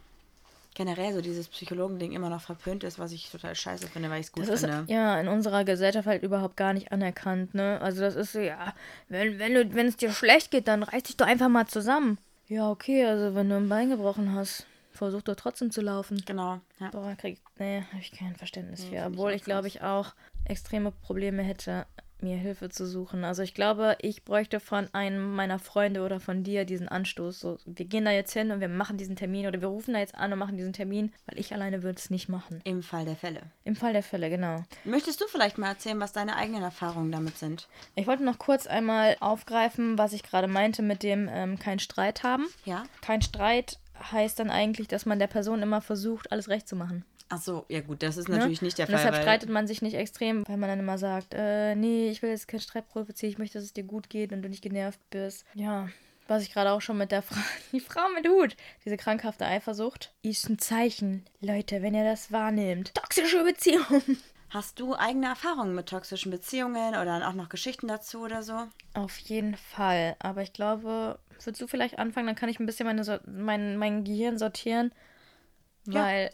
generell 0.75 1.12
so 1.12 1.20
dieses 1.20 1.48
Psychologending 1.48 2.12
immer 2.12 2.31
noch 2.31 2.40
verpönt 2.40 2.85
ist, 2.85 2.98
was 2.98 3.12
ich 3.12 3.31
total 3.31 3.55
scheiße 3.55 3.88
finde, 3.88 4.11
weil 4.11 4.20
ich 4.20 4.27
es 4.27 4.33
gut 4.33 4.48
das 4.48 4.61
finde. 4.61 4.81
Ist, 4.81 4.90
ja, 4.90 5.20
in 5.20 5.29
unserer 5.29 5.64
Gesellschaft 5.64 6.07
halt 6.07 6.22
überhaupt 6.22 6.57
gar 6.57 6.72
nicht 6.72 6.92
anerkannt, 6.92 7.55
ne? 7.55 7.79
Also 7.83 8.01
das 8.01 8.14
ist 8.14 8.33
so, 8.33 8.40
ja, 8.40 8.75
wenn, 9.09 9.38
wenn, 9.38 9.55
du, 9.55 9.75
wenn 9.75 9.87
es 9.87 9.96
dir 9.96 10.11
schlecht 10.11 10.51
geht, 10.51 10.68
dann 10.68 10.83
reiß 10.83 11.03
dich 11.03 11.16
doch 11.16 11.27
einfach 11.27 11.48
mal 11.48 11.66
zusammen. 11.66 12.18
Ja, 12.48 12.70
okay, 12.70 13.05
also 13.05 13.35
wenn 13.35 13.48
du 13.48 13.57
ein 13.57 13.68
Bein 13.68 13.90
gebrochen 13.90 14.35
hast, 14.35 14.66
versuch 14.92 15.22
doch 15.22 15.37
trotzdem 15.37 15.70
zu 15.70 15.81
laufen. 15.81 16.22
Genau. 16.27 16.61
Ja. 16.81 16.90
Boah, 16.90 17.14
krieg, 17.16 17.40
nee, 17.59 17.83
habe 17.90 18.01
ich 18.01 18.12
kein 18.12 18.37
Verständnis 18.37 18.85
nee, 18.85 18.98
für. 18.98 19.07
Obwohl 19.07 19.33
ich, 19.33 19.44
glaube 19.44 19.68
ich, 19.68 19.83
auch 19.83 20.14
extreme 20.44 20.90
Probleme 20.90 21.42
hätte, 21.42 21.87
mir 22.23 22.37
Hilfe 22.37 22.69
zu 22.69 22.87
suchen. 22.87 23.25
Also 23.25 23.43
ich 23.43 23.55
glaube, 23.55 23.97
ich 24.01 24.25
bräuchte 24.25 24.61
von 24.61 24.89
einem 24.93 25.35
meiner 25.35 25.59
Freunde 25.59 26.03
oder 26.03 26.21
von 26.21 26.43
dir 26.43 26.65
diesen 26.65 26.89
Anstoß. 26.89 27.41
So, 27.41 27.59
wir 27.67 27.87
gehen 27.87 28.05
da 28.05 28.11
jetzt 28.11 28.33
hin 28.33 28.51
und 28.51 28.61
wir 28.61 28.69
machen 28.69 28.97
diesen 28.97 29.17
Termin 29.17 29.47
oder 29.47 29.61
wir 29.61 29.69
rufen 29.69 29.95
da 29.95 30.01
jetzt 30.01 30.15
an 30.15 30.33
und 30.33 30.39
machen 30.39 30.57
diesen 30.57 30.73
Termin, 30.73 31.13
weil 31.27 31.39
ich 31.39 31.53
alleine 31.53 31.83
würde 31.83 31.99
es 31.99 32.11
nicht 32.11 32.29
machen. 32.29 32.61
Im 32.65 32.83
Fall 32.83 33.05
der 33.05 33.17
Fälle. 33.17 33.43
Im 33.65 33.77
Fall 33.77 33.93
der 33.93 34.03
Fälle, 34.03 34.31
genau. 34.31 34.65
Möchtest 34.85 35.21
du 35.21 35.27
vielleicht 35.27 35.59
mal 35.59 35.69
erzählen, 35.69 36.01
was 36.01 36.13
deine 36.13 36.37
eigenen 36.37 36.63
Erfahrungen 36.63 37.13
damit 37.13 37.39
sind? 37.39 37.69
Ich 37.95 38.07
wollte 38.07 38.25
noch 38.25 38.39
kurz 38.39 38.67
einmal 38.67 39.17
aufgreifen, 39.21 39.99
was 39.99 40.13
ich 40.13 40.23
gerade 40.23 40.49
meinte 40.49 40.83
mit 40.83 41.03
dem 41.03 41.29
ähm, 41.31 41.59
kein 41.59 41.79
Streit 41.79 42.23
haben. 42.23 42.47
Ja. 42.65 42.85
Kein 43.01 43.23
Streit 43.23 43.79
heißt 44.11 44.39
dann 44.39 44.51
eigentlich, 44.51 44.89
dass 44.89 45.07
man 45.07 45.19
der 45.19 45.27
Person 45.27 45.63
immer 45.63 45.81
versucht, 45.81 46.33
alles 46.33 46.49
recht 46.49 46.67
zu 46.67 46.77
machen. 46.77 47.05
Ach 47.33 47.40
so, 47.40 47.64
ja 47.68 47.81
gut, 47.81 48.03
das 48.03 48.16
ist 48.16 48.29
ne? 48.29 48.37
natürlich 48.37 48.61
ne? 48.61 48.66
nicht 48.66 48.79
der 48.79 48.87
Fall. 48.87 48.97
Und 48.97 49.01
deshalb 49.01 49.23
streitet 49.23 49.49
man 49.49 49.66
sich 49.66 49.81
nicht 49.81 49.95
extrem, 49.95 50.45
weil 50.47 50.59
man 50.59 50.68
dann 50.68 50.81
immer 50.81 50.99
sagt, 50.99 51.33
äh, 51.33 51.75
nee, 51.75 52.11
ich 52.11 52.21
will 52.21 52.31
jetzt 52.31 52.47
keinen 52.47 52.61
Streit 52.61 52.88
provozieren, 52.88 53.33
ich 53.33 53.38
möchte, 53.38 53.59
dass 53.59 53.64
es 53.64 53.73
dir 53.73 53.85
gut 53.85 54.11
geht 54.11 54.33
und 54.33 54.42
du 54.42 54.49
nicht 54.49 54.62
genervt 54.62 55.01
bist. 55.11 55.47
Ja, 55.55 55.88
was 56.29 56.42
ich 56.42 56.53
gerade 56.53 56.73
auch 56.73 56.81
schon 56.81 56.99
mit 56.99 57.11
der 57.11 57.23
Frau, 57.23 57.40
die 57.73 57.81
Frau 57.81 58.09
mit 58.14 58.29
Hut, 58.29 58.57
diese 58.85 58.97
krankhafte 58.97 59.47
Eifersucht, 59.47 60.12
ist 60.23 60.49
ein 60.49 60.59
Zeichen, 60.59 61.25
Leute, 61.40 61.83
wenn 61.83 61.95
ihr 61.95 62.05
das 62.05 62.33
wahrnehmt. 62.33 62.95
Toxische 62.95 63.42
Beziehung. 63.45 64.03
Hast 64.51 64.79
du 64.79 64.95
eigene 64.95 65.29
Erfahrungen 65.29 65.75
mit 65.75 65.88
toxischen 65.88 66.31
Beziehungen 66.31 66.95
oder 66.95 67.27
auch 67.27 67.33
noch 67.33 67.49
Geschichten 67.49 67.88
dazu 67.88 68.21
oder 68.21 68.42
so? 68.42 68.66
Auf 68.92 69.16
jeden 69.18 69.57
Fall, 69.57 70.16
aber 70.18 70.42
ich 70.42 70.53
glaube, 70.53 71.18
würdest 71.42 71.62
du 71.62 71.66
vielleicht 71.66 71.99
anfangen, 71.99 72.27
dann 72.27 72.37
kann 72.37 72.51
ich 72.51 72.61
ein 72.61 72.66
bisschen 72.66 72.87
meine, 72.87 73.21
mein, 73.27 73.79
mein 73.79 74.05
Gehirn 74.05 74.37
sortieren, 74.37 74.92
weil 75.87 76.31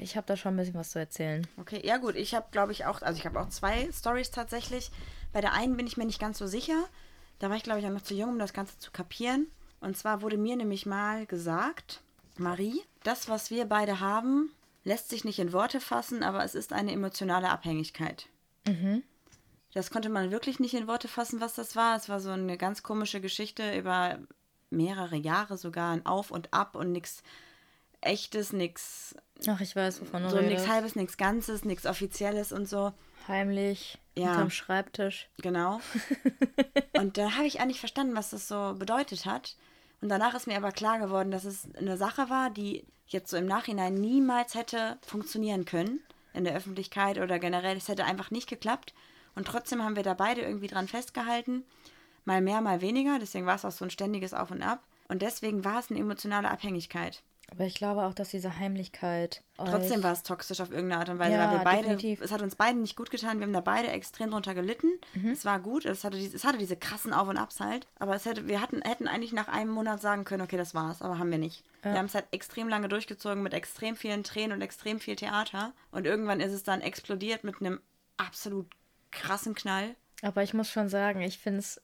ich 0.00 0.16
habe 0.16 0.26
da 0.26 0.36
schon 0.36 0.54
ein 0.54 0.56
bisschen 0.56 0.74
was 0.74 0.90
zu 0.90 0.98
erzählen. 0.98 1.46
Okay, 1.58 1.80
ja 1.84 1.98
gut, 1.98 2.16
ich 2.16 2.34
habe 2.34 2.46
glaube 2.50 2.72
ich 2.72 2.84
auch, 2.86 3.02
also 3.02 3.18
ich 3.18 3.26
habe 3.26 3.40
auch 3.40 3.48
zwei 3.48 3.90
Stories 3.92 4.30
tatsächlich. 4.30 4.90
Bei 5.32 5.40
der 5.40 5.52
einen 5.52 5.76
bin 5.76 5.86
ich 5.86 5.96
mir 5.96 6.06
nicht 6.06 6.20
ganz 6.20 6.38
so 6.38 6.46
sicher. 6.46 6.84
Da 7.38 7.50
war 7.50 7.56
ich 7.56 7.62
glaube 7.62 7.80
ich 7.80 7.86
auch 7.86 7.90
noch 7.90 8.02
zu 8.02 8.14
jung, 8.14 8.30
um 8.30 8.38
das 8.38 8.52
Ganze 8.52 8.78
zu 8.78 8.90
kapieren. 8.90 9.46
Und 9.80 9.96
zwar 9.96 10.22
wurde 10.22 10.38
mir 10.38 10.56
nämlich 10.56 10.86
mal 10.86 11.26
gesagt, 11.26 12.00
Marie, 12.38 12.80
das, 13.02 13.28
was 13.28 13.50
wir 13.50 13.66
beide 13.66 14.00
haben, 14.00 14.52
lässt 14.84 15.10
sich 15.10 15.24
nicht 15.24 15.38
in 15.38 15.52
Worte 15.52 15.80
fassen, 15.80 16.22
aber 16.22 16.44
es 16.44 16.54
ist 16.54 16.72
eine 16.72 16.92
emotionale 16.92 17.50
Abhängigkeit. 17.50 18.28
Mhm. 18.66 19.02
Das 19.74 19.90
konnte 19.90 20.08
man 20.08 20.30
wirklich 20.30 20.60
nicht 20.60 20.74
in 20.74 20.86
Worte 20.86 21.08
fassen, 21.08 21.40
was 21.40 21.54
das 21.54 21.76
war. 21.76 21.96
Es 21.96 22.08
war 22.08 22.20
so 22.20 22.30
eine 22.30 22.58
ganz 22.58 22.82
komische 22.82 23.20
Geschichte 23.20 23.76
über 23.76 24.18
mehrere 24.70 25.16
Jahre 25.16 25.56
sogar, 25.56 25.92
ein 25.92 26.06
Auf 26.06 26.30
und 26.30 26.52
Ab 26.52 26.76
und 26.76 26.92
nichts 26.92 27.22
Echtes, 28.02 28.52
nichts. 28.52 29.14
Ach, 29.48 29.60
ich 29.60 29.74
weiß, 29.74 30.00
wovon 30.00 30.22
du 30.24 30.30
So 30.30 30.40
nichts. 30.40 30.68
Halbes, 30.68 30.94
nichts 30.96 31.16
Ganzes, 31.16 31.64
nichts 31.64 31.86
Offizielles 31.86 32.52
und 32.52 32.68
so. 32.68 32.92
Heimlich, 33.28 33.98
Ja. 34.16 34.32
unterm 34.32 34.50
Schreibtisch. 34.50 35.28
Genau. 35.40 35.80
und 36.98 37.16
da 37.16 37.32
habe 37.36 37.46
ich 37.46 37.60
eigentlich 37.60 37.80
verstanden, 37.80 38.16
was 38.16 38.30
das 38.30 38.48
so 38.48 38.74
bedeutet 38.78 39.24
hat. 39.26 39.56
Und 40.00 40.08
danach 40.08 40.34
ist 40.34 40.46
mir 40.48 40.56
aber 40.56 40.72
klar 40.72 40.98
geworden, 40.98 41.30
dass 41.30 41.44
es 41.44 41.68
eine 41.76 41.96
Sache 41.96 42.28
war, 42.28 42.50
die 42.50 42.84
jetzt 43.06 43.30
so 43.30 43.36
im 43.36 43.46
Nachhinein 43.46 43.94
niemals 43.94 44.54
hätte 44.54 44.98
funktionieren 45.02 45.64
können 45.64 46.00
in 46.34 46.44
der 46.44 46.56
Öffentlichkeit 46.56 47.18
oder 47.18 47.38
generell. 47.38 47.76
Es 47.76 47.88
hätte 47.88 48.04
einfach 48.04 48.30
nicht 48.30 48.48
geklappt. 48.48 48.94
Und 49.34 49.46
trotzdem 49.46 49.82
haben 49.82 49.96
wir 49.96 50.02
da 50.02 50.14
beide 50.14 50.40
irgendwie 50.42 50.66
dran 50.66 50.88
festgehalten. 50.88 51.64
Mal 52.24 52.40
mehr, 52.40 52.60
mal 52.60 52.80
weniger. 52.80 53.18
Deswegen 53.18 53.46
war 53.46 53.54
es 53.54 53.64
auch 53.64 53.70
so 53.72 53.84
ein 53.84 53.90
ständiges 53.90 54.34
Auf 54.34 54.50
und 54.50 54.62
Ab. 54.62 54.82
Und 55.08 55.22
deswegen 55.22 55.64
war 55.64 55.78
es 55.78 55.90
eine 55.90 56.00
emotionale 56.00 56.50
Abhängigkeit. 56.50 57.22
Aber 57.52 57.64
ich 57.64 57.74
glaube 57.74 58.02
auch, 58.04 58.14
dass 58.14 58.30
diese 58.30 58.58
Heimlichkeit. 58.58 59.42
Trotzdem 59.56 60.02
war 60.02 60.12
es 60.12 60.22
toxisch 60.22 60.60
auf 60.60 60.70
irgendeine 60.70 61.00
Art 61.00 61.08
und 61.10 61.18
Weise, 61.18 61.32
Ja, 61.36 61.50
weil 61.50 61.58
wir 61.58 61.64
beide, 61.64 61.82
definitiv. 61.82 62.22
es 62.22 62.32
hat 62.32 62.40
uns 62.40 62.56
beiden 62.56 62.80
nicht 62.80 62.96
gut 62.96 63.10
getan, 63.10 63.38
wir 63.38 63.44
haben 63.46 63.52
da 63.52 63.60
beide 63.60 63.88
extrem 63.88 64.30
drunter 64.30 64.54
gelitten. 64.54 64.88
Mhm. 65.14 65.30
Es 65.30 65.44
war 65.44 65.60
gut, 65.60 65.84
es 65.84 66.02
hatte, 66.02 66.16
diese, 66.16 66.34
es 66.34 66.44
hatte 66.44 66.56
diese 66.56 66.76
krassen 66.76 67.12
Auf- 67.12 67.28
und 67.28 67.36
Abs 67.36 67.60
halt, 67.60 67.86
aber 67.98 68.14
es 68.14 68.24
hätte, 68.24 68.48
wir 68.48 68.60
hatten, 68.62 68.80
hätten 68.82 69.06
eigentlich 69.06 69.32
nach 69.34 69.48
einem 69.48 69.70
Monat 69.70 70.00
sagen 70.00 70.24
können, 70.24 70.42
okay, 70.42 70.56
das 70.56 70.74
war's, 70.74 71.02
aber 71.02 71.18
haben 71.18 71.30
wir 71.30 71.38
nicht. 71.38 71.62
Wir 71.82 71.94
haben 71.94 72.06
es 72.06 72.14
halt 72.14 72.26
extrem 72.30 72.68
lange 72.68 72.88
durchgezogen 72.88 73.42
mit 73.42 73.52
extrem 73.54 73.96
vielen 73.96 74.24
Tränen 74.24 74.52
und 74.52 74.62
extrem 74.62 74.98
viel 74.98 75.16
Theater 75.16 75.72
und 75.90 76.06
irgendwann 76.06 76.40
ist 76.40 76.52
es 76.52 76.62
dann 76.62 76.80
explodiert 76.80 77.44
mit 77.44 77.60
einem 77.60 77.80
absolut 78.16 78.66
krassen 79.10 79.54
Knall. 79.54 79.94
Aber 80.22 80.42
ich 80.42 80.54
muss 80.54 80.70
schon 80.70 80.88
sagen, 80.88 81.20
ich 81.20 81.38
finde 81.38 81.58
es 81.58 81.80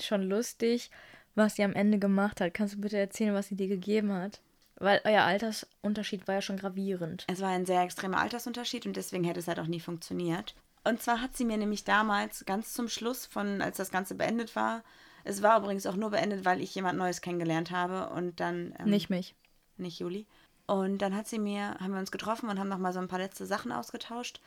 schon 0.00 0.22
lustig, 0.22 0.90
was 1.34 1.56
sie 1.56 1.62
am 1.64 1.74
Ende 1.74 1.98
gemacht 1.98 2.40
hat. 2.40 2.54
Kannst 2.54 2.74
du 2.74 2.80
bitte 2.80 2.98
erzählen, 2.98 3.34
was 3.34 3.48
sie 3.48 3.56
dir 3.56 3.68
gegeben 3.68 4.12
hat? 4.12 4.40
Weil 4.78 5.00
euer 5.04 5.22
Altersunterschied 5.22 6.28
war 6.28 6.36
ja 6.36 6.42
schon 6.42 6.58
gravierend. 6.58 7.24
Es 7.28 7.40
war 7.40 7.48
ein 7.48 7.66
sehr 7.66 7.82
extremer 7.82 8.18
Altersunterschied 8.18 8.86
und 8.86 8.96
deswegen 8.96 9.24
hätte 9.24 9.40
es 9.40 9.48
halt 9.48 9.58
auch 9.58 9.66
nie 9.66 9.80
funktioniert. 9.80 10.54
Und 10.84 11.02
zwar 11.02 11.20
hat 11.20 11.36
sie 11.36 11.44
mir 11.44 11.56
nämlich 11.56 11.84
damals 11.84 12.44
ganz 12.44 12.72
zum 12.72 12.88
Schluss 12.88 13.26
von, 13.26 13.62
als 13.62 13.78
das 13.78 13.90
Ganze 13.90 14.14
beendet 14.14 14.54
war, 14.54 14.82
es 15.26 15.42
war 15.42 15.58
übrigens 15.58 15.86
auch 15.86 15.96
nur 15.96 16.10
beendet, 16.10 16.44
weil 16.44 16.60
ich 16.60 16.72
jemand 16.76 16.98
Neues 16.98 17.20
kennengelernt 17.20 17.72
habe 17.72 18.10
und 18.14 18.38
dann 18.38 18.72
ähm, 18.78 18.90
Nicht 18.90 19.10
mich. 19.10 19.34
nicht 19.76 19.98
Juli. 19.98 20.24
Und 20.66 20.98
dann 20.98 21.16
hat 21.16 21.26
sie 21.26 21.40
mir, 21.40 21.76
haben 21.80 21.92
wir 21.92 21.98
uns 21.98 22.12
getroffen 22.12 22.48
und 22.48 22.60
haben 22.60 22.68
noch 22.68 22.78
mal 22.78 22.92
so 22.92 23.00
ein 23.00 23.08
paar 23.08 23.18
letzte 23.18 23.44
Sachen 23.44 23.72
ausgetauscht. 23.72 24.40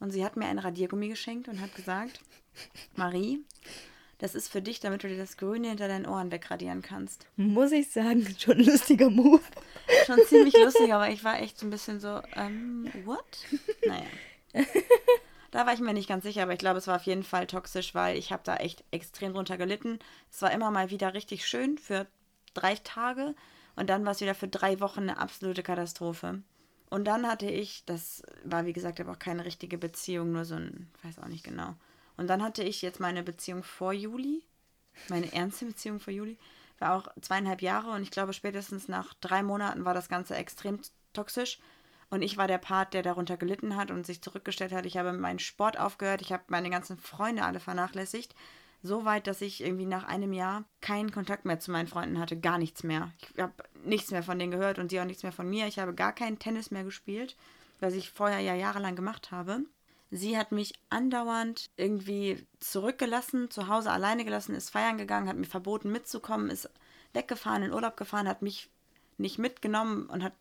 Und 0.00 0.10
sie 0.10 0.24
hat 0.24 0.36
mir 0.36 0.46
ein 0.46 0.58
Radiergummi 0.58 1.08
geschenkt 1.08 1.48
und 1.48 1.60
hat 1.60 1.74
gesagt, 1.74 2.20
Marie, 2.96 3.44
das 4.22 4.36
ist 4.36 4.52
für 4.52 4.62
dich, 4.62 4.78
damit 4.78 5.02
du 5.02 5.08
dir 5.08 5.18
das 5.18 5.36
Grüne 5.36 5.70
hinter 5.70 5.88
deinen 5.88 6.06
Ohren 6.06 6.30
wegradieren 6.30 6.80
kannst. 6.80 7.26
Muss 7.34 7.72
ich 7.72 7.90
sagen, 7.90 8.24
schon 8.38 8.58
ein 8.58 8.64
lustiger 8.64 9.10
Move. 9.10 9.42
Schon 10.06 10.20
ziemlich 10.28 10.54
lustig, 10.54 10.94
aber 10.94 11.10
ich 11.10 11.24
war 11.24 11.40
echt 11.40 11.58
so 11.58 11.66
ein 11.66 11.70
bisschen 11.70 11.98
so, 11.98 12.22
ähm, 12.36 12.88
what? 13.04 13.24
Naja. 13.84 14.06
Da 15.50 15.66
war 15.66 15.74
ich 15.74 15.80
mir 15.80 15.92
nicht 15.92 16.08
ganz 16.08 16.22
sicher, 16.22 16.44
aber 16.44 16.52
ich 16.52 16.60
glaube, 16.60 16.78
es 16.78 16.86
war 16.86 16.96
auf 16.96 17.02
jeden 17.02 17.24
Fall 17.24 17.48
toxisch, 17.48 17.96
weil 17.96 18.16
ich 18.16 18.32
habe 18.32 18.42
da 18.44 18.56
echt 18.56 18.84
extrem 18.92 19.34
drunter 19.34 19.58
gelitten. 19.58 19.98
Es 20.30 20.40
war 20.40 20.52
immer 20.52 20.70
mal 20.70 20.90
wieder 20.90 21.14
richtig 21.14 21.44
schön 21.44 21.76
für 21.76 22.06
drei 22.54 22.76
Tage 22.76 23.34
und 23.74 23.90
dann 23.90 24.04
war 24.04 24.12
es 24.12 24.20
wieder 24.20 24.36
für 24.36 24.48
drei 24.48 24.78
Wochen 24.78 25.00
eine 25.00 25.18
absolute 25.18 25.64
Katastrophe. 25.64 26.42
Und 26.90 27.06
dann 27.06 27.26
hatte 27.26 27.46
ich, 27.46 27.84
das 27.86 28.22
war 28.44 28.66
wie 28.66 28.72
gesagt 28.72 29.00
aber 29.00 29.12
auch 29.12 29.18
keine 29.18 29.44
richtige 29.44 29.78
Beziehung, 29.78 30.30
nur 30.30 30.44
so 30.44 30.54
ein, 30.54 30.90
weiß 31.02 31.18
auch 31.18 31.28
nicht 31.28 31.44
genau. 31.44 31.74
Und 32.22 32.28
dann 32.28 32.40
hatte 32.40 32.62
ich 32.62 32.82
jetzt 32.82 33.00
meine 33.00 33.24
Beziehung 33.24 33.64
vor 33.64 33.92
Juli, 33.92 34.44
meine 35.08 35.32
ernste 35.32 35.64
Beziehung 35.64 35.98
vor 35.98 36.12
Juli, 36.12 36.38
war 36.78 36.94
auch 36.94 37.08
zweieinhalb 37.20 37.62
Jahre 37.62 37.90
und 37.90 38.02
ich 38.02 38.12
glaube 38.12 38.32
spätestens 38.32 38.86
nach 38.86 39.12
drei 39.14 39.42
Monaten 39.42 39.84
war 39.84 39.92
das 39.92 40.08
Ganze 40.08 40.36
extrem 40.36 40.78
toxisch. 41.12 41.58
Und 42.10 42.22
ich 42.22 42.36
war 42.36 42.46
der 42.46 42.58
Part, 42.58 42.94
der 42.94 43.02
darunter 43.02 43.36
gelitten 43.36 43.74
hat 43.74 43.90
und 43.90 44.06
sich 44.06 44.22
zurückgestellt 44.22 44.70
hat. 44.70 44.86
Ich 44.86 44.98
habe 44.98 45.12
meinen 45.12 45.40
Sport 45.40 45.80
aufgehört, 45.80 46.22
ich 46.22 46.32
habe 46.32 46.44
meine 46.46 46.70
ganzen 46.70 46.96
Freunde 46.96 47.42
alle 47.42 47.58
vernachlässigt. 47.58 48.36
So 48.84 49.04
weit, 49.04 49.26
dass 49.26 49.40
ich 49.40 49.60
irgendwie 49.60 49.86
nach 49.86 50.04
einem 50.04 50.32
Jahr 50.32 50.62
keinen 50.80 51.10
Kontakt 51.10 51.44
mehr 51.44 51.58
zu 51.58 51.72
meinen 51.72 51.88
Freunden 51.88 52.20
hatte, 52.20 52.38
gar 52.38 52.58
nichts 52.58 52.84
mehr. 52.84 53.10
Ich 53.34 53.42
habe 53.42 53.54
nichts 53.84 54.12
mehr 54.12 54.22
von 54.22 54.38
denen 54.38 54.52
gehört 54.52 54.78
und 54.78 54.90
sie 54.90 55.00
auch 55.00 55.06
nichts 55.06 55.24
mehr 55.24 55.32
von 55.32 55.50
mir. 55.50 55.66
Ich 55.66 55.80
habe 55.80 55.92
gar 55.92 56.12
keinen 56.12 56.38
Tennis 56.38 56.70
mehr 56.70 56.84
gespielt, 56.84 57.36
was 57.80 57.94
ich 57.94 58.10
vorher 58.10 58.38
ja 58.38 58.54
jahrelang 58.54 58.94
gemacht 58.94 59.32
habe. 59.32 59.64
Sie 60.14 60.36
hat 60.36 60.52
mich 60.52 60.74
andauernd 60.90 61.70
irgendwie 61.78 62.46
zurückgelassen, 62.60 63.50
zu 63.50 63.68
Hause 63.68 63.90
alleine 63.90 64.26
gelassen, 64.26 64.54
ist 64.54 64.68
feiern 64.68 64.98
gegangen, 64.98 65.26
hat 65.26 65.38
mir 65.38 65.46
verboten 65.46 65.90
mitzukommen, 65.90 66.50
ist 66.50 66.68
weggefahren, 67.14 67.62
in 67.62 67.72
Urlaub 67.72 67.96
gefahren, 67.96 68.28
hat 68.28 68.42
mich 68.42 68.68
nicht 69.16 69.38
mitgenommen 69.38 70.06
und 70.10 70.22
hat, 70.22 70.34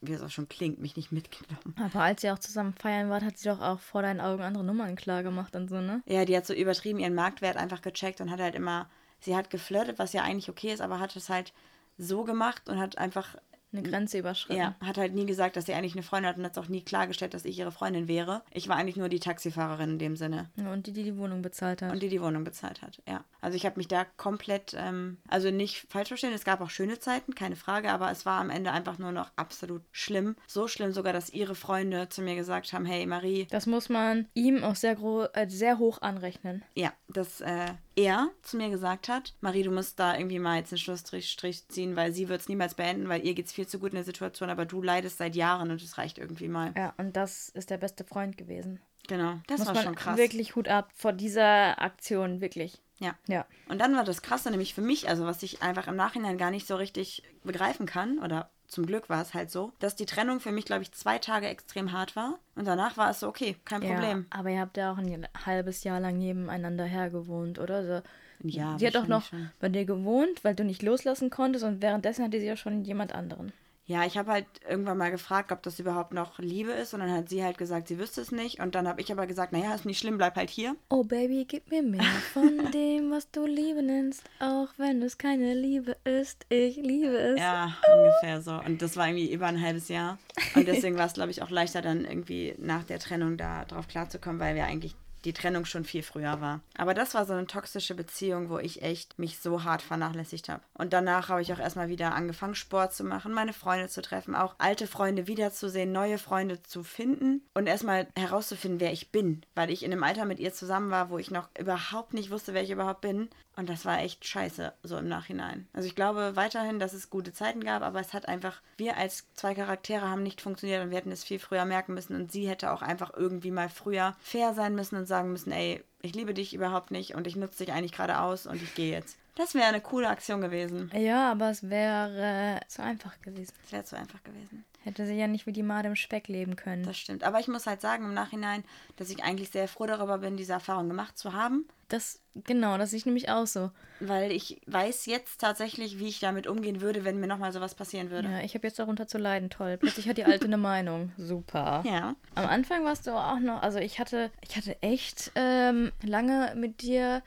wie 0.00 0.12
es 0.12 0.22
auch 0.22 0.30
schon 0.30 0.48
klingt, 0.48 0.80
mich 0.80 0.96
nicht 0.96 1.12
mitgenommen. 1.12 1.74
Aber 1.76 2.04
als 2.04 2.24
ihr 2.24 2.32
auch 2.32 2.38
zusammen 2.38 2.72
feiern 2.72 3.10
wart, 3.10 3.22
hat 3.22 3.36
sie 3.36 3.50
doch 3.50 3.60
auch 3.60 3.80
vor 3.80 4.00
deinen 4.00 4.22
Augen 4.22 4.42
andere 4.42 4.64
Nummern 4.64 4.96
klar 4.96 5.22
gemacht 5.22 5.54
und 5.54 5.68
so, 5.68 5.82
ne? 5.82 6.02
Ja, 6.06 6.24
die 6.24 6.34
hat 6.34 6.46
so 6.46 6.54
übertrieben 6.54 6.98
ihren 6.98 7.14
Marktwert 7.14 7.58
einfach 7.58 7.82
gecheckt 7.82 8.22
und 8.22 8.30
hat 8.30 8.40
halt 8.40 8.54
immer, 8.54 8.88
sie 9.20 9.36
hat 9.36 9.50
geflirtet, 9.50 9.98
was 9.98 10.14
ja 10.14 10.22
eigentlich 10.22 10.48
okay 10.48 10.72
ist, 10.72 10.80
aber 10.80 11.00
hat 11.00 11.14
es 11.16 11.28
halt 11.28 11.52
so 11.98 12.24
gemacht 12.24 12.68
und 12.70 12.78
hat 12.78 12.96
einfach, 12.96 13.36
Eine 13.72 13.82
Grenze 13.82 14.18
überschritten. 14.18 14.58
ja, 14.60 14.76
hat 14.80 14.96
halt 14.96 15.14
nie 15.14 15.26
gesagt, 15.26 15.56
dass 15.56 15.66
sie 15.66 15.74
eigentlich 15.74 15.92
eine 15.92 16.02
Freundin 16.02 16.30
hat 16.30 16.38
und 16.38 16.44
hat 16.44 16.52
es 16.52 16.58
auch 16.58 16.68
nie 16.68 16.82
klargestellt, 16.82 17.34
dass 17.34 17.44
ich 17.44 17.58
ihre 17.58 17.70
Freundin 17.72 18.08
wäre. 18.08 18.42
Ich 18.50 18.68
war 18.68 18.76
eigentlich 18.76 18.96
nur 18.96 19.08
die 19.08 19.20
Taxifahrerin 19.20 19.90
in 19.90 19.98
dem 19.98 20.16
Sinne. 20.16 20.50
Ja, 20.56 20.72
Und 20.72 20.86
die, 20.86 20.92
die 20.92 21.02
die 21.04 21.16
Wohnung 21.18 21.42
bezahlt 21.42 21.82
hat. 21.82 21.92
Und 21.92 22.02
die 22.02 22.08
die 22.08 22.22
Wohnung 22.22 22.44
bezahlt 22.44 22.80
hat, 22.82 23.02
ja. 23.06 23.24
Also 23.40 23.56
ich 23.56 23.66
habe 23.66 23.76
mich 23.76 23.88
da 23.88 24.04
komplett, 24.16 24.74
ähm, 24.78 25.18
also 25.28 25.50
nicht 25.50 25.86
falsch 25.90 26.08
verstehen, 26.08 26.32
es 26.32 26.44
gab 26.44 26.60
auch 26.60 26.70
schöne 26.70 26.98
Zeiten, 26.98 27.34
keine 27.34 27.56
Frage, 27.56 27.90
aber 27.90 28.10
es 28.10 28.24
war 28.26 28.40
am 28.40 28.50
Ende 28.50 28.72
einfach 28.72 28.98
nur 28.98 29.12
noch 29.12 29.30
absolut 29.36 29.82
schlimm. 29.92 30.34
So 30.46 30.66
schlimm 30.66 30.92
sogar, 30.92 31.12
dass 31.12 31.30
ihre 31.30 31.54
Freunde 31.54 32.08
zu 32.08 32.22
mir 32.22 32.34
gesagt 32.36 32.72
haben, 32.72 32.84
hey 32.86 33.04
Marie, 33.06 33.46
das 33.50 33.66
muss 33.66 33.88
man 33.88 34.26
ihm 34.34 34.64
auch 34.64 34.76
sehr, 34.76 34.94
gro 34.96 35.24
äh, 35.34 35.48
sehr 35.48 35.78
hoch 35.78 36.00
anrechnen. 36.02 36.64
ja, 36.74 36.92
dass 37.08 37.40
äh, 37.40 37.66
er 37.98 38.30
zu 38.42 38.56
mir 38.56 38.70
gesagt 38.70 39.08
hat, 39.08 39.34
Marie, 39.40 39.64
du 39.64 39.72
musst 39.72 39.98
da 39.98 40.16
irgendwie 40.16 40.38
mal 40.38 40.56
jetzt 40.56 40.72
einen 40.72 40.78
Schlussstrich 40.78 41.30
Strich 41.30 41.66
ziehen, 41.68 41.96
weil 41.96 42.12
sie 42.12 42.28
wird 42.28 42.40
es 42.40 42.48
niemals 42.48 42.74
beenden, 42.74 43.08
weil 43.08 43.26
ihr 43.26 43.34
geht 43.34 43.46
es 43.46 43.52
viel 43.52 43.66
zu 43.66 43.80
gut 43.80 43.90
in 43.90 43.96
der 43.96 44.04
Situation, 44.04 44.50
aber 44.50 44.64
du 44.66 44.80
leidest 44.80 45.18
seit 45.18 45.34
Jahren 45.34 45.70
und 45.70 45.82
es 45.82 45.98
reicht 45.98 46.18
irgendwie 46.18 46.48
mal. 46.48 46.72
Ja, 46.76 46.94
und 46.96 47.16
das 47.16 47.48
ist 47.48 47.70
der 47.70 47.78
beste 47.78 48.04
Freund 48.04 48.36
gewesen. 48.36 48.80
Genau, 49.08 49.38
das 49.48 49.60
muss 49.60 49.68
war 49.68 49.82
schon 49.82 49.94
krass. 49.94 50.16
wirklich 50.16 50.54
Hut 50.54 50.68
ab 50.68 50.90
vor 50.94 51.12
dieser 51.12 51.80
Aktion, 51.80 52.40
wirklich. 52.40 52.80
Ja. 52.98 53.16
Ja. 53.26 53.46
Und 53.68 53.80
dann 53.80 53.96
war 53.96 54.04
das 54.04 54.22
Krasse 54.22 54.50
nämlich 54.50 54.74
für 54.74 54.80
mich, 54.80 55.08
also 55.08 55.24
was 55.24 55.42
ich 55.42 55.62
einfach 55.62 55.88
im 55.88 55.96
Nachhinein 55.96 56.38
gar 56.38 56.50
nicht 56.50 56.66
so 56.66 56.76
richtig 56.76 57.22
begreifen 57.42 57.86
kann, 57.86 58.18
oder 58.18 58.50
zum 58.68 58.86
Glück 58.86 59.08
war 59.08 59.22
es 59.22 59.34
halt 59.34 59.50
so, 59.50 59.72
dass 59.78 59.96
die 59.96 60.06
Trennung 60.06 60.40
für 60.40 60.52
mich, 60.52 60.64
glaube 60.66 60.82
ich, 60.82 60.92
zwei 60.92 61.18
Tage 61.18 61.48
extrem 61.48 61.92
hart 61.92 62.14
war. 62.16 62.38
Und 62.54 62.66
danach 62.66 62.96
war 62.96 63.10
es 63.10 63.20
so, 63.20 63.28
okay, 63.28 63.56
kein 63.64 63.80
Problem. 63.80 64.26
Ja, 64.30 64.38
aber 64.38 64.50
ihr 64.50 64.60
habt 64.60 64.76
ja 64.76 64.92
auch 64.92 64.98
ein 64.98 65.26
halbes 65.46 65.84
Jahr 65.84 66.00
lang 66.00 66.18
nebeneinander 66.18 66.84
hergewohnt, 66.84 67.58
oder? 67.58 67.84
So, 67.86 68.02
Ja, 68.48 68.78
sie 68.78 68.86
hat 68.86 68.94
doch 68.94 69.06
noch 69.06 69.24
schon. 69.24 69.50
bei 69.58 69.68
dir 69.70 69.84
gewohnt, 69.86 70.44
weil 70.44 70.54
du 70.54 70.64
nicht 70.64 70.82
loslassen 70.82 71.30
konntest 71.30 71.64
und 71.64 71.80
währenddessen 71.82 72.24
hatte 72.24 72.38
sie 72.38 72.46
ja 72.46 72.56
schon 72.56 72.84
jemand 72.84 73.14
anderen. 73.14 73.52
Ja, 73.88 74.04
ich 74.04 74.18
habe 74.18 74.30
halt 74.30 74.44
irgendwann 74.68 74.98
mal 74.98 75.10
gefragt, 75.10 75.50
ob 75.50 75.62
das 75.62 75.78
überhaupt 75.78 76.12
noch 76.12 76.38
Liebe 76.38 76.72
ist. 76.72 76.92
Und 76.92 77.00
dann 77.00 77.10
hat 77.10 77.30
sie 77.30 77.42
halt 77.42 77.56
gesagt, 77.56 77.88
sie 77.88 77.98
wüsste 77.98 78.20
es 78.20 78.30
nicht. 78.30 78.60
Und 78.60 78.74
dann 78.74 78.86
habe 78.86 79.00
ich 79.00 79.10
aber 79.10 79.26
gesagt, 79.26 79.50
naja, 79.50 79.74
ist 79.74 79.86
nicht 79.86 79.98
schlimm, 79.98 80.18
bleib 80.18 80.36
halt 80.36 80.50
hier. 80.50 80.76
Oh 80.90 81.04
Baby, 81.04 81.46
gib 81.48 81.70
mir 81.70 81.82
mehr 81.82 82.02
von 82.34 82.70
dem, 82.74 83.10
was 83.10 83.30
du 83.30 83.46
Liebe 83.46 83.82
nennst, 83.82 84.24
auch 84.40 84.68
wenn 84.76 85.00
es 85.00 85.16
keine 85.16 85.54
Liebe 85.54 85.96
ist. 86.04 86.44
Ich 86.50 86.76
liebe 86.76 87.16
es. 87.16 87.40
Ja, 87.40 87.78
ungefähr 87.90 88.42
so. 88.42 88.60
Und 88.60 88.82
das 88.82 88.98
war 88.98 89.08
irgendwie 89.08 89.32
über 89.32 89.46
ein 89.46 89.62
halbes 89.62 89.88
Jahr. 89.88 90.18
Und 90.54 90.68
deswegen 90.68 90.98
war 90.98 91.06
es, 91.06 91.14
glaube 91.14 91.30
ich, 91.30 91.40
auch 91.40 91.48
leichter 91.48 91.80
dann 91.80 92.04
irgendwie 92.04 92.54
nach 92.58 92.84
der 92.84 92.98
Trennung 92.98 93.38
da 93.38 93.64
drauf 93.64 93.88
klarzukommen, 93.88 94.38
weil 94.38 94.54
wir 94.54 94.66
eigentlich 94.66 94.96
die 95.24 95.32
Trennung 95.32 95.64
schon 95.64 95.84
viel 95.84 96.02
früher 96.02 96.40
war. 96.40 96.60
Aber 96.76 96.94
das 96.94 97.14
war 97.14 97.26
so 97.26 97.32
eine 97.32 97.46
toxische 97.46 97.94
Beziehung, 97.94 98.50
wo 98.50 98.58
ich 98.58 98.82
echt 98.82 99.18
mich 99.18 99.38
so 99.38 99.64
hart 99.64 99.82
vernachlässigt 99.82 100.48
habe. 100.48 100.62
Und 100.74 100.92
danach 100.92 101.28
habe 101.28 101.42
ich 101.42 101.52
auch 101.52 101.58
erstmal 101.58 101.88
wieder 101.88 102.14
angefangen, 102.14 102.54
Sport 102.54 102.94
zu 102.94 103.04
machen, 103.04 103.32
meine 103.32 103.52
Freunde 103.52 103.88
zu 103.88 104.02
treffen, 104.02 104.34
auch 104.34 104.54
alte 104.58 104.86
Freunde 104.86 105.26
wiederzusehen, 105.26 105.92
neue 105.92 106.18
Freunde 106.18 106.62
zu 106.62 106.82
finden 106.82 107.42
und 107.54 107.66
erstmal 107.66 108.08
herauszufinden, 108.16 108.80
wer 108.80 108.92
ich 108.92 109.10
bin. 109.10 109.42
Weil 109.54 109.70
ich 109.70 109.82
in 109.82 109.92
einem 109.92 110.02
Alter 110.02 110.24
mit 110.24 110.38
ihr 110.38 110.52
zusammen 110.52 110.90
war, 110.90 111.10
wo 111.10 111.18
ich 111.18 111.30
noch 111.30 111.48
überhaupt 111.58 112.14
nicht 112.14 112.30
wusste, 112.30 112.54
wer 112.54 112.62
ich 112.62 112.70
überhaupt 112.70 113.00
bin. 113.00 113.28
Und 113.58 113.68
das 113.68 113.84
war 113.84 113.98
echt 113.98 114.24
scheiße, 114.24 114.72
so 114.84 114.96
im 114.98 115.08
Nachhinein. 115.08 115.66
Also 115.72 115.88
ich 115.88 115.96
glaube 115.96 116.36
weiterhin, 116.36 116.78
dass 116.78 116.92
es 116.92 117.10
gute 117.10 117.32
Zeiten 117.32 117.64
gab, 117.64 117.82
aber 117.82 117.98
es 117.98 118.12
hat 118.12 118.28
einfach, 118.28 118.62
wir 118.76 118.96
als 118.96 119.26
zwei 119.34 119.52
Charaktere 119.52 120.08
haben 120.08 120.22
nicht 120.22 120.40
funktioniert 120.40 120.80
und 120.84 120.90
wir 120.90 120.96
hätten 120.96 121.10
es 121.10 121.24
viel 121.24 121.40
früher 121.40 121.64
merken 121.64 121.94
müssen. 121.94 122.14
Und 122.14 122.30
sie 122.30 122.48
hätte 122.48 122.70
auch 122.70 122.82
einfach 122.82 123.12
irgendwie 123.16 123.50
mal 123.50 123.68
früher 123.68 124.14
fair 124.20 124.54
sein 124.54 124.76
müssen 124.76 124.94
und 124.94 125.06
sagen 125.06 125.32
müssen, 125.32 125.50
ey, 125.50 125.82
ich 126.02 126.14
liebe 126.14 126.34
dich 126.34 126.54
überhaupt 126.54 126.92
nicht 126.92 127.16
und 127.16 127.26
ich 127.26 127.34
nutze 127.34 127.64
dich 127.64 127.74
eigentlich 127.74 127.90
gerade 127.90 128.20
aus 128.20 128.46
und 128.46 128.62
ich 128.62 128.76
gehe 128.76 128.92
jetzt. 128.92 129.18
Das 129.34 129.54
wäre 129.54 129.66
eine 129.66 129.80
coole 129.80 130.08
Aktion 130.08 130.40
gewesen. 130.40 130.92
Ja, 130.94 131.32
aber 131.32 131.50
es 131.50 131.68
wäre 131.68 132.60
zu 132.68 132.84
einfach 132.84 133.20
gewesen. 133.22 133.54
Das 133.62 133.72
wäre 133.72 133.84
zu 133.84 133.96
einfach 133.96 134.22
gewesen. 134.22 134.64
Hätte 134.88 135.04
sie 135.04 135.18
ja 135.18 135.26
nicht 135.26 135.44
wie 135.44 135.52
die 135.52 135.62
Made 135.62 135.86
im 135.86 135.96
Speck 135.96 136.28
leben 136.28 136.56
können. 136.56 136.82
Das 136.82 136.96
stimmt. 136.96 137.22
Aber 137.22 137.40
ich 137.40 137.46
muss 137.46 137.66
halt 137.66 137.82
sagen 137.82 138.06
im 138.06 138.14
Nachhinein, 138.14 138.64
dass 138.96 139.10
ich 139.10 139.22
eigentlich 139.22 139.50
sehr 139.50 139.68
froh 139.68 139.84
darüber 139.84 140.16
bin, 140.16 140.38
diese 140.38 140.54
Erfahrung 140.54 140.88
gemacht 140.88 141.18
zu 141.18 141.34
haben. 141.34 141.68
Das, 141.88 142.22
genau, 142.44 142.78
das 142.78 142.88
sehe 142.88 142.96
ich 142.96 143.04
nämlich 143.04 143.28
auch 143.28 143.46
so. 143.46 143.70
Weil 144.00 144.32
ich 144.32 144.62
weiß 144.66 145.04
jetzt 145.04 145.42
tatsächlich, 145.42 145.98
wie 145.98 146.08
ich 146.08 146.20
damit 146.20 146.46
umgehen 146.46 146.80
würde, 146.80 147.04
wenn 147.04 147.20
mir 147.20 147.26
nochmal 147.26 147.52
sowas 147.52 147.74
passieren 147.74 148.10
würde. 148.10 148.30
Ja, 148.30 148.40
ich 148.40 148.54
habe 148.54 148.66
jetzt 148.66 148.78
darunter 148.78 149.06
zu 149.06 149.18
leiden, 149.18 149.50
toll. 149.50 149.76
Plötzlich 149.76 150.08
hat 150.08 150.16
die 150.16 150.24
Alte 150.24 150.46
eine 150.46 150.56
Meinung. 150.56 151.12
Super. 151.18 151.84
Ja. 151.88 152.16
Am 152.34 152.46
Anfang 152.46 152.84
warst 152.84 153.06
du 153.06 153.10
auch 153.10 153.40
noch, 153.40 153.60
also 153.62 153.78
ich 153.78 153.98
hatte, 153.98 154.30
ich 154.40 154.56
hatte 154.56 154.80
echt 154.82 155.32
ähm, 155.34 155.92
lange 156.02 156.54
mit 156.56 156.80
dir 156.80 157.22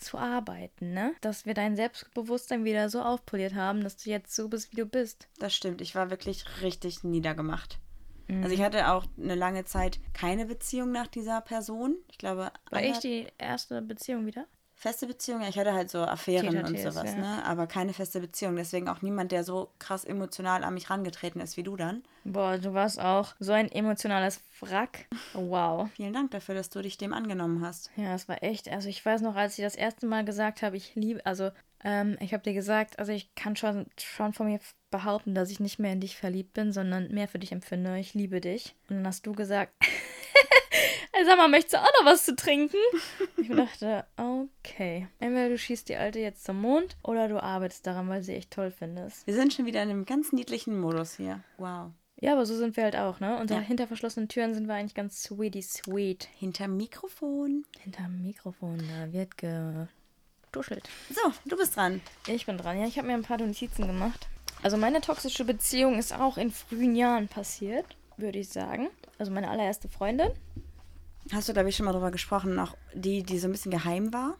zu 0.00 0.18
arbeiten, 0.18 0.92
ne? 0.92 1.14
Dass 1.20 1.46
wir 1.46 1.54
dein 1.54 1.76
Selbstbewusstsein 1.76 2.64
wieder 2.64 2.88
so 2.88 3.02
aufpoliert 3.02 3.54
haben, 3.54 3.82
dass 3.82 3.96
du 3.96 4.10
jetzt 4.10 4.34
so 4.34 4.48
bist, 4.48 4.72
wie 4.72 4.76
du 4.76 4.86
bist. 4.86 5.28
Das 5.38 5.54
stimmt. 5.54 5.80
Ich 5.80 5.94
war 5.94 6.10
wirklich 6.10 6.44
richtig 6.62 7.04
niedergemacht. 7.04 7.78
Mhm. 8.28 8.42
Also 8.42 8.54
ich 8.54 8.62
hatte 8.62 8.90
auch 8.90 9.04
eine 9.18 9.34
lange 9.34 9.64
Zeit 9.64 9.98
keine 10.14 10.46
Beziehung 10.46 10.92
nach 10.92 11.06
dieser 11.06 11.40
Person. 11.40 11.96
Ich 12.10 12.18
glaube, 12.18 12.52
War 12.70 12.82
ich 12.82 12.98
die 12.98 13.26
erste 13.38 13.82
Beziehung 13.82 14.26
wieder? 14.26 14.46
Feste 14.80 15.06
Beziehung. 15.06 15.42
Ja, 15.42 15.48
ich 15.48 15.58
hatte 15.58 15.74
halt 15.74 15.90
so 15.90 15.98
Affären 16.00 16.56
und 16.64 16.78
sowas, 16.78 17.12
ja. 17.12 17.16
ne? 17.16 17.44
Aber 17.44 17.66
keine 17.66 17.92
feste 17.92 18.18
Beziehung. 18.18 18.56
Deswegen 18.56 18.88
auch 18.88 19.02
niemand, 19.02 19.30
der 19.30 19.44
so 19.44 19.68
krass 19.78 20.06
emotional 20.06 20.64
an 20.64 20.72
mich 20.72 20.88
rangetreten 20.88 21.40
ist 21.40 21.58
wie 21.58 21.62
du 21.62 21.76
dann. 21.76 22.02
Boah, 22.24 22.56
du 22.56 22.72
warst 22.72 22.98
auch 22.98 23.34
so 23.38 23.52
ein 23.52 23.70
emotionales 23.70 24.40
Wrack. 24.60 25.06
Wow. 25.34 25.90
Vielen 25.94 26.14
Dank 26.14 26.30
dafür, 26.30 26.54
dass 26.54 26.70
du 26.70 26.80
dich 26.80 26.96
dem 26.96 27.12
angenommen 27.12 27.62
hast. 27.62 27.90
Ja, 27.96 28.14
es 28.14 28.26
war 28.26 28.42
echt. 28.42 28.70
Also 28.70 28.88
ich 28.88 29.04
weiß 29.04 29.20
noch, 29.20 29.36
als 29.36 29.58
ich 29.58 29.64
das 29.64 29.74
erste 29.74 30.06
Mal 30.06 30.24
gesagt 30.24 30.62
habe, 30.62 30.78
ich 30.78 30.94
liebe, 30.94 31.24
also 31.26 31.50
ähm, 31.84 32.16
ich 32.20 32.32
habe 32.32 32.42
dir 32.42 32.54
gesagt, 32.54 32.98
also 32.98 33.12
ich 33.12 33.34
kann 33.34 33.56
schon, 33.56 33.86
schon 33.98 34.32
von 34.32 34.46
mir 34.46 34.60
behaupten, 34.90 35.34
dass 35.34 35.50
ich 35.50 35.60
nicht 35.60 35.78
mehr 35.78 35.92
in 35.92 36.00
dich 36.00 36.16
verliebt 36.16 36.54
bin, 36.54 36.72
sondern 36.72 37.12
mehr 37.12 37.28
für 37.28 37.38
dich 37.38 37.52
empfinde. 37.52 37.98
Ich 37.98 38.14
liebe 38.14 38.40
dich. 38.40 38.74
Und 38.88 38.96
dann 38.96 39.06
hast 39.06 39.26
du 39.26 39.32
gesagt, 39.32 39.74
Ey, 41.20 41.26
sag 41.26 41.36
mal, 41.36 41.48
möchtest 41.48 41.74
du 41.74 41.78
auch 41.78 41.92
noch 42.00 42.06
was 42.06 42.24
zu 42.24 42.34
trinken? 42.34 42.78
Ich 43.36 43.48
dachte, 43.50 44.06
okay. 44.16 45.06
Entweder 45.18 45.50
du 45.50 45.58
schießt 45.58 45.86
die 45.90 45.96
Alte 45.96 46.18
jetzt 46.18 46.44
zum 46.46 46.62
Mond 46.62 46.96
oder 47.02 47.28
du 47.28 47.42
arbeitest 47.42 47.86
daran, 47.86 48.08
weil 48.08 48.22
sie 48.22 48.34
echt 48.36 48.50
toll 48.50 48.70
findest. 48.70 49.26
Wir 49.26 49.34
sind 49.34 49.52
schon 49.52 49.66
wieder 49.66 49.82
in 49.82 49.90
einem 49.90 50.06
ganz 50.06 50.32
niedlichen 50.32 50.80
Modus 50.80 51.16
hier. 51.18 51.40
Wow. 51.58 51.90
Ja, 52.22 52.32
aber 52.32 52.46
so 52.46 52.56
sind 52.56 52.74
wir 52.78 52.84
halt 52.84 52.96
auch, 52.96 53.20
ne? 53.20 53.38
Unter 53.38 53.56
Ja. 53.56 53.60
hinter 53.60 53.86
verschlossenen 53.86 54.30
Türen 54.30 54.54
sind 54.54 54.66
wir 54.66 54.74
eigentlich 54.76 54.94
ganz 54.94 55.22
sweetie 55.22 55.60
sweet. 55.60 56.26
Hinterm 56.38 56.78
Mikrofon. 56.78 57.66
Hinterm 57.80 58.22
Mikrofon, 58.22 58.78
da 58.78 59.12
wird 59.12 59.36
getuschelt. 59.36 60.88
So, 61.10 61.20
du 61.44 61.56
bist 61.58 61.76
dran. 61.76 62.00
Ich 62.28 62.46
bin 62.46 62.56
dran. 62.56 62.80
Ja, 62.80 62.86
ich 62.86 62.96
habe 62.96 63.08
mir 63.08 63.14
ein 63.14 63.22
paar 63.24 63.36
Notizen 63.38 63.86
gemacht. 63.86 64.26
Also 64.62 64.78
meine 64.78 65.02
toxische 65.02 65.44
Beziehung 65.44 65.98
ist 65.98 66.14
auch 66.18 66.38
in 66.38 66.50
frühen 66.50 66.96
Jahren 66.96 67.28
passiert, 67.28 67.84
würde 68.16 68.38
ich 68.38 68.48
sagen. 68.48 68.88
Also 69.18 69.30
meine 69.32 69.50
allererste 69.50 69.88
Freundin. 69.90 70.30
Hast 71.32 71.48
du, 71.48 71.52
glaube 71.52 71.68
ich, 71.68 71.76
schon 71.76 71.86
mal 71.86 71.92
drüber 71.92 72.10
gesprochen, 72.10 72.58
auch 72.58 72.76
die, 72.94 73.22
die 73.22 73.38
so 73.38 73.48
ein 73.48 73.52
bisschen 73.52 73.70
geheim 73.70 74.12
war? 74.12 74.36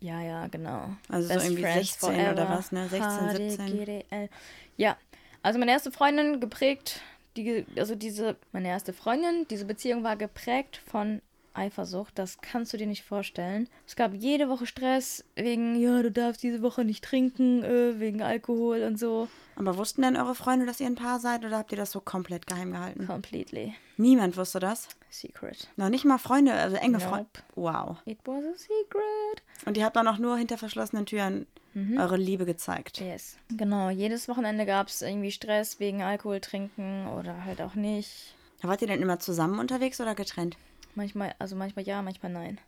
Ja, 0.00 0.20
ja, 0.20 0.46
genau. 0.48 0.88
Also 1.08 1.28
so 1.28 1.40
irgendwie 1.40 1.62
16 1.62 2.32
oder 2.32 2.48
was, 2.48 2.72
ne? 2.72 2.88
16, 2.88 3.56
17. 3.56 3.66
HDGDL. 3.66 4.28
Ja, 4.76 4.96
also 5.42 5.58
meine 5.58 5.70
erste 5.70 5.92
Freundin 5.92 6.40
geprägt, 6.40 7.00
die, 7.36 7.64
also 7.76 7.94
diese, 7.94 8.36
meine 8.52 8.68
erste 8.68 8.92
Freundin, 8.92 9.46
diese 9.48 9.64
Beziehung 9.64 10.02
war 10.02 10.16
geprägt 10.16 10.80
von 10.86 11.22
Eifersucht. 11.54 12.18
Das 12.18 12.40
kannst 12.40 12.72
du 12.72 12.76
dir 12.76 12.86
nicht 12.86 13.04
vorstellen. 13.04 13.68
Es 13.86 13.96
gab 13.96 14.14
jede 14.14 14.48
Woche 14.48 14.66
Stress 14.66 15.24
wegen, 15.36 15.76
ja, 15.76 16.02
du 16.02 16.10
darfst 16.10 16.42
diese 16.42 16.62
Woche 16.62 16.84
nicht 16.84 17.04
trinken, 17.04 17.62
äh, 17.62 18.00
wegen 18.00 18.22
Alkohol 18.22 18.82
und 18.82 18.98
so. 18.98 19.28
Aber 19.56 19.76
wussten 19.76 20.02
denn 20.02 20.16
eure 20.16 20.34
Freunde, 20.34 20.66
dass 20.66 20.80
ihr 20.80 20.86
ein 20.86 20.94
Paar 20.94 21.20
seid 21.20 21.44
oder 21.44 21.58
habt 21.58 21.72
ihr 21.72 21.78
das 21.78 21.92
so 21.92 22.00
komplett 22.00 22.46
geheim 22.46 22.72
gehalten? 22.72 23.06
Completely 23.06 23.74
Niemand 23.98 24.36
wusste 24.36 24.60
das. 24.60 24.88
Secret. 25.12 25.68
Noch 25.76 25.88
nicht 25.88 26.04
mal 26.04 26.18
Freunde, 26.18 26.52
also 26.52 26.76
enge 26.76 26.98
Nope. 26.98 27.04
Freunde. 27.08 27.30
Wow. 27.54 27.96
It 28.04 28.18
was 28.24 28.44
a 28.44 28.56
secret. 28.56 29.42
Und 29.66 29.76
ihr 29.76 29.84
habt 29.84 29.96
dann 29.96 30.08
auch 30.08 30.18
nur 30.18 30.36
hinter 30.36 30.58
verschlossenen 30.58 31.06
Türen 31.06 31.46
Mhm. 31.74 31.98
eure 31.98 32.18
Liebe 32.18 32.44
gezeigt. 32.44 33.00
Yes. 33.00 33.38
Genau, 33.48 33.88
jedes 33.88 34.28
Wochenende 34.28 34.66
gab 34.66 34.88
es 34.88 35.00
irgendwie 35.00 35.30
Stress 35.32 35.80
wegen 35.80 36.02
Alkohol 36.02 36.40
trinken 36.40 37.06
oder 37.06 37.44
halt 37.46 37.62
auch 37.62 37.74
nicht. 37.74 38.34
Wart 38.60 38.82
ihr 38.82 38.88
denn 38.88 39.00
immer 39.00 39.18
zusammen 39.18 39.58
unterwegs 39.58 39.98
oder 40.00 40.14
getrennt? 40.14 40.56
Manchmal, 40.94 41.34
also 41.38 41.56
manchmal 41.56 41.86
ja, 41.86 42.02
manchmal 42.02 42.30
nein. 42.30 42.60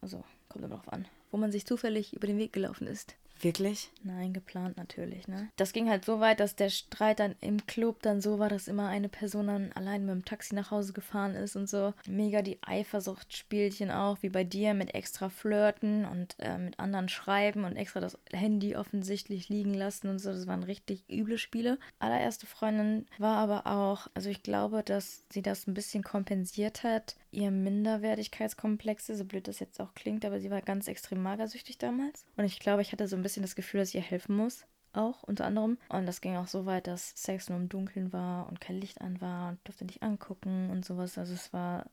Also 0.00 0.24
kommt 0.48 0.64
immer 0.64 0.74
drauf 0.74 0.90
an. 0.90 1.06
Wo 1.30 1.36
man 1.36 1.52
sich 1.52 1.66
zufällig 1.66 2.14
über 2.14 2.26
den 2.26 2.38
Weg 2.38 2.52
gelaufen 2.54 2.86
ist. 2.86 3.14
Wirklich? 3.40 3.90
Nein, 4.02 4.32
geplant 4.32 4.76
natürlich, 4.76 5.28
ne? 5.28 5.50
Das 5.56 5.72
ging 5.72 5.90
halt 5.90 6.04
so 6.04 6.20
weit, 6.20 6.40
dass 6.40 6.56
der 6.56 6.70
Streit 6.70 7.20
dann 7.20 7.34
im 7.40 7.66
Club 7.66 8.00
dann 8.02 8.20
so 8.20 8.38
war, 8.38 8.48
dass 8.48 8.68
immer 8.68 8.88
eine 8.88 9.08
Person 9.08 9.48
dann 9.48 9.72
allein 9.72 10.06
mit 10.06 10.14
dem 10.14 10.24
Taxi 10.24 10.54
nach 10.54 10.70
Hause 10.70 10.92
gefahren 10.92 11.34
ist 11.34 11.56
und 11.56 11.68
so. 11.68 11.92
Mega 12.08 12.42
die 12.42 12.58
Eifersuchtsspielchen 12.62 13.90
auch, 13.90 14.18
wie 14.22 14.30
bei 14.30 14.44
dir 14.44 14.74
mit 14.74 14.94
extra 14.94 15.28
flirten 15.28 16.04
und 16.04 16.36
äh, 16.38 16.56
mit 16.56 16.78
anderen 16.78 17.08
schreiben 17.08 17.64
und 17.64 17.76
extra 17.76 18.00
das 18.00 18.18
Handy 18.32 18.76
offensichtlich 18.76 19.48
liegen 19.48 19.74
lassen 19.74 20.08
und 20.08 20.18
so. 20.18 20.32
Das 20.32 20.46
waren 20.46 20.62
richtig 20.62 21.04
üble 21.10 21.38
Spiele. 21.38 21.78
Allererste 21.98 22.46
Freundin 22.46 23.06
war 23.18 23.36
aber 23.36 23.66
auch, 23.66 24.08
also 24.14 24.30
ich 24.30 24.42
glaube, 24.42 24.82
dass 24.82 25.24
sie 25.30 25.42
das 25.42 25.66
ein 25.66 25.74
bisschen 25.74 26.02
kompensiert 26.02 26.84
hat. 26.84 27.16
Ihr 27.30 27.50
Minderwertigkeitskomplexe, 27.50 29.16
so 29.16 29.24
blöd 29.24 29.48
das 29.48 29.60
jetzt 29.60 29.80
auch 29.80 29.94
klingt, 29.94 30.24
aber 30.24 30.40
sie 30.40 30.50
war 30.50 30.62
ganz 30.62 30.88
extrem 30.88 31.22
magersüchtig 31.22 31.78
damals. 31.78 32.24
Und 32.36 32.44
ich 32.44 32.60
glaube, 32.60 32.82
ich 32.82 32.92
hatte 32.92 33.08
so 33.08 33.16
ein 33.16 33.22
bisschen 33.22 33.42
das 33.42 33.56
Gefühl, 33.56 33.80
dass 33.80 33.90
ich 33.90 33.96
ihr 33.96 34.00
helfen 34.00 34.36
muss. 34.36 34.64
Auch 34.92 35.22
unter 35.24 35.44
anderem. 35.44 35.76
Und 35.90 36.06
das 36.06 36.22
ging 36.22 36.36
auch 36.36 36.46
so 36.46 36.64
weit, 36.64 36.86
dass 36.86 37.12
Sex 37.14 37.50
nur 37.50 37.58
im 37.58 37.68
Dunkeln 37.68 38.12
war 38.14 38.48
und 38.48 38.62
kein 38.62 38.80
Licht 38.80 39.02
an 39.02 39.20
war 39.20 39.50
und 39.50 39.58
durfte 39.64 39.84
nicht 39.84 40.02
angucken 40.02 40.70
und 40.70 40.86
sowas. 40.86 41.18
Also 41.18 41.34
es 41.34 41.52
war. 41.52 41.90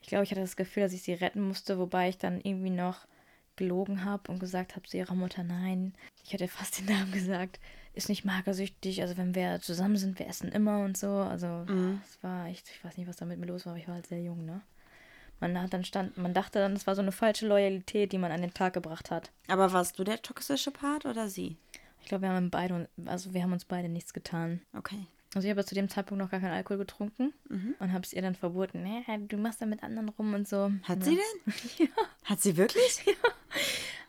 Ich 0.00 0.08
glaube, 0.08 0.24
ich 0.24 0.32
hatte 0.32 0.40
das 0.40 0.56
Gefühl, 0.56 0.82
dass 0.82 0.92
ich 0.92 1.02
sie 1.02 1.12
retten 1.12 1.40
musste, 1.40 1.78
wobei 1.78 2.08
ich 2.08 2.18
dann 2.18 2.40
irgendwie 2.40 2.70
noch 2.70 3.06
gelogen 3.54 4.04
habe 4.04 4.32
und 4.32 4.40
gesagt 4.40 4.74
habe 4.74 4.88
zu 4.88 4.96
ihrer 4.96 5.14
Mutter, 5.14 5.44
nein, 5.44 5.94
ich 6.24 6.32
hätte 6.32 6.48
fast 6.48 6.80
den 6.80 6.86
Namen 6.86 7.12
gesagt, 7.12 7.60
ist 7.94 8.08
nicht 8.08 8.24
magersüchtig, 8.24 9.02
also 9.02 9.16
wenn 9.16 9.34
wir 9.34 9.60
zusammen 9.60 9.96
sind, 9.96 10.18
wir 10.18 10.26
essen 10.26 10.50
immer 10.50 10.80
und 10.80 10.96
so. 10.96 11.08
Also 11.08 11.66
es 12.04 12.22
war 12.22 12.46
echt, 12.46 12.68
ich 12.70 12.84
weiß 12.84 12.96
nicht, 12.96 13.08
was 13.08 13.16
da 13.16 13.24
mit 13.24 13.38
mir 13.38 13.46
los 13.46 13.66
war, 13.66 13.72
aber 13.72 13.80
ich 13.80 13.88
war 13.88 13.94
halt 13.96 14.06
sehr 14.06 14.22
jung, 14.22 14.44
ne? 14.44 14.62
Man 15.40 15.60
hat 15.60 15.72
dann 15.72 15.84
stand, 15.84 16.16
man 16.16 16.34
dachte 16.34 16.60
dann, 16.60 16.72
es 16.72 16.86
war 16.86 16.94
so 16.94 17.02
eine 17.02 17.10
falsche 17.10 17.48
Loyalität, 17.48 18.12
die 18.12 18.18
man 18.18 18.30
an 18.30 18.42
den 18.42 18.54
Tag 18.54 18.74
gebracht 18.74 19.10
hat. 19.10 19.32
Aber 19.48 19.72
warst 19.72 19.98
du 19.98 20.04
der 20.04 20.22
toxische 20.22 20.70
Part 20.70 21.04
oder 21.04 21.28
sie? 21.28 21.56
Ich 22.00 22.08
glaube, 22.08 22.22
wir 22.22 22.30
haben 22.30 22.50
beide, 22.50 22.88
also 23.06 23.34
wir 23.34 23.42
haben 23.42 23.52
uns 23.52 23.64
beide 23.64 23.88
nichts 23.88 24.12
getan. 24.12 24.60
Okay. 24.72 25.06
Also 25.34 25.48
ich 25.48 25.50
habe 25.50 25.64
zu 25.64 25.74
dem 25.74 25.88
Zeitpunkt 25.88 26.22
noch 26.22 26.30
gar 26.30 26.40
keinen 26.40 26.52
Alkohol 26.52 26.78
getrunken 26.78 27.32
und 27.78 27.92
habe 27.92 28.04
es 28.04 28.12
ihr 28.12 28.22
dann 28.22 28.34
verboten. 28.34 28.82
Nee, 28.82 29.02
du 29.28 29.36
machst 29.38 29.62
da 29.62 29.66
mit 29.66 29.82
anderen 29.82 30.10
rum 30.10 30.34
und 30.34 30.46
so. 30.46 30.70
Hat 30.82 30.98
ja. 31.00 31.04
sie 31.04 31.18
denn? 31.18 31.88
Hat 32.24 32.40
sie 32.40 32.56
wirklich? 32.56 33.04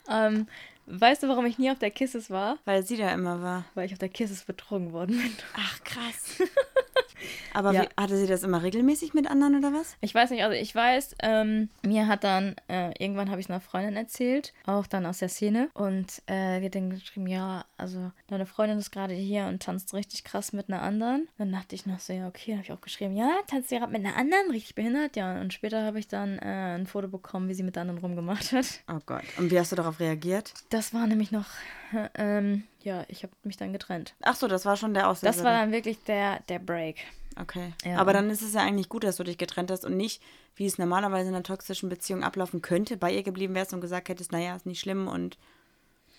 Ähm, 0.09 0.47
weißt 0.87 1.23
du, 1.23 1.27
warum 1.27 1.45
ich 1.45 1.57
nie 1.59 1.71
auf 1.71 1.79
der 1.79 1.91
Kisses 1.91 2.29
war? 2.29 2.57
Weil 2.65 2.83
sie 2.83 2.97
da 2.97 3.11
immer 3.13 3.41
war. 3.41 3.65
Weil 3.75 3.85
ich 3.85 3.93
auf 3.93 3.99
der 3.99 4.09
Kisses 4.09 4.43
betrogen 4.43 4.91
worden 4.93 5.17
bin. 5.17 5.31
Ach, 5.57 5.83
krass. 5.83 6.41
Aber 7.53 7.71
Ja. 7.71 7.83
wie, 7.83 7.87
hatte 8.01 8.17
sie 8.17 8.27
das 8.27 8.43
immer 8.43 8.63
regelmäßig 8.63 9.13
mit 9.13 9.29
anderen 9.29 9.55
oder 9.57 9.71
was? 9.71 9.95
Ich 10.01 10.13
weiß 10.13 10.31
nicht, 10.31 10.43
also 10.43 10.55
ich 10.55 10.73
weiß, 10.75 11.15
ähm, 11.21 11.69
mir 11.83 12.07
hat 12.07 12.23
dann, 12.23 12.55
äh, 12.67 12.91
irgendwann 13.01 13.29
habe 13.29 13.39
ich 13.39 13.45
es 13.45 13.49
einer 13.49 13.61
Freundin 13.61 13.95
erzählt, 13.95 14.53
auch 14.65 14.87
dann 14.87 15.05
aus 15.05 15.19
der 15.19 15.29
Szene. 15.29 15.69
Und 15.73 16.21
äh, 16.25 16.59
die 16.59 16.65
hat 16.65 16.75
dann 16.75 16.89
geschrieben, 16.89 17.27
ja, 17.27 17.63
also 17.83 18.11
deine 18.27 18.45
Freundin 18.45 18.79
ist 18.79 18.91
gerade 18.91 19.13
hier 19.13 19.45
und 19.45 19.61
tanzt 19.61 19.93
richtig 19.93 20.23
krass 20.23 20.53
mit 20.53 20.69
einer 20.69 20.81
anderen. 20.81 21.27
Dann 21.37 21.51
dachte 21.51 21.75
ich 21.75 21.85
noch 21.85 21.99
so, 21.99 22.13
ja, 22.13 22.27
okay, 22.27 22.51
dann 22.51 22.57
habe 22.59 22.65
ich 22.65 22.71
auch 22.71 22.81
geschrieben, 22.81 23.15
ja, 23.15 23.29
tanzt 23.47 23.69
sie 23.69 23.77
gerade 23.77 23.91
mit 23.91 24.05
einer 24.05 24.15
anderen, 24.15 24.49
richtig 24.51 24.73
behindert, 24.73 25.17
ja. 25.17 25.39
Und 25.41 25.53
später 25.53 25.83
habe 25.83 25.99
ich 25.99 26.07
dann 26.07 26.39
äh, 26.39 26.75
ein 26.75 26.87
Foto 26.87 27.09
bekommen, 27.09 27.49
wie 27.49 27.53
sie 27.53 27.63
mit 27.63 27.75
der 27.75 27.81
anderen 27.81 27.99
rumgemacht 27.99 28.53
hat. 28.53 28.65
Oh 28.87 28.99
Gott. 29.05 29.23
Und 29.37 29.51
wie 29.51 29.59
hast 29.59 29.71
du 29.71 29.75
darauf 29.75 29.99
reagiert? 29.99 30.53
Das 30.69 30.93
war 30.93 31.05
nämlich 31.07 31.31
noch, 31.31 31.47
äh, 31.93 32.09
ähm, 32.15 32.63
ja, 32.81 33.03
ich 33.09 33.23
habe 33.23 33.33
mich 33.43 33.57
dann 33.57 33.73
getrennt. 33.73 34.15
Ach 34.21 34.35
so, 34.35 34.47
das 34.47 34.65
war 34.65 34.77
schon 34.77 34.93
der 34.93 35.09
Auslöser. 35.09 35.35
Das 35.35 35.43
war 35.43 35.51
dann 35.51 35.71
wirklich 35.71 36.01
der, 36.05 36.39
der 36.47 36.59
Break. 36.59 37.01
Okay. 37.39 37.73
Ja. 37.83 37.97
Aber 37.97 38.13
dann 38.13 38.29
ist 38.29 38.41
es 38.41 38.53
ja 38.53 38.61
eigentlich 38.61 38.89
gut, 38.89 39.03
dass 39.03 39.17
du 39.17 39.23
dich 39.23 39.37
getrennt 39.37 39.71
hast 39.71 39.85
und 39.85 39.97
nicht, 39.97 40.21
wie 40.55 40.65
es 40.65 40.77
normalerweise 40.77 41.29
in 41.29 41.35
einer 41.35 41.43
toxischen 41.43 41.89
Beziehung 41.89 42.23
ablaufen 42.23 42.61
könnte, 42.61 42.97
bei 42.97 43.11
ihr 43.11 43.23
geblieben 43.23 43.55
wärst 43.55 43.73
und 43.73 43.81
gesagt 43.81 44.09
hättest, 44.09 44.31
naja, 44.31 44.55
ist 44.55 44.65
nicht 44.65 44.79
schlimm 44.79 45.07
und 45.07 45.37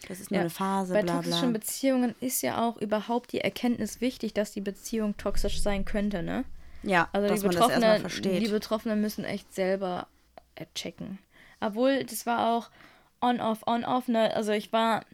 das 0.09 0.21
ist 0.21 0.31
nur 0.31 0.37
Ja, 0.37 0.41
eine 0.43 0.51
Phase, 0.51 0.93
Bei 0.95 1.03
bla 1.03 1.15
toxischen 1.17 1.51
bla. 1.53 1.59
Beziehungen 1.59 2.15
ist 2.21 2.43
ja 2.43 2.63
auch 2.67 2.77
überhaupt 2.79 3.33
die 3.33 3.41
Erkenntnis 3.41 4.01
wichtig, 4.01 4.35
dass 4.35 4.53
die 4.53 4.61
Beziehung 4.61 5.17
toxisch 5.17 5.61
sein 5.63 5.85
könnte, 5.85 6.23
ne? 6.23 6.45
Ja, 6.83 7.09
Also 7.13 7.29
dass 7.29 7.41
die 7.41 7.47
man 7.47 7.57
das 7.57 7.69
erstmal 7.71 8.01
versteht. 8.01 8.43
die 8.43 8.49
Betroffenen 8.49 9.01
müssen 9.01 9.25
echt 9.25 9.55
selber 9.55 10.07
äh, 10.55 10.67
checken. 10.75 11.19
Obwohl, 11.61 12.05
das 12.05 12.27
war 12.27 12.53
auch 12.55 12.71
on-off, 13.23 13.67
on-off, 13.67 14.09
ne? 14.09 14.35
Also 14.35 14.53
ich 14.53 14.73
war 14.73 15.05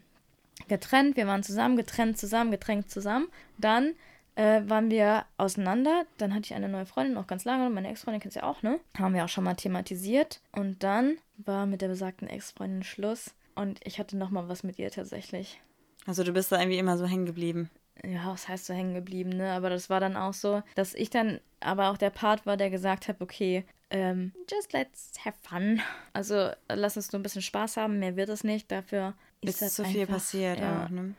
getrennt, 0.67 1.15
wir 1.17 1.27
waren 1.27 1.43
zusammen, 1.43 1.77
getrennt 1.77 2.17
zusammen, 2.17 2.51
getrennt 2.51 2.89
zusammen. 2.91 3.27
Dann 3.57 3.93
äh, 4.35 4.61
waren 4.65 4.89
wir 4.89 5.25
auseinander. 5.37 6.05
Dann 6.17 6.33
hatte 6.33 6.45
ich 6.45 6.53
eine 6.53 6.69
neue 6.69 6.85
Freundin, 6.85 7.17
auch 7.17 7.27
ganz 7.27 7.45
lange. 7.45 7.69
Meine 7.69 7.89
Ex-Freundin 7.89 8.21
kennst 8.21 8.35
du 8.35 8.41
ja 8.41 8.47
auch, 8.47 8.61
ne? 8.63 8.79
Haben 8.97 9.13
wir 9.13 9.23
auch 9.23 9.29
schon 9.29 9.43
mal 9.43 9.55
thematisiert. 9.55 10.41
Und 10.51 10.83
dann 10.83 11.17
war 11.37 11.65
mit 11.65 11.81
der 11.81 11.87
besagten 11.87 12.27
Ex-Freundin 12.27 12.83
Schluss. 12.83 13.31
Und 13.61 13.79
ich 13.83 13.99
hatte 13.99 14.17
noch 14.17 14.31
mal 14.31 14.49
was 14.49 14.63
mit 14.63 14.79
ihr 14.79 14.89
tatsächlich. 14.89 15.61
also 16.07 16.23
du 16.23 16.33
bist 16.33 16.51
da 16.51 16.59
irgendwie 16.59 16.79
immer 16.79 16.97
so 16.97 17.05
hängen 17.05 17.27
geblieben. 17.27 17.69
ja, 18.03 18.25
was 18.25 18.47
heißt 18.47 18.65
so 18.65 18.73
hängen 18.73 18.95
geblieben, 18.95 19.29
ne? 19.29 19.51
Aber 19.51 19.69
das 19.69 19.87
war 19.87 19.99
dann 19.99 20.17
auch 20.17 20.33
so, 20.33 20.63
dass 20.73 20.95
ich 20.95 21.11
dann 21.11 21.39
aber 21.59 21.91
auch 21.91 21.97
der 21.97 22.09
Part 22.09 22.47
war, 22.47 22.57
der 22.57 22.71
gesagt 22.71 23.07
hat, 23.07 23.21
okay, 23.21 23.63
ähm, 23.91 24.31
just 24.49 24.73
let's 24.73 25.13
have 25.23 25.37
fun. 25.43 25.79
Also 26.13 26.49
lass 26.69 26.95
uns 26.97 27.11
nur 27.11 27.19
ein 27.19 27.23
bisschen 27.23 27.43
Spaß 27.43 27.77
haben, 27.77 27.99
mehr 27.99 28.15
wird 28.15 28.29
es 28.29 28.43
nicht. 28.43 28.71
Dafür 28.71 29.13
ist, 29.41 29.61
ist 29.61 29.75
so 29.75 29.83
viel 29.83 30.07
passiert 30.07 30.59
ja, 30.59 30.85
auch, 30.85 30.89
ne? 30.89 31.13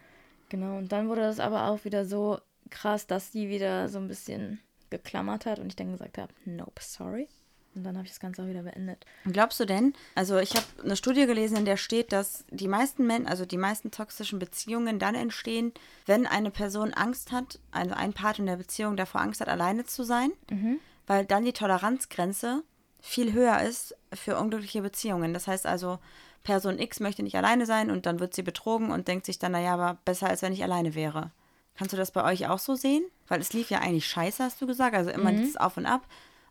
Genau, 0.48 0.78
und 0.78 0.90
dann 0.90 1.08
wurde 1.08 1.20
das 1.20 1.38
aber 1.38 1.68
auch 1.68 1.84
wieder 1.84 2.04
so 2.04 2.40
krass, 2.70 3.06
dass 3.06 3.30
die 3.30 3.50
wieder 3.50 3.88
so 3.88 3.98
ein 3.98 4.08
bisschen 4.08 4.58
geklammert 4.90 5.46
hat 5.46 5.60
und 5.60 5.68
ich 5.68 5.76
dann 5.76 5.92
gesagt 5.92 6.18
habe, 6.18 6.34
nope, 6.44 6.82
sorry. 6.82 7.28
Und 7.74 7.84
dann 7.84 7.96
habe 7.96 8.04
ich 8.04 8.12
das 8.12 8.20
Ganze 8.20 8.42
auch 8.42 8.46
wieder 8.46 8.62
beendet. 8.62 9.06
Glaubst 9.24 9.58
du 9.58 9.64
denn? 9.64 9.94
Also 10.14 10.38
ich 10.38 10.54
habe 10.54 10.66
eine 10.84 10.96
Studie 10.96 11.26
gelesen, 11.26 11.56
in 11.56 11.64
der 11.64 11.76
steht, 11.76 12.12
dass 12.12 12.44
die 12.50 12.68
meisten 12.68 13.06
Menschen, 13.06 13.26
also 13.26 13.46
die 13.46 13.56
meisten 13.56 13.90
toxischen 13.90 14.38
Beziehungen 14.38 14.98
dann 14.98 15.14
entstehen, 15.14 15.72
wenn 16.06 16.26
eine 16.26 16.50
Person 16.50 16.92
Angst 16.92 17.32
hat, 17.32 17.58
also 17.70 17.94
ein 17.94 18.12
Part 18.12 18.38
in 18.38 18.46
der 18.46 18.56
Beziehung 18.56 18.96
davor 18.96 19.22
Angst 19.22 19.40
hat, 19.40 19.48
alleine 19.48 19.84
zu 19.84 20.02
sein, 20.02 20.32
mhm. 20.50 20.78
weil 21.06 21.24
dann 21.24 21.44
die 21.44 21.54
Toleranzgrenze 21.54 22.62
viel 23.00 23.32
höher 23.32 23.60
ist 23.62 23.96
für 24.12 24.38
unglückliche 24.38 24.82
Beziehungen. 24.82 25.32
Das 25.34 25.48
heißt 25.48 25.66
also, 25.66 25.98
Person 26.44 26.78
X 26.78 27.00
möchte 27.00 27.22
nicht 27.22 27.36
alleine 27.36 27.66
sein 27.66 27.90
und 27.90 28.06
dann 28.06 28.20
wird 28.20 28.34
sie 28.34 28.42
betrogen 28.42 28.90
und 28.90 29.08
denkt 29.08 29.26
sich 29.26 29.38
dann, 29.38 29.52
naja, 29.52 29.74
aber 29.74 29.98
besser 30.04 30.28
als 30.28 30.42
wenn 30.42 30.52
ich 30.52 30.62
alleine 30.62 30.94
wäre. 30.94 31.30
Kannst 31.76 31.92
du 31.92 31.96
das 31.96 32.10
bei 32.10 32.24
euch 32.24 32.48
auch 32.48 32.58
so 32.58 32.74
sehen? 32.74 33.04
Weil 33.28 33.40
es 33.40 33.52
lief 33.52 33.70
ja 33.70 33.78
eigentlich 33.78 34.06
scheiße, 34.06 34.44
hast 34.44 34.60
du 34.60 34.66
gesagt. 34.66 34.94
Also 34.94 35.10
immer 35.10 35.32
mhm. 35.32 35.38
dieses 35.38 35.56
Auf 35.56 35.76
und 35.76 35.86
Ab. 35.86 36.02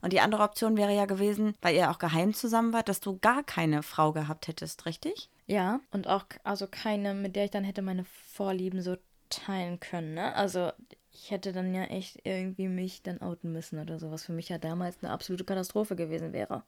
Und 0.01 0.13
die 0.13 0.19
andere 0.19 0.43
Option 0.43 0.77
wäre 0.77 0.95
ja 0.95 1.05
gewesen, 1.05 1.55
weil 1.61 1.75
ihr 1.75 1.91
auch 1.91 1.99
geheim 1.99 2.33
zusammen 2.33 2.73
wart, 2.73 2.89
dass 2.89 2.99
du 2.99 3.19
gar 3.19 3.43
keine 3.43 3.83
Frau 3.83 4.11
gehabt 4.13 4.47
hättest, 4.47 4.85
richtig? 4.85 5.29
Ja, 5.45 5.79
und 5.91 6.07
auch 6.07 6.25
also 6.43 6.67
keine, 6.67 7.13
mit 7.13 7.35
der 7.35 7.45
ich 7.45 7.51
dann 7.51 7.63
hätte 7.63 7.81
meine 7.81 8.05
Vorlieben 8.05 8.81
so 8.81 8.97
teilen 9.29 9.79
können, 9.79 10.13
ne? 10.13 10.35
Also 10.35 10.71
ich 11.13 11.31
hätte 11.31 11.51
dann 11.51 11.73
ja 11.73 11.83
echt 11.83 12.19
irgendwie 12.23 12.67
mich 12.67 13.03
dann 13.03 13.21
outen 13.21 13.51
müssen 13.51 13.79
oder 13.79 13.99
so, 13.99 14.11
was 14.11 14.25
für 14.25 14.33
mich 14.33 14.49
ja 14.49 14.57
damals 14.57 14.97
eine 15.01 15.11
absolute 15.11 15.43
Katastrophe 15.43 15.95
gewesen 15.95 16.33
wäre. 16.33 16.63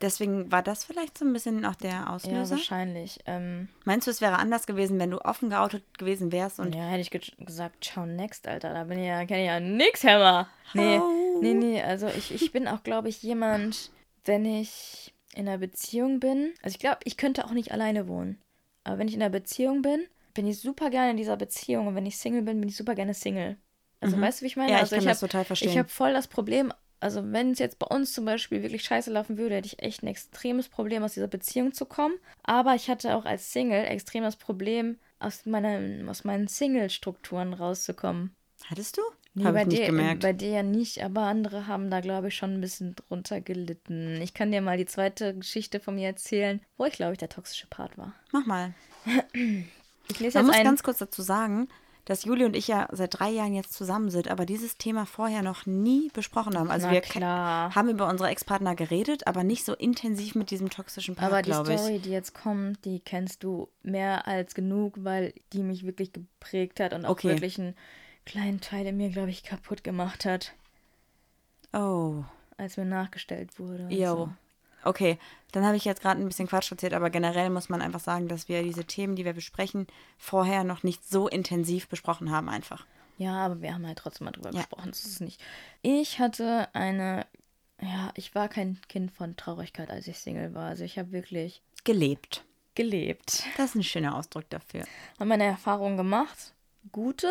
Deswegen 0.00 0.50
war 0.50 0.62
das 0.62 0.84
vielleicht 0.84 1.16
so 1.16 1.24
ein 1.24 1.32
bisschen 1.32 1.64
auch 1.64 1.76
der 1.76 2.10
Auslöser? 2.10 2.42
Ja, 2.42 2.50
wahrscheinlich. 2.50 3.20
Ähm, 3.26 3.68
Meinst 3.84 4.06
du, 4.06 4.10
es 4.10 4.20
wäre 4.20 4.38
anders 4.38 4.66
gewesen, 4.66 4.98
wenn 4.98 5.10
du 5.10 5.24
offen 5.24 5.50
geoutet 5.50 5.98
gewesen 5.98 6.32
wärst? 6.32 6.60
Und 6.60 6.74
ja, 6.74 6.82
hätte 6.82 7.00
ich 7.00 7.10
ge 7.10 7.20
gesagt, 7.38 7.84
ciao, 7.84 8.04
next, 8.04 8.46
Alter. 8.46 8.74
Da 8.74 8.84
bin 8.84 8.98
ich 8.98 9.06
ja, 9.06 9.24
kenne 9.24 9.42
ich 9.42 9.46
ja 9.46 9.60
nix, 9.60 10.04
Hammer. 10.04 10.48
Nee, 10.74 10.98
oh. 10.98 11.38
nee, 11.40 11.54
nee. 11.54 11.82
Also 11.82 12.08
ich, 12.08 12.34
ich 12.34 12.52
bin 12.52 12.68
auch, 12.68 12.82
glaube 12.82 13.08
ich, 13.08 13.22
jemand, 13.22 13.90
wenn 14.24 14.44
ich 14.44 15.14
in 15.34 15.48
einer 15.48 15.58
Beziehung 15.58 16.20
bin. 16.20 16.52
Also 16.62 16.74
ich 16.74 16.80
glaube, 16.80 16.98
ich 17.04 17.16
könnte 17.16 17.44
auch 17.44 17.52
nicht 17.52 17.72
alleine 17.72 18.08
wohnen. 18.08 18.40
Aber 18.84 18.98
wenn 18.98 19.08
ich 19.08 19.14
in 19.14 19.22
einer 19.22 19.30
Beziehung 19.30 19.82
bin, 19.82 20.06
bin 20.34 20.46
ich 20.46 20.58
super 20.60 20.90
gerne 20.90 21.12
in 21.12 21.16
dieser 21.16 21.36
Beziehung. 21.36 21.86
Und 21.86 21.94
wenn 21.94 22.06
ich 22.06 22.18
Single 22.18 22.42
bin, 22.42 22.60
bin 22.60 22.68
ich 22.68 22.76
super 22.76 22.94
gerne 22.94 23.14
Single. 23.14 23.56
Also 24.00 24.16
mhm. 24.16 24.22
weißt 24.22 24.40
du, 24.40 24.42
wie 24.42 24.48
ich 24.48 24.56
meine? 24.56 24.70
Ja, 24.70 24.76
ich 24.76 24.82
also 24.82 24.96
kann 24.96 25.04
ich 25.04 25.08
das 25.08 25.22
hab, 25.22 25.30
total 25.30 25.44
verstehen. 25.44 25.70
Ich 25.70 25.78
habe 25.78 25.88
voll 25.88 26.12
das 26.12 26.28
Problem, 26.28 26.72
also 27.04 27.22
wenn 27.32 27.50
es 27.50 27.58
jetzt 27.58 27.78
bei 27.78 27.86
uns 27.86 28.14
zum 28.14 28.24
Beispiel 28.24 28.62
wirklich 28.62 28.82
scheiße 28.82 29.12
laufen 29.12 29.36
würde, 29.36 29.56
hätte 29.56 29.66
ich 29.66 29.82
echt 29.82 30.02
ein 30.02 30.06
extremes 30.06 30.68
Problem, 30.68 31.02
aus 31.02 31.12
dieser 31.12 31.26
Beziehung 31.26 31.74
zu 31.74 31.84
kommen. 31.84 32.14
Aber 32.42 32.74
ich 32.74 32.88
hatte 32.88 33.14
auch 33.14 33.26
als 33.26 33.52
Single 33.52 33.84
extremes 33.84 34.36
Problem, 34.36 34.96
aus, 35.18 35.44
meiner, 35.44 36.10
aus 36.10 36.24
meinen 36.24 36.48
Single-Strukturen 36.48 37.52
rauszukommen. 37.52 38.34
Hattest 38.64 38.96
du? 38.96 39.02
Nee, 39.34 39.52
bei, 39.52 39.66
dir, 39.66 39.84
gemerkt. 39.84 40.22
bei 40.22 40.32
dir 40.32 40.48
ja 40.48 40.62
nicht, 40.62 41.04
aber 41.04 41.22
andere 41.22 41.66
haben 41.66 41.90
da, 41.90 42.00
glaube 42.00 42.28
ich, 42.28 42.36
schon 42.36 42.54
ein 42.54 42.60
bisschen 42.62 42.94
drunter 42.94 43.42
gelitten. 43.42 44.22
Ich 44.22 44.32
kann 44.32 44.50
dir 44.50 44.62
mal 44.62 44.78
die 44.78 44.86
zweite 44.86 45.34
Geschichte 45.34 45.80
von 45.80 45.96
mir 45.96 46.06
erzählen, 46.06 46.62
wo 46.78 46.86
ich, 46.86 46.94
glaube 46.94 47.12
ich, 47.12 47.18
der 47.18 47.28
toxische 47.28 47.66
Part 47.66 47.98
war. 47.98 48.14
Mach 48.32 48.46
mal. 48.46 48.72
Ich 50.08 50.20
lese 50.20 50.38
Man 50.38 50.46
jetzt 50.46 50.46
muss 50.46 50.56
ein... 50.56 50.64
ganz 50.64 50.82
kurz 50.82 50.98
dazu 50.98 51.20
sagen, 51.20 51.68
dass 52.04 52.24
Juli 52.24 52.44
und 52.44 52.54
ich 52.54 52.68
ja 52.68 52.88
seit 52.92 53.18
drei 53.18 53.30
Jahren 53.30 53.54
jetzt 53.54 53.72
zusammen 53.72 54.10
sind, 54.10 54.28
aber 54.28 54.44
dieses 54.46 54.76
Thema 54.76 55.06
vorher 55.06 55.42
noch 55.42 55.66
nie 55.66 56.10
besprochen 56.12 56.58
haben. 56.58 56.70
Also 56.70 56.86
Na 56.86 56.92
wir 56.92 57.00
klar. 57.00 57.74
haben 57.74 57.88
über 57.88 58.08
unsere 58.08 58.28
Ex-Partner 58.30 58.74
geredet, 58.74 59.26
aber 59.26 59.42
nicht 59.44 59.64
so 59.64 59.74
intensiv 59.74 60.34
mit 60.34 60.50
diesem 60.50 60.68
toxischen 60.70 61.14
Part, 61.16 61.26
Aber 61.32 61.42
die 61.42 61.50
glaube 61.50 61.72
ich. 61.74 61.80
Story, 61.80 61.98
die 62.00 62.10
jetzt 62.10 62.34
kommt, 62.34 62.84
die 62.84 63.00
kennst 63.00 63.42
du 63.42 63.68
mehr 63.82 64.26
als 64.28 64.54
genug, 64.54 64.94
weil 64.98 65.32
die 65.52 65.62
mich 65.62 65.84
wirklich 65.86 66.12
geprägt 66.12 66.80
hat 66.80 66.92
und 66.92 67.06
auch 67.06 67.10
Okay. 67.10 67.30
wirklich 67.30 67.58
einen 67.58 67.74
kleinen 68.26 68.60
Teil 68.60 68.86
in 68.86 68.96
mir, 68.96 69.10
glaube 69.10 69.30
ich, 69.30 69.42
kaputt 69.42 69.82
gemacht 69.84 70.24
hat, 70.24 70.52
Oh, 71.72 72.22
als 72.56 72.76
mir 72.76 72.84
nachgestellt 72.84 73.58
wurde. 73.58 73.88
jo. 73.90 74.14
So. 74.16 74.28
Okay, 74.84 75.18
dann 75.52 75.64
habe 75.64 75.76
ich 75.76 75.84
jetzt 75.84 76.02
gerade 76.02 76.20
ein 76.20 76.26
bisschen 76.28 76.48
Quatsch 76.48 76.70
erzählt, 76.70 76.94
aber 76.94 77.10
generell 77.10 77.50
muss 77.50 77.68
man 77.68 77.80
einfach 77.82 78.00
sagen, 78.00 78.28
dass 78.28 78.48
wir 78.48 78.62
diese 78.62 78.84
Themen, 78.84 79.16
die 79.16 79.24
wir 79.24 79.32
besprechen, 79.32 79.86
vorher 80.18 80.64
noch 80.64 80.82
nicht 80.82 81.08
so 81.08 81.28
intensiv 81.28 81.88
besprochen 81.88 82.30
haben 82.30 82.48
einfach. 82.48 82.86
Ja, 83.18 83.44
aber 83.46 83.60
wir 83.62 83.72
haben 83.72 83.86
halt 83.86 83.98
trotzdem 83.98 84.24
mal 84.26 84.32
drüber 84.32 84.50
Ja. 84.50 84.60
gesprochen. 84.60 84.88
Das 84.90 85.04
ist 85.04 85.20
nicht. 85.20 85.40
Ich 85.82 86.18
hatte 86.18 86.68
eine. 86.74 87.26
Ja, 87.80 88.12
ich 88.14 88.34
war 88.34 88.48
kein 88.48 88.80
Kind 88.88 89.10
von 89.12 89.36
Traurigkeit, 89.36 89.90
als 89.90 90.06
ich 90.06 90.18
Single 90.18 90.54
war. 90.54 90.68
Also 90.68 90.84
ich 90.84 90.98
habe 90.98 91.12
wirklich 91.12 91.62
Gelebt. 91.84 92.44
gelebt. 92.74 93.44
Das 93.56 93.70
ist 93.70 93.74
ein 93.76 93.82
schöner 93.82 94.16
Ausdruck 94.16 94.48
dafür. 94.50 94.84
Habe 95.18 95.28
meine 95.28 95.44
Erfahrungen 95.44 95.96
gemacht. 95.96 96.54
Gute 96.92 97.30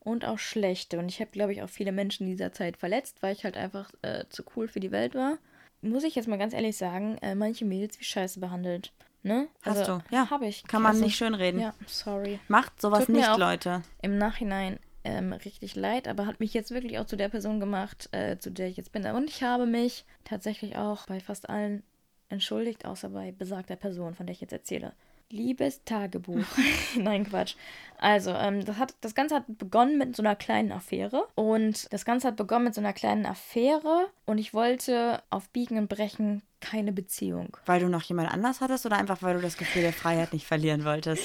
und 0.00 0.24
auch 0.24 0.38
schlechte. 0.38 0.98
Und 0.98 1.08
ich 1.08 1.20
habe, 1.20 1.30
glaube 1.30 1.52
ich, 1.52 1.62
auch 1.62 1.68
viele 1.68 1.92
Menschen 1.92 2.24
in 2.26 2.32
dieser 2.32 2.52
Zeit 2.52 2.76
verletzt, 2.76 3.22
weil 3.22 3.34
ich 3.34 3.44
halt 3.44 3.56
einfach 3.56 3.90
äh, 4.02 4.24
zu 4.28 4.44
cool 4.54 4.68
für 4.68 4.80
die 4.80 4.90
Welt 4.92 5.14
war. 5.14 5.38
Muss 5.86 6.04
ich 6.04 6.14
jetzt 6.14 6.28
mal 6.28 6.38
ganz 6.38 6.52
ehrlich 6.52 6.76
sagen, 6.76 7.18
äh, 7.18 7.34
manche 7.34 7.64
Mädels 7.64 7.98
wie 8.00 8.04
Scheiße 8.04 8.40
behandelt. 8.40 8.92
Ne? 9.22 9.48
Hast 9.62 9.88
du, 9.88 10.00
ja. 10.10 10.30
Habe 10.30 10.46
ich. 10.46 10.62
Kann 10.64 10.82
man 10.82 10.92
Also, 10.92 11.04
nicht 11.04 11.16
schönreden. 11.16 11.60
Ja, 11.60 11.74
sorry. 11.86 12.38
Macht 12.46 12.80
sowas 12.80 13.06
Tut 13.06 13.16
nicht, 13.16 13.36
Leute. 13.36 13.82
Im 14.00 14.18
Nachhinein 14.18 14.78
ähm, 15.02 15.32
richtig 15.32 15.74
leid, 15.74 16.06
aber 16.06 16.26
hat 16.26 16.38
mich 16.40 16.54
jetzt 16.54 16.70
wirklich 16.70 16.98
auch 16.98 17.06
zu 17.06 17.16
der 17.16 17.28
Person 17.28 17.58
gemacht, 17.58 18.08
äh, 18.12 18.38
zu 18.38 18.50
der 18.50 18.68
ich 18.68 18.76
jetzt 18.76 18.92
bin. 18.92 19.04
Und 19.06 19.28
ich 19.28 19.42
habe 19.42 19.66
mich 19.66 20.04
tatsächlich 20.24 20.76
auch 20.76 21.06
bei 21.06 21.20
fast 21.20 21.48
allen 21.48 21.82
entschuldigt, 22.28 22.84
außer 22.84 23.08
bei 23.08 23.32
besagter 23.32 23.76
Person, 23.76 24.14
von 24.14 24.26
der 24.26 24.34
ich 24.34 24.40
jetzt 24.40 24.52
erzähle. 24.52 24.92
Liebes 25.30 25.82
Tagebuch. 25.84 26.44
Nein, 26.96 27.28
Quatsch. 27.28 27.54
Also, 27.98 28.30
ähm, 28.30 28.64
das, 28.64 28.76
hat, 28.76 28.94
das 29.00 29.14
Ganze 29.14 29.36
hat 29.36 29.44
begonnen 29.46 29.98
mit 29.98 30.14
so 30.14 30.22
einer 30.22 30.36
kleinen 30.36 30.70
Affäre. 30.70 31.26
Und 31.34 31.92
das 31.92 32.04
Ganze 32.04 32.28
hat 32.28 32.36
begonnen 32.36 32.64
mit 32.64 32.74
so 32.74 32.80
einer 32.80 32.92
kleinen 32.92 33.26
Affäre. 33.26 34.06
Und 34.24 34.38
ich 34.38 34.54
wollte 34.54 35.22
auf 35.30 35.48
Biegen 35.48 35.78
und 35.78 35.88
Brechen 35.88 36.42
keine 36.60 36.92
Beziehung. 36.92 37.56
Weil 37.66 37.80
du 37.80 37.88
noch 37.88 38.02
jemand 38.02 38.30
anders 38.30 38.60
hattest 38.60 38.86
oder 38.86 38.96
einfach 38.96 39.22
weil 39.22 39.34
du 39.34 39.40
das 39.40 39.56
Gefühl 39.56 39.82
der 39.82 39.92
Freiheit 39.92 40.32
nicht 40.32 40.46
verlieren 40.46 40.84
wolltest? 40.84 41.24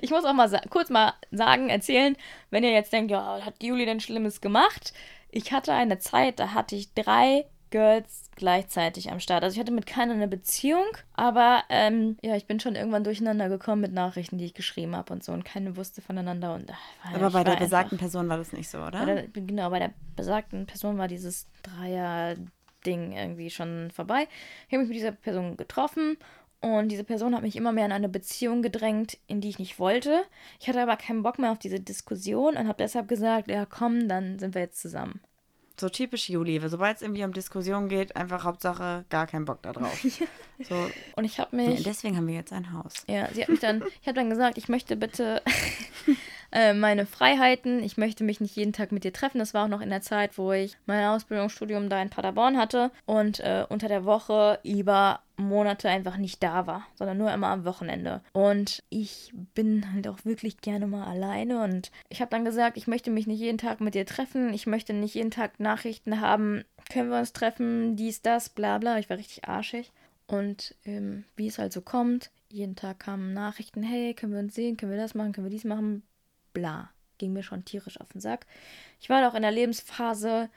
Ich 0.00 0.10
muss 0.10 0.24
auch 0.24 0.32
mal 0.32 0.50
kurz 0.70 0.90
mal 0.90 1.14
sagen, 1.30 1.68
erzählen, 1.68 2.16
wenn 2.50 2.64
ihr 2.64 2.72
jetzt 2.72 2.92
denkt, 2.92 3.10
ja, 3.10 3.40
hat 3.44 3.62
Juli 3.62 3.86
denn 3.86 4.00
Schlimmes 4.00 4.40
gemacht? 4.40 4.92
Ich 5.30 5.52
hatte 5.52 5.72
eine 5.72 5.98
Zeit, 5.98 6.38
da 6.38 6.54
hatte 6.54 6.76
ich 6.76 6.92
drei 6.94 7.46
Girls 7.72 8.30
gleichzeitig 8.36 9.10
am 9.10 9.18
Start. 9.18 9.42
Also 9.42 9.54
ich 9.54 9.60
hatte 9.60 9.72
mit 9.72 9.86
keiner 9.86 10.14
eine 10.14 10.28
Beziehung, 10.28 10.84
aber 11.14 11.64
ähm, 11.68 12.16
ja, 12.22 12.36
ich 12.36 12.46
bin 12.46 12.60
schon 12.60 12.76
irgendwann 12.76 13.02
durcheinander 13.02 13.48
gekommen 13.48 13.80
mit 13.82 13.92
Nachrichten, 13.92 14.38
die 14.38 14.44
ich 14.44 14.54
geschrieben 14.54 14.94
habe 14.94 15.12
und 15.12 15.24
so 15.24 15.32
und 15.32 15.44
keine 15.44 15.76
wusste 15.76 16.00
voneinander 16.00 16.54
und 16.54 16.70
ach, 16.70 17.14
Aber 17.14 17.30
bei 17.30 17.42
der 17.42 17.56
besagten 17.56 17.96
einfach- 17.96 18.04
Person 18.04 18.28
war 18.28 18.36
das 18.38 18.52
nicht 18.52 18.68
so, 18.70 18.78
oder? 18.78 19.04
bei 19.04 19.06
der, 19.06 19.28
genau, 19.28 19.70
bei 19.70 19.80
der 19.80 19.90
besagten 20.14 20.66
Person 20.66 20.96
war 20.98 21.08
dieses 21.08 21.48
Dreier-Ding 21.64 23.12
irgendwie 23.12 23.50
schon 23.50 23.90
vorbei. 23.90 24.28
Ich 24.68 24.72
habe 24.74 24.82
mich 24.82 24.88
mit 24.88 24.96
dieser 24.98 25.12
Person 25.12 25.56
getroffen 25.56 26.16
und 26.60 26.88
diese 26.90 27.04
Person 27.04 27.34
hat 27.34 27.42
mich 27.42 27.56
immer 27.56 27.72
mehr 27.72 27.86
in 27.86 27.92
eine 27.92 28.08
Beziehung 28.08 28.62
gedrängt, 28.62 29.18
in 29.26 29.40
die 29.40 29.48
ich 29.48 29.58
nicht 29.58 29.78
wollte. 29.78 30.22
Ich 30.60 30.68
hatte 30.68 30.80
aber 30.82 30.96
keinen 30.96 31.22
Bock 31.22 31.38
mehr 31.38 31.50
auf 31.52 31.58
diese 31.58 31.80
Diskussion 31.80 32.56
und 32.56 32.68
habe 32.68 32.78
deshalb 32.78 33.08
gesagt, 33.08 33.48
ja 33.50 33.66
komm, 33.66 34.08
dann 34.08 34.38
sind 34.38 34.54
wir 34.54 34.62
jetzt 34.62 34.80
zusammen. 34.80 35.20
So 35.76 35.88
typisch 35.88 36.28
Juli. 36.28 36.60
Sobald 36.68 36.96
es 36.96 37.02
irgendwie 37.02 37.24
um 37.24 37.32
Diskussionen 37.32 37.88
geht, 37.88 38.16
einfach 38.16 38.44
Hauptsache 38.44 39.04
gar 39.10 39.26
keinen 39.26 39.44
Bock 39.44 39.62
da 39.62 39.72
drauf. 39.72 39.98
so, 40.68 40.90
Und 41.16 41.24
ich 41.24 41.38
habe 41.38 41.56
mich... 41.56 41.82
deswegen 41.82 42.16
haben 42.16 42.26
wir 42.26 42.34
jetzt 42.34 42.52
ein 42.52 42.72
Haus. 42.72 43.04
Ja, 43.08 43.28
sie 43.32 43.42
hat 43.42 43.48
mich 43.48 43.60
dann, 43.60 43.82
ich 44.00 44.06
habe 44.06 44.14
dann 44.14 44.30
gesagt, 44.30 44.58
ich 44.58 44.68
möchte 44.68 44.96
bitte 44.96 45.42
äh, 46.52 46.74
meine 46.74 47.06
Freiheiten, 47.06 47.82
ich 47.82 47.96
möchte 47.96 48.24
mich 48.24 48.40
nicht 48.40 48.56
jeden 48.56 48.72
Tag 48.72 48.92
mit 48.92 49.04
dir 49.04 49.12
treffen. 49.12 49.38
Das 49.38 49.54
war 49.54 49.64
auch 49.64 49.68
noch 49.68 49.80
in 49.80 49.90
der 49.90 50.02
Zeit, 50.02 50.38
wo 50.38 50.52
ich 50.52 50.76
mein 50.86 51.04
Ausbildungsstudium 51.06 51.88
da 51.88 52.00
in 52.00 52.10
Paderborn 52.10 52.58
hatte 52.58 52.90
und 53.06 53.40
äh, 53.40 53.64
unter 53.68 53.88
der 53.88 54.04
Woche 54.04 54.60
über 54.62 55.20
Monate 55.48 55.88
einfach 55.88 56.16
nicht 56.16 56.42
da 56.42 56.66
war, 56.66 56.86
sondern 56.94 57.18
nur 57.18 57.32
immer 57.32 57.48
am 57.48 57.64
Wochenende. 57.64 58.22
Und 58.32 58.82
ich 58.88 59.32
bin 59.54 59.92
halt 59.92 60.08
auch 60.08 60.24
wirklich 60.24 60.60
gerne 60.60 60.86
mal 60.86 61.06
alleine 61.06 61.62
und 61.62 61.90
ich 62.08 62.20
habe 62.20 62.30
dann 62.30 62.44
gesagt, 62.44 62.76
ich 62.76 62.86
möchte 62.86 63.10
mich 63.10 63.26
nicht 63.26 63.40
jeden 63.40 63.58
Tag 63.58 63.80
mit 63.80 63.94
dir 63.94 64.06
treffen, 64.06 64.52
ich 64.54 64.66
möchte 64.66 64.92
nicht 64.92 65.14
jeden 65.14 65.30
Tag 65.30 65.60
Nachrichten 65.60 66.20
haben, 66.20 66.64
können 66.90 67.10
wir 67.10 67.18
uns 67.18 67.32
treffen, 67.32 67.96
dies, 67.96 68.22
das, 68.22 68.48
bla 68.48 68.78
bla. 68.78 68.98
Ich 68.98 69.10
war 69.10 69.18
richtig 69.18 69.44
arschig. 69.48 69.92
Und 70.26 70.74
ähm, 70.84 71.24
wie 71.36 71.46
es 71.46 71.58
halt 71.58 71.72
so 71.72 71.80
kommt, 71.80 72.30
jeden 72.48 72.76
Tag 72.76 73.00
kamen 73.00 73.32
Nachrichten, 73.32 73.82
hey, 73.82 74.14
können 74.14 74.32
wir 74.32 74.40
uns 74.40 74.54
sehen, 74.54 74.76
können 74.76 74.92
wir 74.92 74.98
das 74.98 75.14
machen, 75.14 75.32
können 75.32 75.46
wir 75.46 75.50
dies 75.50 75.64
machen, 75.64 76.02
bla. 76.52 76.90
Ging 77.18 77.32
mir 77.32 77.42
schon 77.42 77.64
tierisch 77.64 78.00
auf 78.00 78.08
den 78.08 78.20
Sack. 78.20 78.46
Ich 79.00 79.08
war 79.08 79.22
doch 79.22 79.34
in 79.34 79.42
der 79.42 79.50
Lebensphase, 79.52 80.48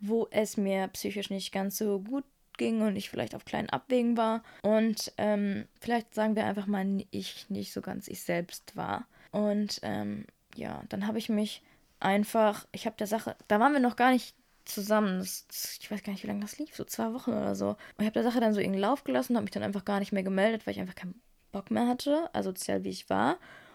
wo 0.00 0.28
es 0.30 0.56
mir 0.56 0.88
psychisch 0.88 1.30
nicht 1.30 1.52
ganz 1.52 1.78
so 1.78 2.00
gut 2.00 2.24
ging 2.56 2.82
und 2.82 2.96
ich 2.96 3.10
vielleicht 3.10 3.34
auf 3.34 3.44
kleinen 3.44 3.70
Abwägen 3.70 4.16
war. 4.16 4.42
Und 4.62 5.12
ähm, 5.18 5.66
vielleicht 5.80 6.14
sagen 6.14 6.36
wir 6.36 6.44
einfach 6.44 6.66
mal, 6.66 6.86
ich 7.10 7.48
nicht 7.50 7.72
so 7.72 7.80
ganz 7.80 8.08
ich 8.08 8.22
selbst 8.22 8.76
war. 8.76 9.06
Und 9.30 9.80
ähm, 9.82 10.26
ja, 10.54 10.82
dann 10.88 11.06
habe 11.06 11.18
ich 11.18 11.28
mich 11.28 11.62
einfach, 12.00 12.66
ich 12.72 12.86
habe 12.86 12.96
der 12.96 13.06
Sache, 13.06 13.36
da 13.48 13.60
waren 13.60 13.72
wir 13.72 13.80
noch 13.80 13.96
gar 13.96 14.12
nicht 14.12 14.34
zusammen. 14.64 15.18
Das, 15.18 15.46
ich 15.80 15.90
weiß 15.90 16.02
gar 16.02 16.12
nicht, 16.12 16.22
wie 16.22 16.28
lange 16.28 16.40
das 16.40 16.58
lief, 16.58 16.74
so 16.74 16.84
zwei 16.84 17.12
Wochen 17.12 17.32
oder 17.32 17.54
so. 17.54 17.70
Und 17.70 17.78
ich 18.00 18.06
habe 18.06 18.12
der 18.12 18.22
Sache 18.22 18.40
dann 18.40 18.54
so 18.54 18.60
in 18.60 18.74
Lauf 18.74 19.04
gelassen, 19.04 19.36
habe 19.36 19.44
mich 19.44 19.50
dann 19.50 19.62
einfach 19.62 19.84
gar 19.84 20.00
nicht 20.00 20.12
mehr 20.12 20.22
gemeldet, 20.22 20.66
weil 20.66 20.72
ich 20.72 20.80
einfach 20.80 20.94
keinen 20.94 21.20
Bock 21.52 21.70
mehr 21.70 21.86
hatte, 21.86 22.30
asozial 22.32 22.84
wie 22.84 22.90
ich 22.90 23.10
war. 23.10 23.34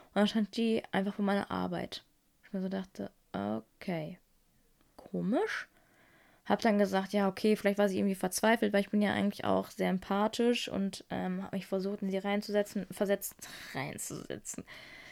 Und 0.10 0.16
dann 0.16 0.28
stand 0.28 0.58
die 0.58 0.84
einfach 0.92 1.14
vor 1.14 1.26
meiner 1.26 1.52
Arbeit. 1.52 2.04
Ich 2.44 2.54
mir 2.54 2.62
so 2.62 2.70
dachte, 2.70 3.12
okay, 3.34 4.20
komisch. 4.96 5.69
Hab 6.50 6.62
dann 6.62 6.80
gesagt, 6.80 7.14
ja, 7.14 7.28
okay, 7.28 7.56
vielleicht 7.56 7.78
war 7.78 7.88
sie 7.88 8.00
irgendwie 8.00 8.16
verzweifelt, 8.16 8.74
weil 8.74 8.82
ich 8.82 8.90
bin 8.90 9.02
ja 9.02 9.14
eigentlich 9.14 9.46
auch 9.46 9.70
sehr 9.70 9.90
empathisch 9.90 10.68
und 10.68 11.06
ähm, 11.12 11.44
habe 11.44 11.56
mich 11.56 11.68
versucht, 11.68 12.02
in 12.02 12.10
sie 12.10 12.18
reinzusetzen, 12.18 12.88
versetzt, 12.90 13.36
reinzusetzen, 13.76 14.66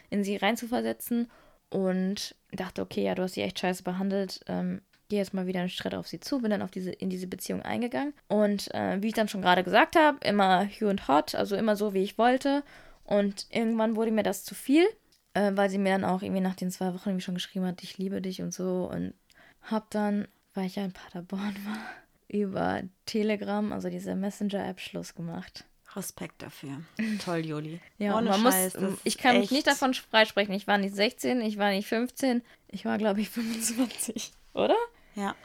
in 0.10 0.24
sie 0.24 0.38
reinzuversetzen 0.38 1.30
und 1.70 2.36
dachte, 2.52 2.82
okay, 2.82 3.04
ja, 3.04 3.14
du 3.14 3.22
hast 3.22 3.34
sie 3.34 3.44
echt 3.44 3.60
scheiße 3.60 3.84
behandelt. 3.84 4.40
Ähm, 4.48 4.82
gehe 5.10 5.20
jetzt 5.20 5.34
mal 5.34 5.48
wieder 5.48 5.60
einen 5.60 5.70
Schritt 5.70 5.96
auf 5.96 6.08
sie 6.08 6.20
zu, 6.20 6.40
bin 6.40 6.52
dann 6.52 6.62
auf 6.62 6.72
diese, 6.72 6.92
in 6.92 7.10
diese 7.10 7.28
Beziehung 7.28 7.62
eingegangen. 7.62 8.14
Und 8.28 8.74
äh, 8.74 9.02
wie 9.02 9.08
ich 9.08 9.14
dann 9.14 9.30
schon 9.30 9.42
gerade 9.42 9.64
gesagt 9.64 9.96
habe, 9.96 10.18
immer 10.26 10.66
Hugh 10.66 10.90
und 10.90 11.08
Hot, 11.08 11.36
also 11.36 11.56
immer 11.56 11.76
so, 11.76 11.94
wie 11.94 12.04
ich 12.04 12.18
wollte. 12.18 12.64
Und 13.04 13.48
irgendwann 13.52 13.96
wurde 13.96 14.12
mir 14.12 14.24
das 14.24 14.44
zu 14.44 14.54
viel, 14.56 14.86
äh, 15.34 15.52
weil 15.54 15.70
sie 15.70 15.78
mir 15.78 15.92
dann 15.92 16.04
auch 16.04 16.22
irgendwie 16.22 16.42
nach 16.42 16.56
den 16.56 16.72
zwei 16.72 16.94
Wochen 16.94 17.10
irgendwie 17.10 17.24
schon 17.24 17.36
geschrieben 17.36 17.66
hat, 17.66 17.84
ich 17.84 17.98
liebe 17.98 18.22
dich 18.22 18.42
und 18.42 18.54
so. 18.54 18.90
Und 18.92 19.14
hab 19.62 19.90
dann, 19.92 20.28
weil 20.58 20.66
ich 20.66 20.76
ja 20.76 20.84
in 20.86 20.92
Paderborn 20.94 21.56
war, 21.66 21.80
über 22.28 22.82
Telegram, 23.06 23.72
also 23.72 23.90
diese 23.90 24.16
Messenger-App, 24.16 24.80
Schluss 24.80 25.16
gemacht. 25.16 25.66
Respekt 25.96 26.42
dafür. 26.42 26.82
Toll, 27.24 27.46
Juli. 27.46 27.80
Ja, 27.98 28.18
Ohne 28.18 28.30
man 28.30 28.42
Scheiß, 28.42 28.78
muss, 28.80 29.00
ich 29.04 29.18
kann 29.18 29.40
mich 29.40 29.52
nicht 29.52 29.66
davon 29.66 29.94
freisprechen. 29.94 30.54
Ich 30.54 30.68
war 30.68 30.78
nicht 30.78 30.94
16, 30.94 31.42
ich 31.42 31.58
war 31.58 31.72
nicht 31.72 31.88
15, 31.88 32.42
ich 32.68 32.86
war, 32.86 32.98
glaube 32.98 33.22
ich, 33.22 33.30
25, 33.32 34.34
oder? 34.54 34.76
Ja. 35.16 35.36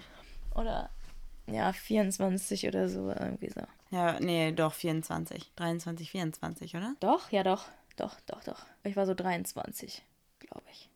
Oder 0.54 0.90
ja, 1.46 1.72
24 1.72 2.66
oder 2.66 2.88
so, 2.88 3.08
irgendwie 3.08 3.50
so. 3.50 3.62
Ja, 3.90 4.18
nee, 4.20 4.52
doch, 4.52 4.74
24. 4.74 5.52
23, 5.56 6.10
24, 6.10 6.76
oder? 6.76 6.94
Doch, 7.00 7.30
ja, 7.30 7.42
doch. 7.42 7.66
Doch, 7.96 8.18
doch, 8.26 8.42
doch. 8.44 8.64
Ich 8.84 8.96
war 8.96 9.06
so 9.06 9.14
23, 9.14 10.02
glaube 10.40 10.64
ich. 10.72 10.88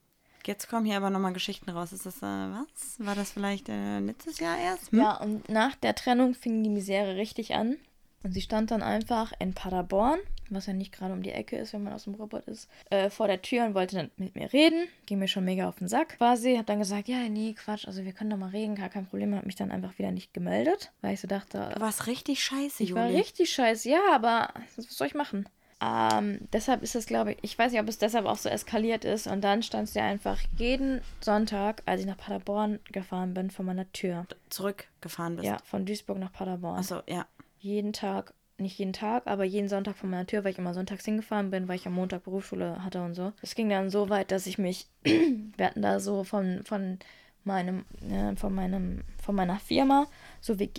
Jetzt 0.46 0.68
kommen 0.68 0.86
hier 0.86 0.96
aber 0.96 1.10
nochmal 1.10 1.32
Geschichten 1.32 1.70
raus. 1.70 1.92
Ist 1.92 2.06
das 2.06 2.18
äh, 2.18 2.22
was? 2.22 2.98
War 2.98 3.14
das 3.14 3.32
vielleicht 3.32 3.68
äh, 3.68 3.98
letztes 3.98 4.38
Jahr 4.38 4.56
erst? 4.58 4.92
Hm? 4.92 5.00
Ja, 5.00 5.16
und 5.16 5.48
nach 5.48 5.74
der 5.74 5.94
Trennung 5.94 6.34
fing 6.34 6.62
die 6.62 6.70
Misere 6.70 7.16
richtig 7.16 7.54
an. 7.54 7.76
Und 8.22 8.32
sie 8.32 8.40
stand 8.40 8.70
dann 8.70 8.82
einfach 8.82 9.32
in 9.38 9.54
Paderborn, 9.54 10.18
was 10.50 10.66
ja 10.66 10.72
nicht 10.72 10.92
gerade 10.92 11.12
um 11.12 11.22
die 11.22 11.30
Ecke 11.30 11.56
ist, 11.58 11.72
wenn 11.72 11.84
man 11.84 11.92
aus 11.92 12.04
dem 12.04 12.14
Robot 12.14 12.44
ist, 12.48 12.68
äh, 12.90 13.08
vor 13.08 13.28
der 13.28 13.40
Tür 13.40 13.64
und 13.64 13.74
wollte 13.74 13.96
dann 13.96 14.10
mit 14.16 14.34
mir 14.34 14.52
reden. 14.52 14.88
Ging 15.06 15.18
mir 15.18 15.28
schon 15.28 15.44
mega 15.44 15.68
auf 15.68 15.76
den 15.76 15.86
Sack 15.86 16.16
quasi. 16.16 16.56
Hat 16.56 16.68
dann 16.68 16.80
gesagt, 16.80 17.06
ja, 17.06 17.28
nee, 17.28 17.54
Quatsch, 17.54 17.86
also 17.86 18.04
wir 18.04 18.12
können 18.12 18.30
doch 18.30 18.36
mal 18.36 18.50
reden, 18.50 18.74
gar 18.74 18.88
kein 18.88 19.06
Problem. 19.06 19.34
Hat 19.34 19.46
mich 19.46 19.54
dann 19.54 19.70
einfach 19.70 19.96
wieder 19.98 20.10
nicht 20.10 20.34
gemeldet, 20.34 20.92
weil 21.02 21.14
ich 21.14 21.20
so 21.20 21.28
dachte... 21.28 21.70
Du 21.74 21.80
warst 21.80 22.08
richtig 22.08 22.42
scheiße, 22.42 22.82
Ich 22.82 22.94
war 22.94 23.08
richtig 23.08 23.52
scheiße, 23.52 23.88
ja, 23.88 24.00
aber 24.12 24.52
was 24.76 24.86
soll 24.86 25.06
ich 25.06 25.14
machen? 25.14 25.48
Ähm, 25.86 26.40
deshalb 26.52 26.82
ist 26.82 26.96
es, 26.96 27.06
glaube 27.06 27.32
ich, 27.32 27.38
ich 27.42 27.58
weiß 27.58 27.70
nicht, 27.70 27.80
ob 27.80 27.88
es 27.88 27.98
deshalb 27.98 28.26
auch 28.26 28.38
so 28.38 28.48
eskaliert 28.48 29.04
ist. 29.04 29.26
Und 29.26 29.42
dann 29.42 29.62
stand 29.62 29.88
sie 29.88 30.00
einfach 30.00 30.40
jeden 30.56 31.00
Sonntag, 31.20 31.82
als 31.86 32.00
ich 32.00 32.06
nach 32.06 32.16
Paderborn 32.16 32.80
gefahren 32.90 33.34
bin, 33.34 33.50
vor 33.50 33.64
meiner 33.64 33.90
Tür. 33.92 34.26
Zurückgefahren 34.50 35.36
bist? 35.36 35.46
Ja, 35.46 35.58
von 35.64 35.86
Duisburg 35.86 36.18
nach 36.18 36.32
Paderborn. 36.32 36.78
Achso, 36.78 37.02
ja 37.06 37.26
jeden 37.66 37.92
Tag, 37.92 38.32
nicht 38.58 38.78
jeden 38.78 38.92
Tag, 38.92 39.26
aber 39.26 39.44
jeden 39.44 39.68
Sonntag 39.68 39.96
vor 39.96 40.08
meiner 40.08 40.26
Tür, 40.26 40.44
weil 40.44 40.52
ich 40.52 40.58
immer 40.58 40.72
sonntags 40.72 41.04
hingefahren 41.04 41.50
bin, 41.50 41.68
weil 41.68 41.76
ich 41.76 41.86
am 41.86 41.94
Montag 41.94 42.24
Berufsschule 42.24 42.82
hatte 42.82 43.02
und 43.02 43.14
so. 43.14 43.32
Es 43.42 43.54
ging 43.54 43.68
dann 43.68 43.90
so 43.90 44.08
weit, 44.08 44.30
dass 44.30 44.46
ich 44.46 44.56
mich, 44.56 44.86
wir 45.04 45.66
hatten 45.66 45.82
da 45.82 46.00
so 46.00 46.24
von, 46.24 46.62
von 46.64 46.98
meinem, 47.44 47.84
äh, 48.08 48.34
von 48.36 48.54
meinem, 48.54 49.02
von 49.22 49.34
meiner 49.34 49.58
Firma, 49.58 50.06
so 50.40 50.58
wie, 50.58 50.70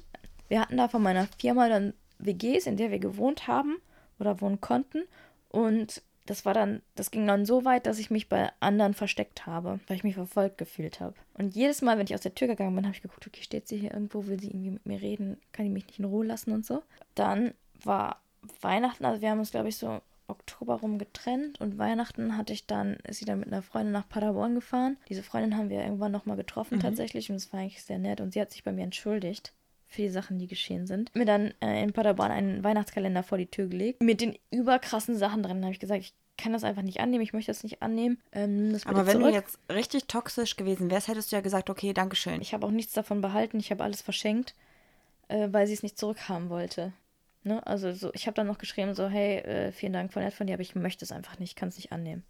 wir 0.47 0.61
hatten 0.61 0.77
da 0.77 0.87
von 0.87 1.03
meiner 1.03 1.27
Firma 1.37 1.69
dann 1.69 1.93
WGs, 2.19 2.65
in 2.65 2.77
der 2.77 2.89
wir 2.89 2.99
gewohnt 2.99 3.47
haben 3.47 3.77
oder 4.19 4.41
wohnen 4.41 4.61
konnten 4.61 5.03
und 5.49 6.01
das 6.27 6.45
war 6.45 6.53
dann, 6.53 6.81
das 6.95 7.09
ging 7.09 7.25
dann 7.25 7.45
so 7.45 7.65
weit, 7.65 7.85
dass 7.85 7.99
ich 7.99 8.11
mich 8.11 8.29
bei 8.29 8.51
anderen 8.59 8.93
versteckt 8.93 9.45
habe, 9.45 9.79
weil 9.87 9.97
ich 9.97 10.03
mich 10.03 10.15
verfolgt 10.15 10.57
gefühlt 10.57 10.99
habe. 10.99 11.15
Und 11.33 11.55
jedes 11.55 11.81
Mal, 11.81 11.97
wenn 11.97 12.05
ich 12.05 12.13
aus 12.13 12.21
der 12.21 12.35
Tür 12.35 12.47
gegangen 12.47 12.75
bin, 12.75 12.85
habe 12.85 12.95
ich 12.95 13.01
geguckt, 13.01 13.25
okay, 13.25 13.41
steht 13.41 13.67
sie 13.67 13.77
hier 13.77 13.93
irgendwo, 13.93 14.27
will 14.27 14.39
sie 14.39 14.49
irgendwie 14.49 14.71
mit 14.71 14.85
mir 14.85 15.01
reden, 15.01 15.37
kann 15.53 15.65
die 15.65 15.71
mich 15.71 15.87
nicht 15.87 15.99
in 15.99 16.05
Ruhe 16.05 16.25
lassen 16.25 16.51
und 16.51 16.65
so. 16.65 16.83
Dann 17.15 17.53
war 17.83 18.21
Weihnachten, 18.61 19.05
also 19.05 19.21
wir 19.21 19.29
haben 19.29 19.39
uns, 19.39 19.51
glaube 19.51 19.69
ich, 19.69 19.77
so 19.77 20.01
Oktober 20.27 20.75
rum 20.75 20.97
getrennt 20.99 21.61
und 21.61 21.77
Weihnachten 21.77 22.37
hatte 22.37 22.51
ich 22.51 22.67
dann, 22.67 22.97
ist 23.07 23.19
sie 23.19 23.25
dann 23.25 23.39
mit 23.39 23.47
einer 23.47 23.61
Freundin 23.61 23.93
nach 23.93 24.09
Paderborn 24.09 24.55
gefahren. 24.55 24.97
Diese 25.07 25.23
Freundin 25.23 25.57
haben 25.57 25.69
wir 25.69 25.81
irgendwann 25.81 26.11
nochmal 26.11 26.35
getroffen 26.35 26.75
mhm. 26.75 26.81
tatsächlich 26.81 27.29
und 27.29 27.37
es 27.37 27.53
war 27.53 27.61
eigentlich 27.61 27.83
sehr 27.83 27.99
nett 27.99 28.19
und 28.19 28.33
sie 28.33 28.41
hat 28.41 28.51
sich 28.51 28.65
bei 28.65 28.73
mir 28.73 28.83
entschuldigt 28.83 29.53
für 29.87 30.01
die 30.03 30.09
Sachen, 30.09 30.37
die 30.37 30.47
geschehen 30.47 30.85
sind. 30.85 31.13
Mir 31.15 31.25
dann 31.25 31.53
äh, 31.61 31.81
in 31.81 31.93
Paderborn 31.93 32.31
einen 32.31 32.63
Weihnachtskalender 32.63 33.23
vor 33.23 33.37
die 33.37 33.47
Tür 33.47 33.67
gelegt 33.67 34.01
mit 34.01 34.21
den 34.21 34.37
überkrassen 34.51 35.15
Sachen 35.15 35.43
drin. 35.43 35.61
Da 35.61 35.65
habe 35.67 35.73
ich 35.73 35.79
gesagt, 35.79 36.01
ich 36.01 36.13
kann 36.37 36.53
das 36.53 36.63
einfach 36.63 36.83
nicht 36.83 36.99
annehmen, 36.99 37.23
ich 37.23 37.33
möchte 37.33 37.51
das 37.51 37.63
nicht 37.63 37.81
annehmen. 37.81 38.19
Ähm, 38.31 38.73
das 38.73 38.85
Aber 38.85 39.07
wenn 39.07 39.19
zurück. 39.19 39.29
du 39.29 39.33
jetzt 39.33 39.59
richtig 39.71 40.05
toxisch 40.05 40.55
gewesen 40.55 40.91
wärst, 40.91 41.07
hättest 41.07 41.31
du 41.31 41.35
ja 41.35 41.41
gesagt, 41.41 41.69
okay, 41.69 41.93
danke 41.93 42.15
schön. 42.15 42.41
Ich 42.41 42.53
habe 42.53 42.65
auch 42.65 42.71
nichts 42.71 42.93
davon 42.93 43.21
behalten, 43.21 43.59
ich 43.59 43.71
habe 43.71 43.83
alles 43.83 44.01
verschenkt, 44.01 44.53
äh, 45.29 45.47
weil 45.51 45.67
sie 45.67 45.73
es 45.73 45.83
nicht 45.83 45.97
zurückhaben 45.97 46.49
wollte. 46.49 46.93
Ne? 47.43 47.65
Also 47.65 47.91
so, 47.93 48.11
ich 48.13 48.27
habe 48.27 48.35
dann 48.35 48.47
noch 48.47 48.59
geschrieben, 48.59 48.93
so, 48.93 49.07
hey, 49.07 49.37
äh, 49.37 49.71
vielen 49.71 49.93
Dank 49.93 50.13
voll 50.13 50.23
nett 50.23 50.33
von 50.33 50.47
dir, 50.47 50.53
aber 50.53 50.61
ich 50.61 50.75
möchte 50.75 51.05
es 51.05 51.11
einfach 51.11 51.39
nicht, 51.39 51.55
kann 51.55 51.69
es 51.69 51.77
nicht 51.77 51.91
annehmen. 51.91 52.23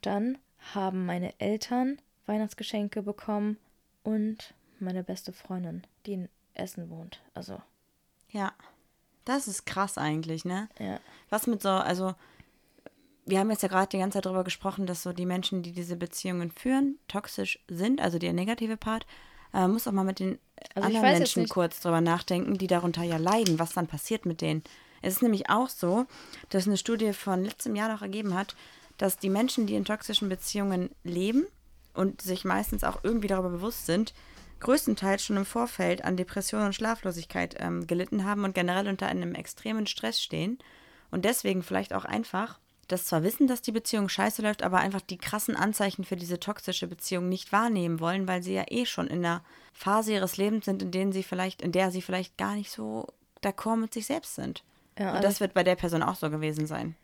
Dann 0.00 0.38
haben 0.74 1.04
meine 1.06 1.38
Eltern 1.38 1.98
Weihnachtsgeschenke 2.26 3.02
bekommen 3.02 3.58
und 4.02 4.54
meine 4.80 5.02
beste 5.02 5.32
Freundin, 5.32 5.82
die 6.06 6.14
in 6.14 6.28
Essen 6.54 6.90
wohnt. 6.90 7.20
Also. 7.34 7.60
Ja. 8.30 8.52
Das 9.24 9.46
ist 9.46 9.66
krass 9.66 9.98
eigentlich, 9.98 10.44
ne? 10.44 10.68
Ja. 10.78 10.98
Was 11.28 11.46
mit 11.46 11.62
so, 11.62 11.68
also 11.68 12.14
wir 13.26 13.38
haben 13.38 13.50
jetzt 13.50 13.62
ja 13.62 13.68
gerade 13.68 13.88
die 13.88 13.98
ganze 13.98 14.16
Zeit 14.16 14.26
darüber 14.26 14.44
gesprochen, 14.44 14.86
dass 14.86 15.02
so 15.02 15.12
die 15.12 15.26
Menschen, 15.26 15.62
die 15.62 15.72
diese 15.72 15.96
Beziehungen 15.96 16.50
führen, 16.50 16.98
toxisch 17.06 17.58
sind, 17.68 18.00
also 18.00 18.18
der 18.18 18.32
negative 18.32 18.76
Part. 18.76 19.04
Äh, 19.52 19.60
man 19.60 19.72
muss 19.72 19.86
auch 19.86 19.92
mal 19.92 20.04
mit 20.04 20.18
den 20.18 20.38
also 20.74 20.88
anderen 20.88 21.18
Menschen 21.18 21.48
kurz 21.48 21.80
drüber 21.80 22.00
nachdenken, 22.00 22.58
die 22.58 22.66
darunter 22.66 23.02
ja 23.02 23.18
leiden, 23.18 23.58
was 23.58 23.72
dann 23.72 23.86
passiert 23.86 24.26
mit 24.26 24.40
denen. 24.40 24.62
Es 25.02 25.14
ist 25.14 25.22
nämlich 25.22 25.48
auch 25.48 25.68
so, 25.68 26.06
dass 26.50 26.66
eine 26.66 26.76
Studie 26.76 27.12
von 27.12 27.44
letztem 27.44 27.76
Jahr 27.76 27.90
noch 27.90 28.02
ergeben 28.02 28.34
hat, 28.34 28.54
dass 28.98 29.16
die 29.16 29.30
Menschen, 29.30 29.66
die 29.66 29.76
in 29.76 29.84
toxischen 29.84 30.28
Beziehungen 30.28 30.90
leben 31.04 31.46
und 31.94 32.20
sich 32.20 32.44
meistens 32.44 32.84
auch 32.84 33.02
irgendwie 33.02 33.28
darüber 33.28 33.48
bewusst 33.48 33.86
sind, 33.86 34.12
größtenteils 34.60 35.24
schon 35.24 35.36
im 35.36 35.44
Vorfeld 35.44 36.04
an 36.04 36.16
Depression 36.16 36.62
und 36.62 36.74
Schlaflosigkeit 36.74 37.56
ähm, 37.58 37.86
gelitten 37.86 38.24
haben 38.24 38.44
und 38.44 38.54
generell 38.54 38.88
unter 38.88 39.06
einem 39.06 39.34
extremen 39.34 39.86
Stress 39.86 40.20
stehen 40.20 40.58
und 41.10 41.24
deswegen 41.24 41.62
vielleicht 41.62 41.92
auch 41.92 42.04
einfach 42.04 42.58
das 42.90 43.06
zwar 43.06 43.22
wissen, 43.22 43.46
dass 43.46 43.62
die 43.62 43.72
Beziehung 43.72 44.08
scheiße 44.08 44.42
läuft, 44.42 44.62
aber 44.62 44.78
einfach 44.78 45.00
die 45.00 45.18
krassen 45.18 45.56
Anzeichen 45.56 46.04
für 46.04 46.16
diese 46.16 46.40
toxische 46.40 46.86
Beziehung 46.86 47.28
nicht 47.28 47.52
wahrnehmen 47.52 48.00
wollen, 48.00 48.26
weil 48.26 48.42
sie 48.42 48.54
ja 48.54 48.64
eh 48.68 48.84
schon 48.84 49.06
in 49.06 49.24
einer 49.24 49.42
Phase 49.72 50.12
ihres 50.12 50.36
Lebens 50.36 50.64
sind, 50.64 50.82
in 50.82 50.90
denen 50.90 51.12
sie 51.12 51.22
vielleicht, 51.22 51.62
in 51.62 51.72
der 51.72 51.90
sie 51.90 52.02
vielleicht 52.02 52.36
gar 52.36 52.54
nicht 52.54 52.70
so 52.70 53.06
d'accord 53.42 53.76
mit 53.76 53.94
sich 53.94 54.06
selbst 54.06 54.34
sind. 54.34 54.64
Ja, 54.98 55.06
also 55.06 55.16
Und 55.16 55.24
das 55.24 55.40
wird 55.40 55.54
bei 55.54 55.62
der 55.62 55.76
Person 55.76 56.02
auch 56.02 56.16
so 56.16 56.30
gewesen 56.30 56.66
sein. 56.66 56.96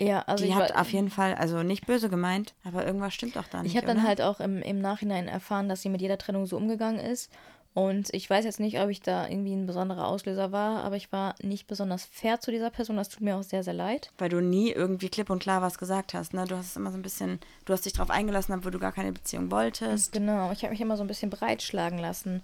Ja, 0.00 0.22
also 0.22 0.44
die 0.44 0.54
hat 0.54 0.74
war, 0.74 0.80
auf 0.82 0.92
jeden 0.92 1.10
Fall, 1.10 1.34
also 1.34 1.62
nicht 1.62 1.86
böse 1.86 2.08
gemeint, 2.08 2.54
aber 2.64 2.84
irgendwas 2.86 3.14
stimmt 3.14 3.38
auch 3.38 3.48
da 3.48 3.62
nicht. 3.62 3.72
Ich 3.72 3.76
habe 3.76 3.86
dann 3.86 4.02
halt 4.02 4.20
auch 4.20 4.40
im, 4.40 4.60
im 4.60 4.80
Nachhinein 4.80 5.26
erfahren, 5.26 5.68
dass 5.68 5.82
sie 5.82 5.88
mit 5.88 6.02
jeder 6.02 6.18
Trennung 6.18 6.46
so 6.46 6.56
umgegangen 6.56 7.00
ist 7.00 7.30
und 7.76 8.08
ich 8.14 8.30
weiß 8.30 8.46
jetzt 8.46 8.58
nicht, 8.58 8.80
ob 8.80 8.88
ich 8.88 9.02
da 9.02 9.28
irgendwie 9.28 9.52
ein 9.52 9.66
besonderer 9.66 10.08
Auslöser 10.08 10.50
war, 10.50 10.82
aber 10.82 10.96
ich 10.96 11.12
war 11.12 11.34
nicht 11.42 11.66
besonders 11.66 12.06
fair 12.06 12.40
zu 12.40 12.50
dieser 12.50 12.70
Person. 12.70 12.96
Das 12.96 13.10
tut 13.10 13.20
mir 13.20 13.36
auch 13.36 13.42
sehr, 13.42 13.62
sehr 13.62 13.74
leid. 13.74 14.10
Weil 14.16 14.30
du 14.30 14.40
nie 14.40 14.70
irgendwie 14.70 15.10
klipp 15.10 15.28
und 15.28 15.40
klar 15.40 15.60
was 15.60 15.76
gesagt 15.76 16.14
hast, 16.14 16.32
ne? 16.32 16.46
Du 16.46 16.56
hast 16.56 16.68
es 16.68 16.76
immer 16.76 16.90
so 16.90 16.96
ein 16.96 17.02
bisschen, 17.02 17.38
du 17.66 17.74
hast 17.74 17.84
dich 17.84 17.92
darauf 17.92 18.08
eingelassen, 18.08 18.54
obwohl 18.54 18.70
du 18.70 18.78
gar 18.78 18.92
keine 18.92 19.12
Beziehung 19.12 19.50
wolltest. 19.50 20.12
Genau, 20.12 20.50
ich 20.52 20.62
habe 20.62 20.70
mich 20.70 20.80
immer 20.80 20.96
so 20.96 21.04
ein 21.04 21.06
bisschen 21.06 21.28
breitschlagen 21.28 21.98
lassen. 21.98 22.42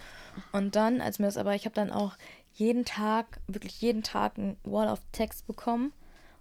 Und 0.53 0.77
dann, 0.77 1.01
als 1.01 1.19
mir 1.19 1.29
das 1.29 1.39
aber, 1.39 1.55
ich 1.55 1.65
habe 1.65 1.75
dann 1.75 1.91
auch 1.91 2.13
jeden 2.53 2.85
Tag, 2.85 3.41
wirklich 3.47 3.81
jeden 3.81 4.03
Tag 4.03 4.37
ein 4.37 4.59
Wall 4.65 4.89
of 4.89 5.01
Text 5.13 5.47
bekommen 5.47 5.95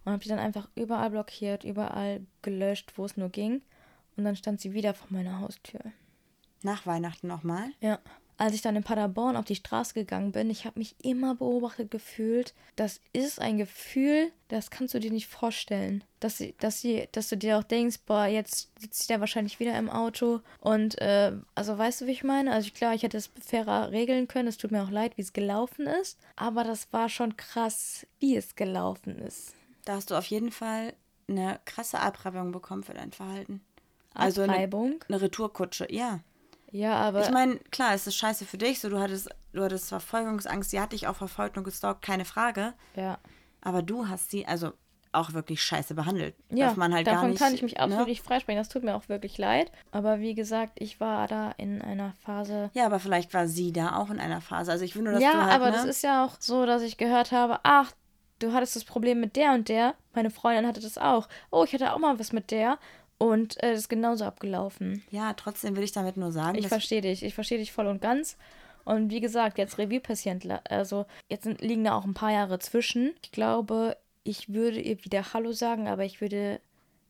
und 0.04 0.12
habe 0.12 0.24
die 0.24 0.30
dann 0.30 0.40
einfach 0.40 0.70
überall 0.76 1.10
blockiert, 1.10 1.64
überall 1.64 2.22
gelöscht, 2.42 2.94
wo 2.96 3.06
es 3.06 3.18
nur 3.18 3.30
ging. 3.30 3.62
Und 4.18 4.26
dann 4.26 4.36
stand 4.36 4.60
sie 4.60 4.74
wieder 4.74 4.94
vor 4.94 5.08
meiner 5.10 5.40
Haustür. 5.40 5.80
Nach 6.64 6.86
Weihnachten 6.86 7.28
nochmal? 7.28 7.70
Ja 7.80 8.00
als 8.42 8.56
ich 8.56 8.64
dann 8.64 8.76
in 8.76 8.82
Paderborn 8.82 9.36
auf 9.36 9.46
die 9.46 9.56
Straße 9.56 9.94
gegangen 9.94 10.32
bin, 10.32 10.50
ich 10.50 10.66
habe 10.66 10.80
mich 10.80 10.96
immer 11.04 11.36
beobachtet 11.36 11.92
gefühlt. 11.92 12.56
Das 12.76 13.00
ist 13.14 13.40
ein 13.40 13.60
Gefühl, 13.60 14.32
das 14.48 14.72
kannst 14.72 14.96
du 14.96 15.00
dir 15.00 15.12
nicht 15.12 15.28
vorstellen. 15.28 16.04
Dass, 16.20 16.40
sie, 16.40 16.56
dass, 16.60 16.82
sie, 16.82 17.08
dass 17.12 17.30
du 17.30 17.38
dir 17.38 17.60
auch 17.60 17.64
denkst, 17.64 18.00
boah, 18.08 18.26
jetzt 18.26 18.72
sitzt 18.80 19.12
der 19.12 19.20
wahrscheinlich 19.20 19.60
wieder 19.60 19.78
im 19.78 19.92
Auto. 19.92 20.42
Und, 20.60 21.00
äh, 21.00 21.34
also 21.54 21.78
weißt 21.78 22.02
du, 22.02 22.08
wie 22.08 22.14
ich 22.14 22.24
meine? 22.24 22.52
Also 22.52 22.72
klar, 22.72 22.96
ich 22.96 23.04
hätte 23.04 23.18
es 23.18 23.30
fairer 23.40 23.92
regeln 23.92 24.28
können. 24.28 24.48
Es 24.48 24.58
tut 24.58 24.72
mir 24.72 24.82
auch 24.82 24.90
leid, 24.90 25.18
wie 25.18 25.22
es 25.22 25.34
gelaufen 25.34 25.86
ist. 25.86 26.18
Aber 26.36 26.64
das 26.64 26.92
war 26.92 27.10
schon 27.10 27.38
krass, 27.38 28.08
wie 28.20 28.36
es 28.36 28.56
gelaufen 28.56 29.20
ist. 29.20 29.54
Da 29.86 29.96
hast 29.96 30.12
du 30.12 30.16
auf 30.16 30.26
jeden 30.26 30.52
Fall 30.52 30.94
eine 31.28 31.60
krasse 31.66 32.00
Abreibung 32.00 32.52
bekommen 32.52 32.84
für 32.84 32.94
dein 32.94 33.12
Verhalten. 33.12 33.62
Also 34.14 34.42
eine, 34.42 34.54
Abtreibung. 34.54 35.04
eine 35.08 35.22
Retourkutsche, 35.22 35.88
ja. 35.92 36.20
ja, 36.72 36.96
aber 36.96 37.22
Ich 37.22 37.32
meine, 37.32 37.58
klar, 37.72 37.94
es 37.94 38.08
ist 38.08 38.16
scheiße 38.16 38.46
für 38.46 38.58
dich, 38.58 38.80
so 38.80 38.90
du 38.90 39.00
hattest, 39.00 39.30
du 39.54 39.64
hattest 39.64 39.88
Verfolgungsangst, 39.90 40.72
sie 40.72 40.82
hat 40.82 40.92
dich 40.92 41.08
auch 41.08 41.16
verfolgt 41.16 41.58
und 41.58 41.64
gestalkt, 41.64 42.02
keine 42.02 42.26
Frage. 42.26 42.74
ja. 42.96 43.18
Aber 43.64 43.84
du 43.84 44.08
hast 44.08 44.32
sie 44.32 44.48
also 44.48 44.74
auch 45.14 45.34
wirklich 45.34 45.62
scheiße 45.62 45.94
behandelt. 45.94 46.36
Ja, 46.50 46.68
Darf 46.68 46.78
man 46.78 46.94
halt 46.94 47.08
davon 47.08 47.22
gar 47.22 47.28
nicht, 47.30 47.40
kann 47.40 47.54
ich 47.54 47.62
mich 47.62 47.74
ne? 47.76 47.82
absolut 47.82 48.08
nicht 48.08 48.24
freisprechen. 48.24 48.60
Das 48.60 48.70
tut 48.70 48.84
mir 48.84 48.96
auch 48.96 49.10
wirklich 49.10 49.38
leid. 49.38 49.72
Aber 49.92 50.20
wie 50.20 50.36
gesagt, 50.36 50.74
ich 50.80 51.00
war 51.00 51.28
da 51.28 51.52
in 51.58 51.82
einer 51.82 52.14
Phase. 52.24 52.70
Ja, 52.74 52.86
aber 52.86 53.00
vielleicht 53.00 53.34
war 53.34 53.48
sie 53.48 53.72
da 53.72 53.98
auch 53.98 54.10
in 54.10 54.20
einer 54.20 54.42
Phase. 54.42 54.72
Also 54.72 54.86
ich 54.86 54.96
will 54.96 55.04
nur, 55.04 55.14
dass 55.14 55.22
ja, 55.22 55.34
du 55.34 55.42
halt, 55.44 55.54
aber 55.54 55.66
ne? 55.66 55.74
das 55.74 55.86
ist 55.86 56.02
ja 56.02 56.26
auch 56.26 56.38
so, 56.40 56.66
dass 56.66 56.82
ich 56.82 56.98
gehört 56.98 57.32
habe, 57.32 57.60
ach, 57.64 57.92
du 58.42 58.54
hattest 58.54 58.76
das 58.76 58.84
Problem 58.84 59.20
mit 59.20 59.36
der 59.36 59.54
und 59.54 59.70
der. 59.70 59.96
Meine 60.14 60.30
Freundin 60.30 60.68
hatte 60.68 60.82
das 60.82 60.98
auch. 60.98 61.28
Oh, 61.52 61.64
ich 61.64 61.74
hatte 61.74 61.94
auch 61.94 62.00
mal 62.00 62.20
was 62.20 62.32
mit 62.34 62.52
der. 62.52 62.78
Und 63.18 63.62
äh, 63.64 63.72
das 63.72 63.82
ist 63.82 63.90
genauso 63.90 64.26
abgelaufen. 64.26 65.04
ja, 65.12 65.34
trotzdem 65.34 65.76
will 65.76 65.84
ich 65.84 65.92
damit 65.92 66.18
nur 66.18 66.32
sagen, 66.32 66.58
Ich 66.58 66.68
verstehe 66.68 67.02
dich. 67.02 67.24
Ich 67.24 67.36
verstehe 67.36 67.60
dich 67.60 67.72
voll 67.72 67.88
und 67.88 68.02
ganz. 68.02 68.36
Und 68.84 69.12
wie 69.12 69.20
gesagt, 69.22 69.60
jetzt 69.60 69.78
Revue 69.78 70.00
passiert, 70.00 70.44
also 70.70 71.06
jetzt 71.30 71.44
sind, 71.44 71.62
liegen 71.62 71.84
da 71.84 71.94
auch 71.96 72.04
ein 72.06 72.16
paar 72.16 72.32
Jahre 72.32 72.58
zwischen. 72.58 73.14
Ich 73.22 73.32
glaube, 73.32 73.96
ich 74.24 74.50
würde 74.52 74.80
ihr 74.82 75.04
wieder 75.06 75.34
Hallo 75.34 75.52
sagen, 75.52 75.88
aber 75.88 76.04
ich 76.04 76.20
würde 76.20 76.60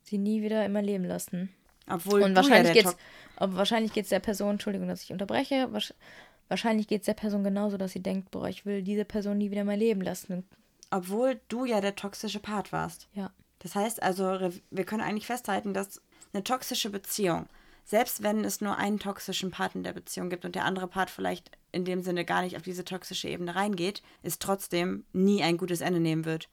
sie 0.03 0.17
nie 0.17 0.41
wieder 0.41 0.65
in 0.65 0.73
mein 0.73 0.83
Leben 0.83 1.05
lassen. 1.05 1.47
obwohl 1.89 2.23
Und 2.23 2.31
du 2.31 2.35
wahrscheinlich 2.35 2.75
ja 2.75 2.81
geht's, 2.81 2.97
wahrscheinlich 3.37 3.93
geht's 3.93 4.09
der 4.09 4.19
Person, 4.19 4.51
Entschuldigung, 4.51 4.89
dass 4.89 5.03
ich 5.03 5.13
unterbreche, 5.13 5.69
wahrsch- 5.71 5.93
wahrscheinlich 6.49 6.87
geht's 6.89 7.05
der 7.05 7.13
Person 7.13 7.45
genauso, 7.45 7.77
dass 7.77 7.93
sie 7.93 8.03
denkt, 8.03 8.31
boah, 8.31 8.49
ich 8.49 8.65
will 8.65 8.81
diese 8.81 9.05
Person 9.05 9.37
nie 9.37 9.49
wieder 9.49 9.61
in 9.61 9.67
mein 9.67 9.79
Leben 9.79 10.01
lassen. 10.01 10.43
Obwohl 10.91 11.39
du 11.47 11.65
ja 11.65 11.81
der 11.81 11.95
toxische 11.95 12.39
Part 12.39 12.71
warst. 12.71 13.07
Ja. 13.13 13.31
Das 13.59 13.75
heißt 13.75 14.01
also, 14.03 14.51
wir 14.69 14.85
können 14.85 15.01
eigentlich 15.01 15.27
festhalten, 15.27 15.73
dass 15.73 16.01
eine 16.33 16.43
toxische 16.43 16.89
Beziehung, 16.89 17.47
selbst 17.83 18.23
wenn 18.23 18.43
es 18.43 18.61
nur 18.61 18.77
einen 18.77 18.99
toxischen 18.99 19.51
Part 19.51 19.75
in 19.75 19.83
der 19.83 19.93
Beziehung 19.93 20.29
gibt 20.29 20.45
und 20.45 20.55
der 20.55 20.65
andere 20.65 20.87
Part 20.87 21.09
vielleicht 21.09 21.51
in 21.71 21.85
dem 21.85 22.01
Sinne 22.01 22.25
gar 22.25 22.41
nicht 22.41 22.55
auf 22.55 22.61
diese 22.61 22.85
toxische 22.85 23.27
Ebene 23.27 23.55
reingeht, 23.55 24.01
es 24.23 24.39
trotzdem 24.39 25.05
nie 25.13 25.43
ein 25.43 25.57
gutes 25.57 25.81
Ende 25.81 25.99
nehmen 25.99 26.25
wird. 26.25 26.49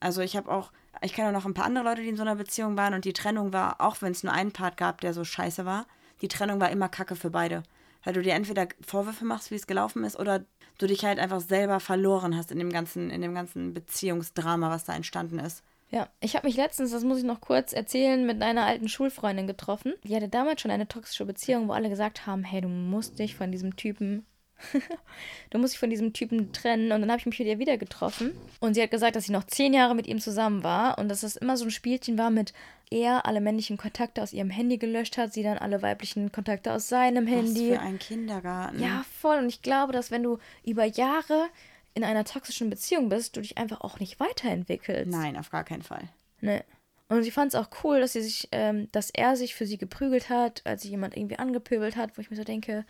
Also 0.00 0.20
ich 0.22 0.36
habe 0.36 0.50
auch, 0.50 0.72
ich 1.02 1.12
kenne 1.12 1.28
auch 1.28 1.32
noch 1.32 1.46
ein 1.46 1.54
paar 1.54 1.64
andere 1.64 1.84
Leute, 1.84 2.02
die 2.02 2.08
in 2.08 2.16
so 2.16 2.22
einer 2.22 2.36
Beziehung 2.36 2.76
waren 2.76 2.94
und 2.94 3.04
die 3.04 3.12
Trennung 3.12 3.52
war, 3.52 3.80
auch 3.80 4.00
wenn 4.00 4.12
es 4.12 4.22
nur 4.22 4.32
einen 4.32 4.52
Part 4.52 4.76
gab, 4.76 5.00
der 5.00 5.12
so 5.12 5.24
scheiße 5.24 5.64
war, 5.64 5.86
die 6.20 6.28
Trennung 6.28 6.60
war 6.60 6.70
immer 6.70 6.88
Kacke 6.88 7.16
für 7.16 7.30
beide. 7.30 7.62
Weil 8.04 8.14
du 8.14 8.22
dir 8.22 8.34
entweder 8.34 8.68
Vorwürfe 8.86 9.24
machst, 9.24 9.50
wie 9.50 9.56
es 9.56 9.66
gelaufen 9.66 10.04
ist, 10.04 10.18
oder 10.18 10.44
du 10.78 10.86
dich 10.86 11.04
halt 11.04 11.18
einfach 11.18 11.40
selber 11.40 11.80
verloren 11.80 12.36
hast 12.36 12.50
in 12.50 12.58
dem 12.58 12.70
ganzen, 12.70 13.10
in 13.10 13.20
dem 13.20 13.34
ganzen 13.34 13.74
Beziehungsdrama, 13.74 14.70
was 14.70 14.84
da 14.84 14.94
entstanden 14.94 15.38
ist. 15.38 15.62
Ja, 15.90 16.08
ich 16.20 16.36
habe 16.36 16.46
mich 16.46 16.56
letztens, 16.56 16.90
das 16.90 17.02
muss 17.02 17.18
ich 17.18 17.24
noch 17.24 17.40
kurz 17.40 17.72
erzählen, 17.72 18.26
mit 18.26 18.42
einer 18.42 18.66
alten 18.66 18.88
Schulfreundin 18.88 19.46
getroffen. 19.46 19.94
Die 20.04 20.14
hatte 20.14 20.28
damals 20.28 20.60
schon 20.60 20.70
eine 20.70 20.86
toxische 20.86 21.24
Beziehung, 21.24 21.68
wo 21.68 21.72
alle 21.72 21.88
gesagt 21.88 22.26
haben, 22.26 22.44
hey, 22.44 22.60
du 22.60 22.68
musst 22.68 23.18
dich 23.18 23.36
von 23.36 23.50
diesem 23.50 23.74
Typen, 23.76 24.26
du 25.50 25.58
musst 25.58 25.74
dich 25.74 25.80
von 25.80 25.90
diesem 25.90 26.12
Typen 26.12 26.52
trennen. 26.52 26.92
Und 26.92 27.00
dann 27.00 27.10
habe 27.10 27.20
ich 27.20 27.26
mich 27.26 27.38
mit 27.38 27.48
ihr 27.48 27.58
wieder 27.58 27.78
getroffen. 27.78 28.32
Und 28.60 28.74
sie 28.74 28.82
hat 28.82 28.90
gesagt, 28.90 29.16
dass 29.16 29.24
sie 29.24 29.32
noch 29.32 29.44
zehn 29.44 29.74
Jahre 29.74 29.94
mit 29.94 30.06
ihm 30.06 30.20
zusammen 30.20 30.62
war 30.64 30.98
und 30.98 31.08
dass 31.08 31.22
es 31.22 31.36
immer 31.36 31.56
so 31.56 31.64
ein 31.64 31.70
Spielchen 31.70 32.18
war 32.18 32.30
mit 32.30 32.52
er 32.90 33.26
alle 33.26 33.40
männlichen 33.40 33.76
Kontakte 33.76 34.22
aus 34.22 34.32
ihrem 34.32 34.50
Handy 34.50 34.78
gelöscht 34.78 35.18
hat, 35.18 35.32
sie 35.32 35.42
dann 35.42 35.58
alle 35.58 35.82
weiblichen 35.82 36.32
Kontakte 36.32 36.72
aus 36.72 36.88
seinem 36.88 37.26
Handy. 37.26 37.70
Was 37.70 37.78
für 37.78 37.82
ein 37.82 37.98
Kindergarten. 37.98 38.80
Ja, 38.82 39.04
voll. 39.20 39.38
Und 39.38 39.48
ich 39.48 39.62
glaube, 39.62 39.92
dass 39.92 40.10
wenn 40.10 40.22
du 40.22 40.38
über 40.64 40.84
Jahre 40.84 41.48
in 41.94 42.04
einer 42.04 42.24
toxischen 42.24 42.70
Beziehung 42.70 43.08
bist, 43.08 43.36
du 43.36 43.40
dich 43.40 43.58
einfach 43.58 43.80
auch 43.80 44.00
nicht 44.00 44.20
weiterentwickelst. 44.20 45.10
Nein, 45.10 45.36
auf 45.36 45.50
gar 45.50 45.64
keinen 45.64 45.82
Fall. 45.82 46.08
Ne. 46.40 46.64
Und 47.08 47.22
sie 47.22 47.30
fand 47.30 47.54
es 47.54 47.60
auch 47.60 47.68
cool, 47.82 48.00
dass 48.00 48.12
sie 48.12 48.22
sich, 48.22 48.48
ähm, 48.52 48.88
dass 48.92 49.10
er 49.10 49.34
sich 49.36 49.54
für 49.54 49.66
sie 49.66 49.78
geprügelt 49.78 50.28
hat, 50.28 50.62
als 50.64 50.82
sich 50.82 50.90
jemand 50.90 51.16
irgendwie 51.16 51.38
angepöbelt 51.38 51.96
hat, 51.96 52.16
wo 52.16 52.20
ich 52.20 52.30
mir 52.30 52.36
so 52.36 52.44
denke, 52.44 52.84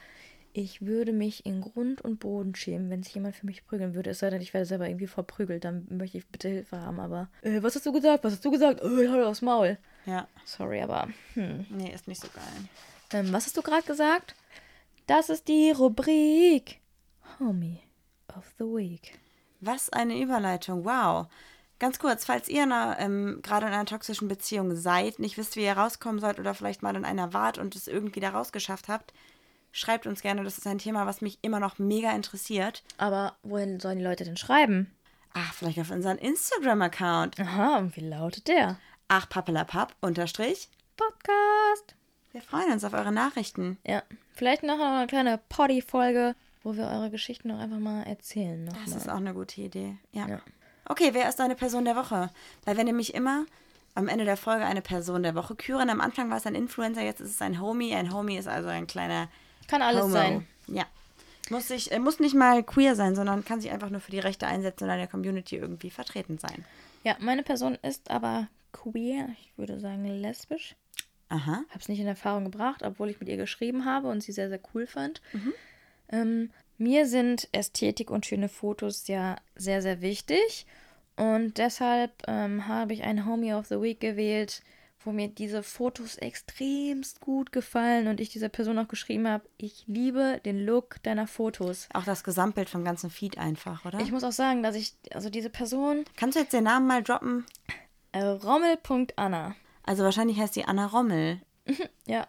ich 0.59 0.85
würde 0.85 1.13
mich 1.13 1.47
in 1.47 1.61
Grund 1.61 2.01
und 2.01 2.19
Boden 2.19 2.53
schämen, 2.57 2.91
wenn 2.91 3.05
sich 3.05 3.15
jemand 3.15 3.37
für 3.37 3.47
mich 3.47 3.65
prügeln 3.65 3.95
würde. 3.95 4.11
Es 4.11 4.19
sei 4.19 4.31
denn, 4.31 4.41
ich 4.41 4.53
werde 4.53 4.67
selber 4.67 4.89
irgendwie 4.89 5.07
verprügelt, 5.07 5.65
dann 5.65 5.87
möchte 5.89 6.19
ich 6.19 6.27
bitte 6.27 6.49
Hilfe 6.49 6.81
haben. 6.81 6.99
Aber 6.99 7.29
äh, 7.43 7.63
was 7.63 7.77
hast 7.77 7.87
du 7.87 7.93
gesagt? 7.93 8.25
Was 8.25 8.33
hast 8.33 8.45
du 8.45 8.51
gesagt? 8.51 8.83
Äh, 8.83 9.09
hau 9.09 9.23
aufs 9.23 9.41
Maul. 9.41 9.79
Ja, 10.05 10.27
Sorry, 10.45 10.83
aber 10.83 11.09
hm. 11.35 11.65
nee, 11.71 11.93
ist 11.95 12.09
nicht 12.09 12.21
so 12.21 12.27
geil. 12.35 12.69
Ähm, 13.13 13.33
was 13.33 13.47
hast 13.47 13.57
du 13.57 13.63
gerade 13.63 13.87
gesagt? 13.87 14.35
Das 15.07 15.31
ist 15.31 15.47
die 15.47 15.71
Rubrik 15.71 16.81
Homie 17.39 17.79
of 18.37 18.53
the 18.59 18.65
Week. 18.65 19.17
Was 19.61 19.91
eine 19.91 20.21
Überleitung, 20.21 20.85
wow. 20.85 21.29
Ganz 21.79 22.01
kurz, 22.01 22.25
falls 22.25 22.49
ihr 22.49 22.67
ähm, 22.99 23.39
gerade 23.43 23.67
in 23.67 23.73
einer 23.73 23.85
toxischen 23.85 24.27
Beziehung 24.27 24.75
seid, 24.75 25.21
nicht 25.21 25.39
wisst, 25.39 25.55
wie 25.55 25.65
ihr 25.65 25.75
rauskommen 25.75 26.19
sollt 26.19 26.41
oder 26.41 26.53
vielleicht 26.55 26.83
mal 26.83 26.97
in 26.97 27.05
einer 27.05 27.33
wart 27.33 27.59
und 27.59 27.77
es 27.77 27.87
irgendwie 27.87 28.19
da 28.19 28.31
rausgeschafft 28.31 28.89
habt, 28.89 29.13
schreibt 29.79 30.07
uns 30.07 30.23
gerne. 30.23 30.43
Das 30.45 30.59
ist 30.59 30.67
ein 30.67 30.79
Thema, 30.79 31.07
was 31.07 31.21
mich 31.21 31.39
immer 31.43 31.61
noch 31.61 31.79
mega 31.79 32.13
interessiert. 32.13 32.83
Aber 32.99 33.37
wohin 33.43 33.81
sollen 33.81 33.99
die 33.99 34.05
Leute 34.05 34.25
denn 34.25 34.37
schreiben? 34.37 34.93
Ach, 35.35 35.53
vielleicht 35.55 35.79
auf 35.79 35.91
unseren 35.91 36.19
Instagram-Account. 36.19 37.39
Aha, 37.41 37.79
und 37.79 37.97
wie 37.97 38.01
lautet 38.09 38.49
der? 38.49 38.79
Ach, 39.09 39.29
pappelapapp, 39.29 39.95
unterstrich. 40.01 40.69
Podcast. 40.97 41.95
Wir 42.33 42.43
freuen 42.43 42.73
uns 42.73 42.85
auf 42.85 42.93
eure 42.93 43.13
Nachrichten. 43.13 43.79
Ja, 43.87 44.03
vielleicht 44.35 44.63
noch 44.63 44.79
eine 44.81 45.07
kleine 45.07 45.39
Poddy-Folge, 45.49 46.35
wo 46.63 46.77
wir 46.77 46.89
eure 46.89 47.11
Geschichten 47.11 47.49
noch 47.49 47.59
einfach 47.59 47.79
mal 47.79 48.03
erzählen. 48.03 48.65
Noch 48.65 48.75
Das 48.83 48.91
mal. 48.91 48.97
ist 48.97 49.09
auch 49.09 49.17
eine 49.17 49.33
gute 49.35 49.61
Idee. 49.61 49.97
Ja. 50.13 50.29
Ja. 50.29 50.41
Okay, 50.87 51.11
wer 51.13 51.29
ist 51.29 51.37
deine 51.39 51.55
Person 51.55 51.85
der 51.85 51.97
Woche? 51.97 52.31
Weil 52.65 52.77
wir 52.77 52.85
nämlich 52.85 53.15
immer 53.15 53.45
am 53.95 54.09
Ende 54.09 54.25
der 54.25 54.37
Folge 54.37 54.65
eine 54.65 54.83
Person 54.83 55.23
der 55.23 55.35
Woche 55.35 55.55
küren. 55.55 55.91
Am 55.91 56.01
Anfang 56.01 56.31
war 56.31 56.37
es 56.37 56.47
ein 56.47 56.55
Influencer, 56.55 57.03
jetzt 57.03 57.21
ist 57.21 57.31
es 57.31 57.43
ein 57.43 57.61
Homie. 57.61 57.95
Ein 57.95 58.13
Homie 58.13 58.37
ist 58.39 58.49
also 58.49 58.69
ein 58.69 58.87
kleiner 58.87 59.29
Kann 59.69 59.83
alles 59.83 60.03
Homo. 60.03 60.13
sein. 60.13 60.47
Ja. 60.67 60.87
Muss, 61.51 61.69
sich, 61.69 61.93
äh, 61.93 61.99
muss 61.99 62.19
nicht 62.21 62.35
mal 62.35 62.63
queer 62.63 62.95
sein, 62.95 63.15
sondern 63.15 63.45
kann 63.45 63.61
sich 63.61 63.71
einfach 63.71 63.91
nur 63.91 64.01
für 64.01 64.11
die 64.11 64.19
Rechte 64.19 64.47
einsetzen 64.47 64.85
und 64.85 64.91
in 64.91 64.99
der 64.99 65.07
Community 65.07 65.57
irgendwie 65.57 65.91
vertreten 65.91 66.39
sein. 66.39 66.65
Ja, 67.05 67.17
meine 67.21 67.43
Person 67.43 67.79
ist 67.83 68.11
aber 68.11 68.49
queer, 68.73 69.29
ich 69.41 69.53
würde 69.57 69.79
sagen 69.79 70.05
lesbisch. 70.05 70.75
Aha. 71.31 71.63
Habe 71.69 71.79
es 71.79 71.89
nicht 71.89 72.01
in 72.01 72.07
Erfahrung 72.07 72.45
gebracht, 72.45 72.83
obwohl 72.83 73.11
ich 73.11 73.21
mit 73.21 73.29
ihr 73.29 73.37
geschrieben 73.37 73.85
habe 73.85 74.09
und 74.09 74.23
sie 74.23 74.33
sehr, 74.33 74.49
sehr 74.49 74.61
cool 74.75 74.87
fand. 74.87 75.21
Ähm, 76.11 76.51
mir 76.79 77.07
sind 77.07 77.49
Ästhetik 77.53 78.11
und 78.11 78.25
schöne 78.25 78.49
Fotos 78.49 79.07
ja 79.09 79.37
sehr, 79.55 79.83
sehr 79.83 80.01
wichtig. 80.01 80.67
Und 81.17 81.59
deshalb 81.59 82.13
ähm, 82.29 82.69
habe 82.69 82.95
ich 82.95 83.03
einen 83.03 83.27
Homie 83.27 83.53
of 83.53 83.67
the 83.67 83.81
Week 83.81 84.01
gewählt, 84.01 84.63
wo 85.05 85.13
mir 85.13 85.29
diese 85.29 85.63
Fotos 85.63 86.17
extremst 86.17 87.21
gut 87.21 87.53
gefallen 87.53 88.09
und 88.09 88.21
ich 88.21 88.31
dieser 88.31 88.49
Person 88.49 88.79
auch 88.79 88.89
geschrieben 88.89 89.29
habe, 89.29 89.49
ich 89.57 89.85
liebe 89.87 90.41
den 90.45 90.65
Look 90.65 91.03
deiner 91.03 91.27
Fotos. 91.27 91.89
Auch 91.95 92.05
das 92.05 92.25
Gesamtbild 92.25 92.69
vom 92.69 92.85
ganzen 92.85 93.11
Feed 93.11 93.39
einfach, 93.39 93.85
oder? 93.85 94.01
Ich 94.01 94.11
muss 94.13 94.25
auch 94.25 94.33
sagen, 94.33 94.63
dass 94.63 94.75
ich, 94.75 94.95
also 95.13 95.31
diese 95.31 95.51
Person, 95.51 96.05
Kannst 96.17 96.37
du 96.37 96.41
jetzt 96.41 96.53
den 96.53 96.65
Namen 96.65 96.87
mal 96.87 97.03
droppen? 97.03 97.47
äh, 98.13 98.23
rommel.anna. 98.23 99.55
Also 99.85 100.05
wahrscheinlich 100.05 100.39
heißt 100.39 100.55
sie 100.55 100.65
Anna 100.65 100.87
Rommel. 100.87 101.41
Ja. 102.07 102.27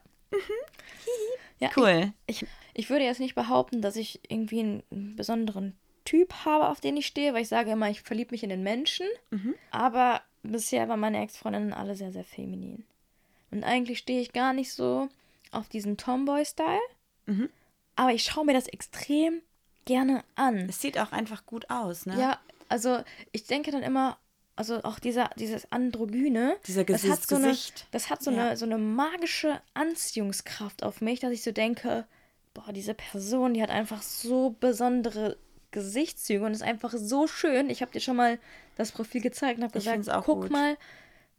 ja, 1.60 1.70
Cool. 1.76 2.14
Ich, 2.28 2.46
ich 2.74 2.90
würde 2.90 3.06
jetzt 3.06 3.20
nicht 3.20 3.36
behaupten, 3.36 3.82
dass 3.82 3.96
ich 3.96 4.22
irgendwie 4.30 4.60
einen 4.60 5.16
besonderen 5.16 5.78
Typ 6.06 6.46
habe, 6.46 6.70
auf 6.70 6.80
den 6.80 6.98
ich 6.98 7.08
stehe, 7.08 7.34
weil 7.34 7.42
ich 7.42 7.50
sage 7.50 7.72
immer, 7.72 7.90
ich 7.90 8.02
verliebe 8.02 8.32
mich 8.32 8.44
in 8.44 8.50
den 8.50 8.64
Menschen. 8.64 9.06
Aber 9.72 10.22
bisher 10.44 10.88
waren 10.90 11.00
meine 11.00 11.22
Ex-Freundinnen 11.22 11.74
alle 11.74 11.96
sehr, 11.96 12.12
sehr 12.12 12.24
feminin. 12.26 12.86
Und 13.52 13.64
eigentlich 13.64 14.00
stehe 14.00 14.22
ich 14.22 14.32
gar 14.34 14.54
nicht 14.54 14.74
so 14.74 15.10
auf 15.52 15.70
diesen 15.70 15.98
Tomboy-Style. 15.98 16.80
Aber 17.96 18.12
ich 18.12 18.24
schaue 18.24 18.46
mir 18.46 18.54
das 18.54 18.68
extrem 18.68 19.42
gerne 19.86 20.24
an. 20.36 20.68
Es 20.70 20.82
sieht 20.82 20.98
auch 21.00 21.12
einfach 21.12 21.46
gut 21.46 21.70
aus, 21.70 22.06
ne? 22.06 22.20
Ja, 22.20 22.40
also 22.70 23.00
ich 23.32 23.46
denke 23.46 23.72
dann 23.72 23.84
immer, 23.84 24.18
also 24.56 24.84
auch 24.84 25.00
dieser, 25.00 25.30
dieses 25.38 25.72
Androgyne, 25.72 26.58
Dieser 26.68 26.84
das 26.84 27.04
hat 27.08 27.22
so 27.28 27.36
eine, 27.36 27.48
Gesicht. 27.50 27.88
das 27.92 28.10
hat 28.10 28.22
so, 28.24 28.32
Ja. 28.32 28.48
eine, 28.50 28.58
so 28.58 28.66
eine 28.66 28.78
magische 28.78 29.62
Anziehungskraft 29.74 30.84
auf 30.84 31.02
mich, 31.02 31.20
dass 31.20 31.32
ich 31.32 31.44
so 31.44 31.52
denke, 31.52 32.06
boah, 32.54 32.72
diese 32.74 32.94
Person, 32.94 33.54
die 33.54 33.62
hat 33.62 33.70
einfach 33.70 34.02
so 34.02 34.56
besondere 34.60 35.38
Gesichtszüge 35.72 36.46
und 36.46 36.52
ist 36.52 36.64
einfach 36.64 36.94
so 36.96 37.28
schön. 37.28 37.70
Ich 37.70 37.82
habe 37.82 37.92
dir 37.92 38.00
schon 38.00 38.16
mal 38.16 38.40
das 38.76 38.92
Profil 38.92 39.22
gezeigt 39.22 39.58
und 39.58 39.64
habe 39.64 39.74
gesagt, 39.74 40.26
guck 40.26 40.42
gut. 40.44 40.52
mal, 40.52 40.78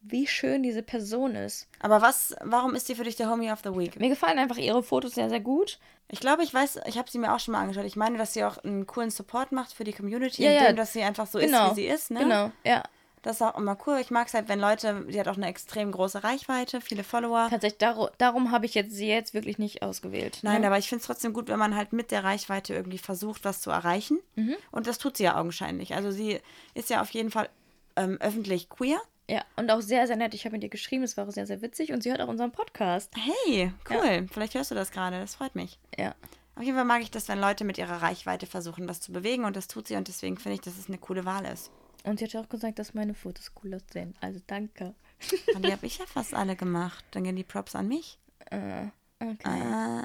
wie 0.03 0.27
schön 0.27 0.63
diese 0.63 0.83
Person 0.83 1.35
ist. 1.35 1.69
Aber 1.81 2.01
was, 2.01 2.35
warum 2.43 2.75
ist 2.75 2.87
sie 2.87 2.95
für 2.95 3.05
dich 3.05 3.17
der 3.17 3.29
Homie 3.31 3.51
of 3.53 3.61
the 3.63 3.77
Week? 3.77 3.99
Mir 4.01 4.09
gefallen 4.09 4.39
einfach 4.39 4.57
ihre 4.57 4.83
Fotos 4.83 5.15
sehr, 5.15 5.29
sehr 5.29 5.41
gut. 5.41 5.79
Ich 6.09 6.21
glaube, 6.21 6.43
ich 6.43 6.53
weiß, 6.55 6.81
ich 6.87 6.97
habe 6.97 7.11
sie 7.11 7.19
mir 7.19 7.35
auch 7.35 7.41
schon 7.41 7.53
mal 7.53 7.61
angeschaut. 7.61 7.85
Ich 7.85 7.97
meine, 7.97 8.17
dass 8.19 8.33
sie 8.33 8.45
auch 8.45 8.59
einen 8.65 8.87
coolen 8.87 9.11
Support 9.11 9.53
macht 9.53 9.73
für 9.73 9.85
die 9.85 9.93
Community, 9.93 10.43
Ja, 10.43 10.51
ja. 10.53 10.61
indem 10.63 10.77
dass 10.77 10.93
sie 10.95 11.03
einfach 11.03 11.27
so 11.27 11.39
Genau. 11.39 11.67
ist, 11.67 11.77
wie 11.77 11.83
sie 11.83 11.87
ist, 11.89 12.11
ne? 12.11 12.21
Genau, 12.21 12.51
ja. 12.65 12.83
Das 13.23 13.37
ist 13.37 13.43
auch 13.43 13.57
immer 13.59 13.77
cool. 13.87 13.99
Ich 14.01 14.11
mag 14.11 14.29
es 14.29 14.35
halt, 14.35 14.49
wenn 14.49 14.61
Leute, 14.61 15.05
die 15.09 15.21
hat 15.21 15.29
auch 15.29 15.37
eine 15.37 15.49
extrem 15.49 15.93
große 15.93 16.25
Reichweite, 16.25 16.81
viele 16.81 17.05
Follower. 17.05 17.49
Tatsächlich, 17.51 17.79
darum, 17.79 18.09
darum 18.19 18.51
habe 18.51 18.67
ich 18.67 18.75
jetzt 18.75 18.93
sie 18.93 19.09
jetzt 19.09 19.35
wirklich 19.35 19.59
nicht 19.59 19.83
ausgewählt. 19.83 20.39
Nein, 20.43 20.63
ne? 20.63 20.67
aber 20.69 20.79
ich 20.79 20.89
finde 20.89 21.01
es 21.01 21.07
trotzdem 21.07 21.33
gut, 21.33 21.49
wenn 21.49 21.59
man 21.59 21.77
halt 21.77 21.93
mit 21.93 22.11
der 22.11 22.25
Reichweite 22.25 22.75
irgendwie 22.75 22.99
versucht, 22.99 23.45
was 23.45 23.61
zu 23.61 23.71
erreichen. 23.71 24.19
Mhm. 24.37 24.57
Und 24.71 24.87
das 24.87 24.99
tut 24.99 25.17
sie 25.19 25.25
ja 25.25 25.37
augenscheinlich. 25.37 25.95
Also 25.95 26.11
sie 26.11 26.41
ist 26.75 26.89
ja 26.89 27.03
auf 27.03 27.11
jeden 27.11 27.31
Fall 27.31 27.49
ähm, 27.97 28.17
öffentlich 28.21 28.71
queer. 28.71 29.01
Ja, 29.29 29.45
und 29.57 29.71
auch 29.71 29.81
sehr, 29.81 30.07
sehr 30.07 30.17
nett. 30.17 30.35
Ich 30.35 30.45
habe 30.45 30.55
mit 30.55 30.65
ihr 30.65 30.71
geschrieben, 30.71 31.05
es 31.05 31.17
war 31.17 31.29
auch 31.29 31.33
sehr, 31.33 31.47
sehr 31.47 31.63
witzig 31.63 31.93
und 31.93 32.03
sie 32.03 32.11
hört 32.11 32.21
auch 32.21 32.29
unseren 32.29 32.51
Podcast. 32.51 33.13
Hey, 33.15 33.73
cool. 33.89 34.27
Vielleicht 34.33 34.55
hörst 34.55 34.73
du 34.73 34.75
das 34.75 34.91
gerade. 34.91 35.21
Das 35.21 35.37
freut 35.37 35.55
mich. 35.55 35.79
Ja. 35.97 36.15
Auf 36.57 36.65
jeden 36.65 36.77
Fall 36.77 36.85
mag 36.85 37.01
ich 37.01 37.11
das, 37.13 37.29
wenn 37.29 37.41
Leute 37.41 37.65
mit 37.65 37.79
ihrer 37.79 38.03
Reichweite 38.03 38.47
versuchen, 38.47 38.89
was 38.89 39.01
zu 39.01 39.13
bewegen. 39.13 39.45
Und 39.45 39.57
das 39.57 39.69
tut 39.69 39.87
sie. 39.87 39.95
Und 39.95 40.09
deswegen 40.09 40.37
finde 40.37 40.55
ich, 40.55 40.61
dass 40.63 40.77
es 40.77 40.89
eine 40.89 40.99
coole 40.99 41.25
Wahl 41.25 41.45
ist. 41.47 41.71
Und 42.05 42.19
sie 42.19 42.25
hat 42.27 42.37
auch 42.37 42.49
gesagt, 42.49 42.79
dass 42.79 42.95
meine 42.95 43.15
Fotos 43.15 43.53
cool 43.63 43.75
aussehen. 43.75 44.15
Also 44.21 44.41
danke. 44.47 44.95
Und 45.55 45.65
die 45.67 45.73
habe 45.73 45.87
ich 45.87 45.99
ja 45.99 46.07
fast 46.07 46.33
alle 46.35 46.57
gemacht. 46.57 47.05
Dann 47.11 47.25
gehen 47.25 47.37
die 47.37 47.45
Props 47.45 47.75
an 47.77 47.89
mich. 47.89 48.19
Äh, 48.51 48.87
okay. 49.21 49.45
Ah, 49.49 50.05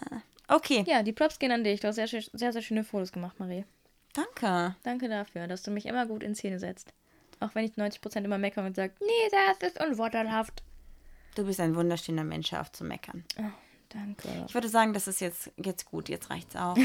okay, 0.49 0.83
Ja, 0.87 1.03
die 1.03 1.13
Props 1.13 1.39
gehen 1.39 1.51
an 1.51 1.63
dich. 1.63 1.79
Du 1.79 1.87
hast 1.87 1.95
sehr, 1.95 2.07
sehr, 2.07 2.51
sehr 2.51 2.61
schöne 2.61 2.83
Fotos 2.83 3.11
gemacht, 3.13 3.39
Marie. 3.39 3.63
danke. 4.13 4.75
Danke 4.83 5.07
dafür, 5.09 5.47
dass 5.47 5.63
du 5.63 5.71
mich 5.71 5.85
immer 5.85 6.05
gut 6.05 6.21
in 6.23 6.35
Szene 6.35 6.59
setzt. 6.59 6.93
Auch 7.39 7.53
wenn 7.55 7.65
ich 7.65 7.71
90% 7.73 8.23
immer 8.23 8.37
meckere 8.37 8.65
und 8.65 8.75
sage, 8.75 8.93
nee, 9.01 9.29
das 9.59 9.69
ist 9.69 9.81
unvorteilhaft. 9.83 10.63
Du 11.35 11.45
bist 11.45 11.59
ein 11.59 11.75
wunderschöner 11.75 12.23
Mensch, 12.23 12.53
auf 12.53 12.71
zu 12.71 12.83
meckern. 12.85 13.25
Oh, 13.37 13.43
danke. 13.89 14.27
Ich 14.47 14.53
würde 14.53 14.69
sagen, 14.69 14.93
das 14.93 15.07
ist 15.07 15.19
jetzt, 15.21 15.51
jetzt 15.57 15.85
gut. 15.85 16.07
Jetzt 16.07 16.29
reicht's 16.29 16.55
auch. 16.55 16.77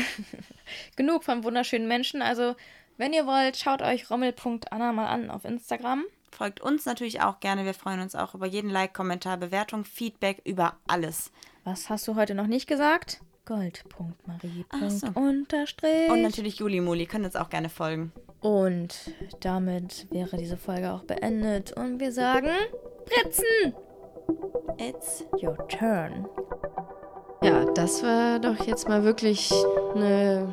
Genug 0.96 1.22
von 1.24 1.44
wunderschönen 1.44 1.86
Menschen. 1.88 2.20
Also, 2.22 2.56
wenn 3.01 3.14
ihr 3.14 3.26
wollt, 3.26 3.57
schaut 3.57 3.80
euch 3.80 4.11
rommel.anna 4.11 4.92
mal 4.92 5.07
an 5.07 5.30
auf 5.30 5.46
Instagram. 5.46 6.05
Folgt 6.30 6.61
uns 6.61 6.84
natürlich 6.84 7.22
auch 7.22 7.40
gerne. 7.40 7.64
Wir 7.64 7.72
freuen 7.72 8.01
uns 8.01 8.14
auch 8.14 8.34
über 8.34 8.46
jeden 8.46 8.68
Like, 8.68 8.92
Kommentar, 8.92 9.38
Bewertung, 9.38 9.84
Feedback, 9.84 10.42
über 10.44 10.76
alles. 10.86 11.32
Was 11.64 11.88
hast 11.88 12.07
du 12.07 12.14
heute 12.14 12.34
noch 12.34 12.46
nicht 12.46 12.66
gesagt? 12.66 13.20
Gold.marie. 13.46 14.66
So. 14.88 15.09
Unterstrich. 15.14 16.11
Und 16.11 16.20
natürlich 16.20 16.59
Juli 16.59 16.82
Muli. 16.82 17.07
Können 17.07 17.24
uns 17.24 17.36
auch 17.36 17.48
gerne 17.48 17.70
folgen. 17.70 18.12
Und 18.40 19.12
damit 19.40 20.07
wäre 20.11 20.36
diese 20.36 20.59
Folge 20.59 20.92
auch 20.92 21.05
beendet. 21.05 21.72
Und 21.72 22.01
wir 22.01 22.12
sagen, 22.12 22.51
Britzen, 23.07 23.74
It's 24.76 25.24
your 25.42 25.57
turn. 25.68 26.28
Ja, 27.42 27.64
das 27.72 28.03
war 28.03 28.38
doch 28.38 28.66
jetzt 28.66 28.88
mal 28.88 29.05
wirklich 29.05 29.51
eine 29.94 30.53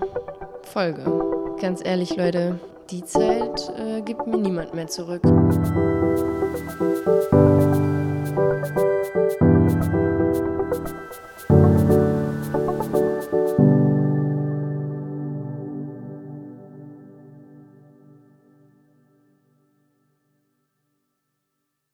Folge. 0.64 1.37
Ganz 1.60 1.82
ehrlich, 1.84 2.16
Leute, 2.16 2.60
die 2.91 3.03
Zeit 3.03 3.72
äh, 3.80 4.01
gibt 4.01 4.28
mir 4.28 4.38
niemand 4.38 4.76
mehr 4.76 4.88
zurück. 4.88 5.24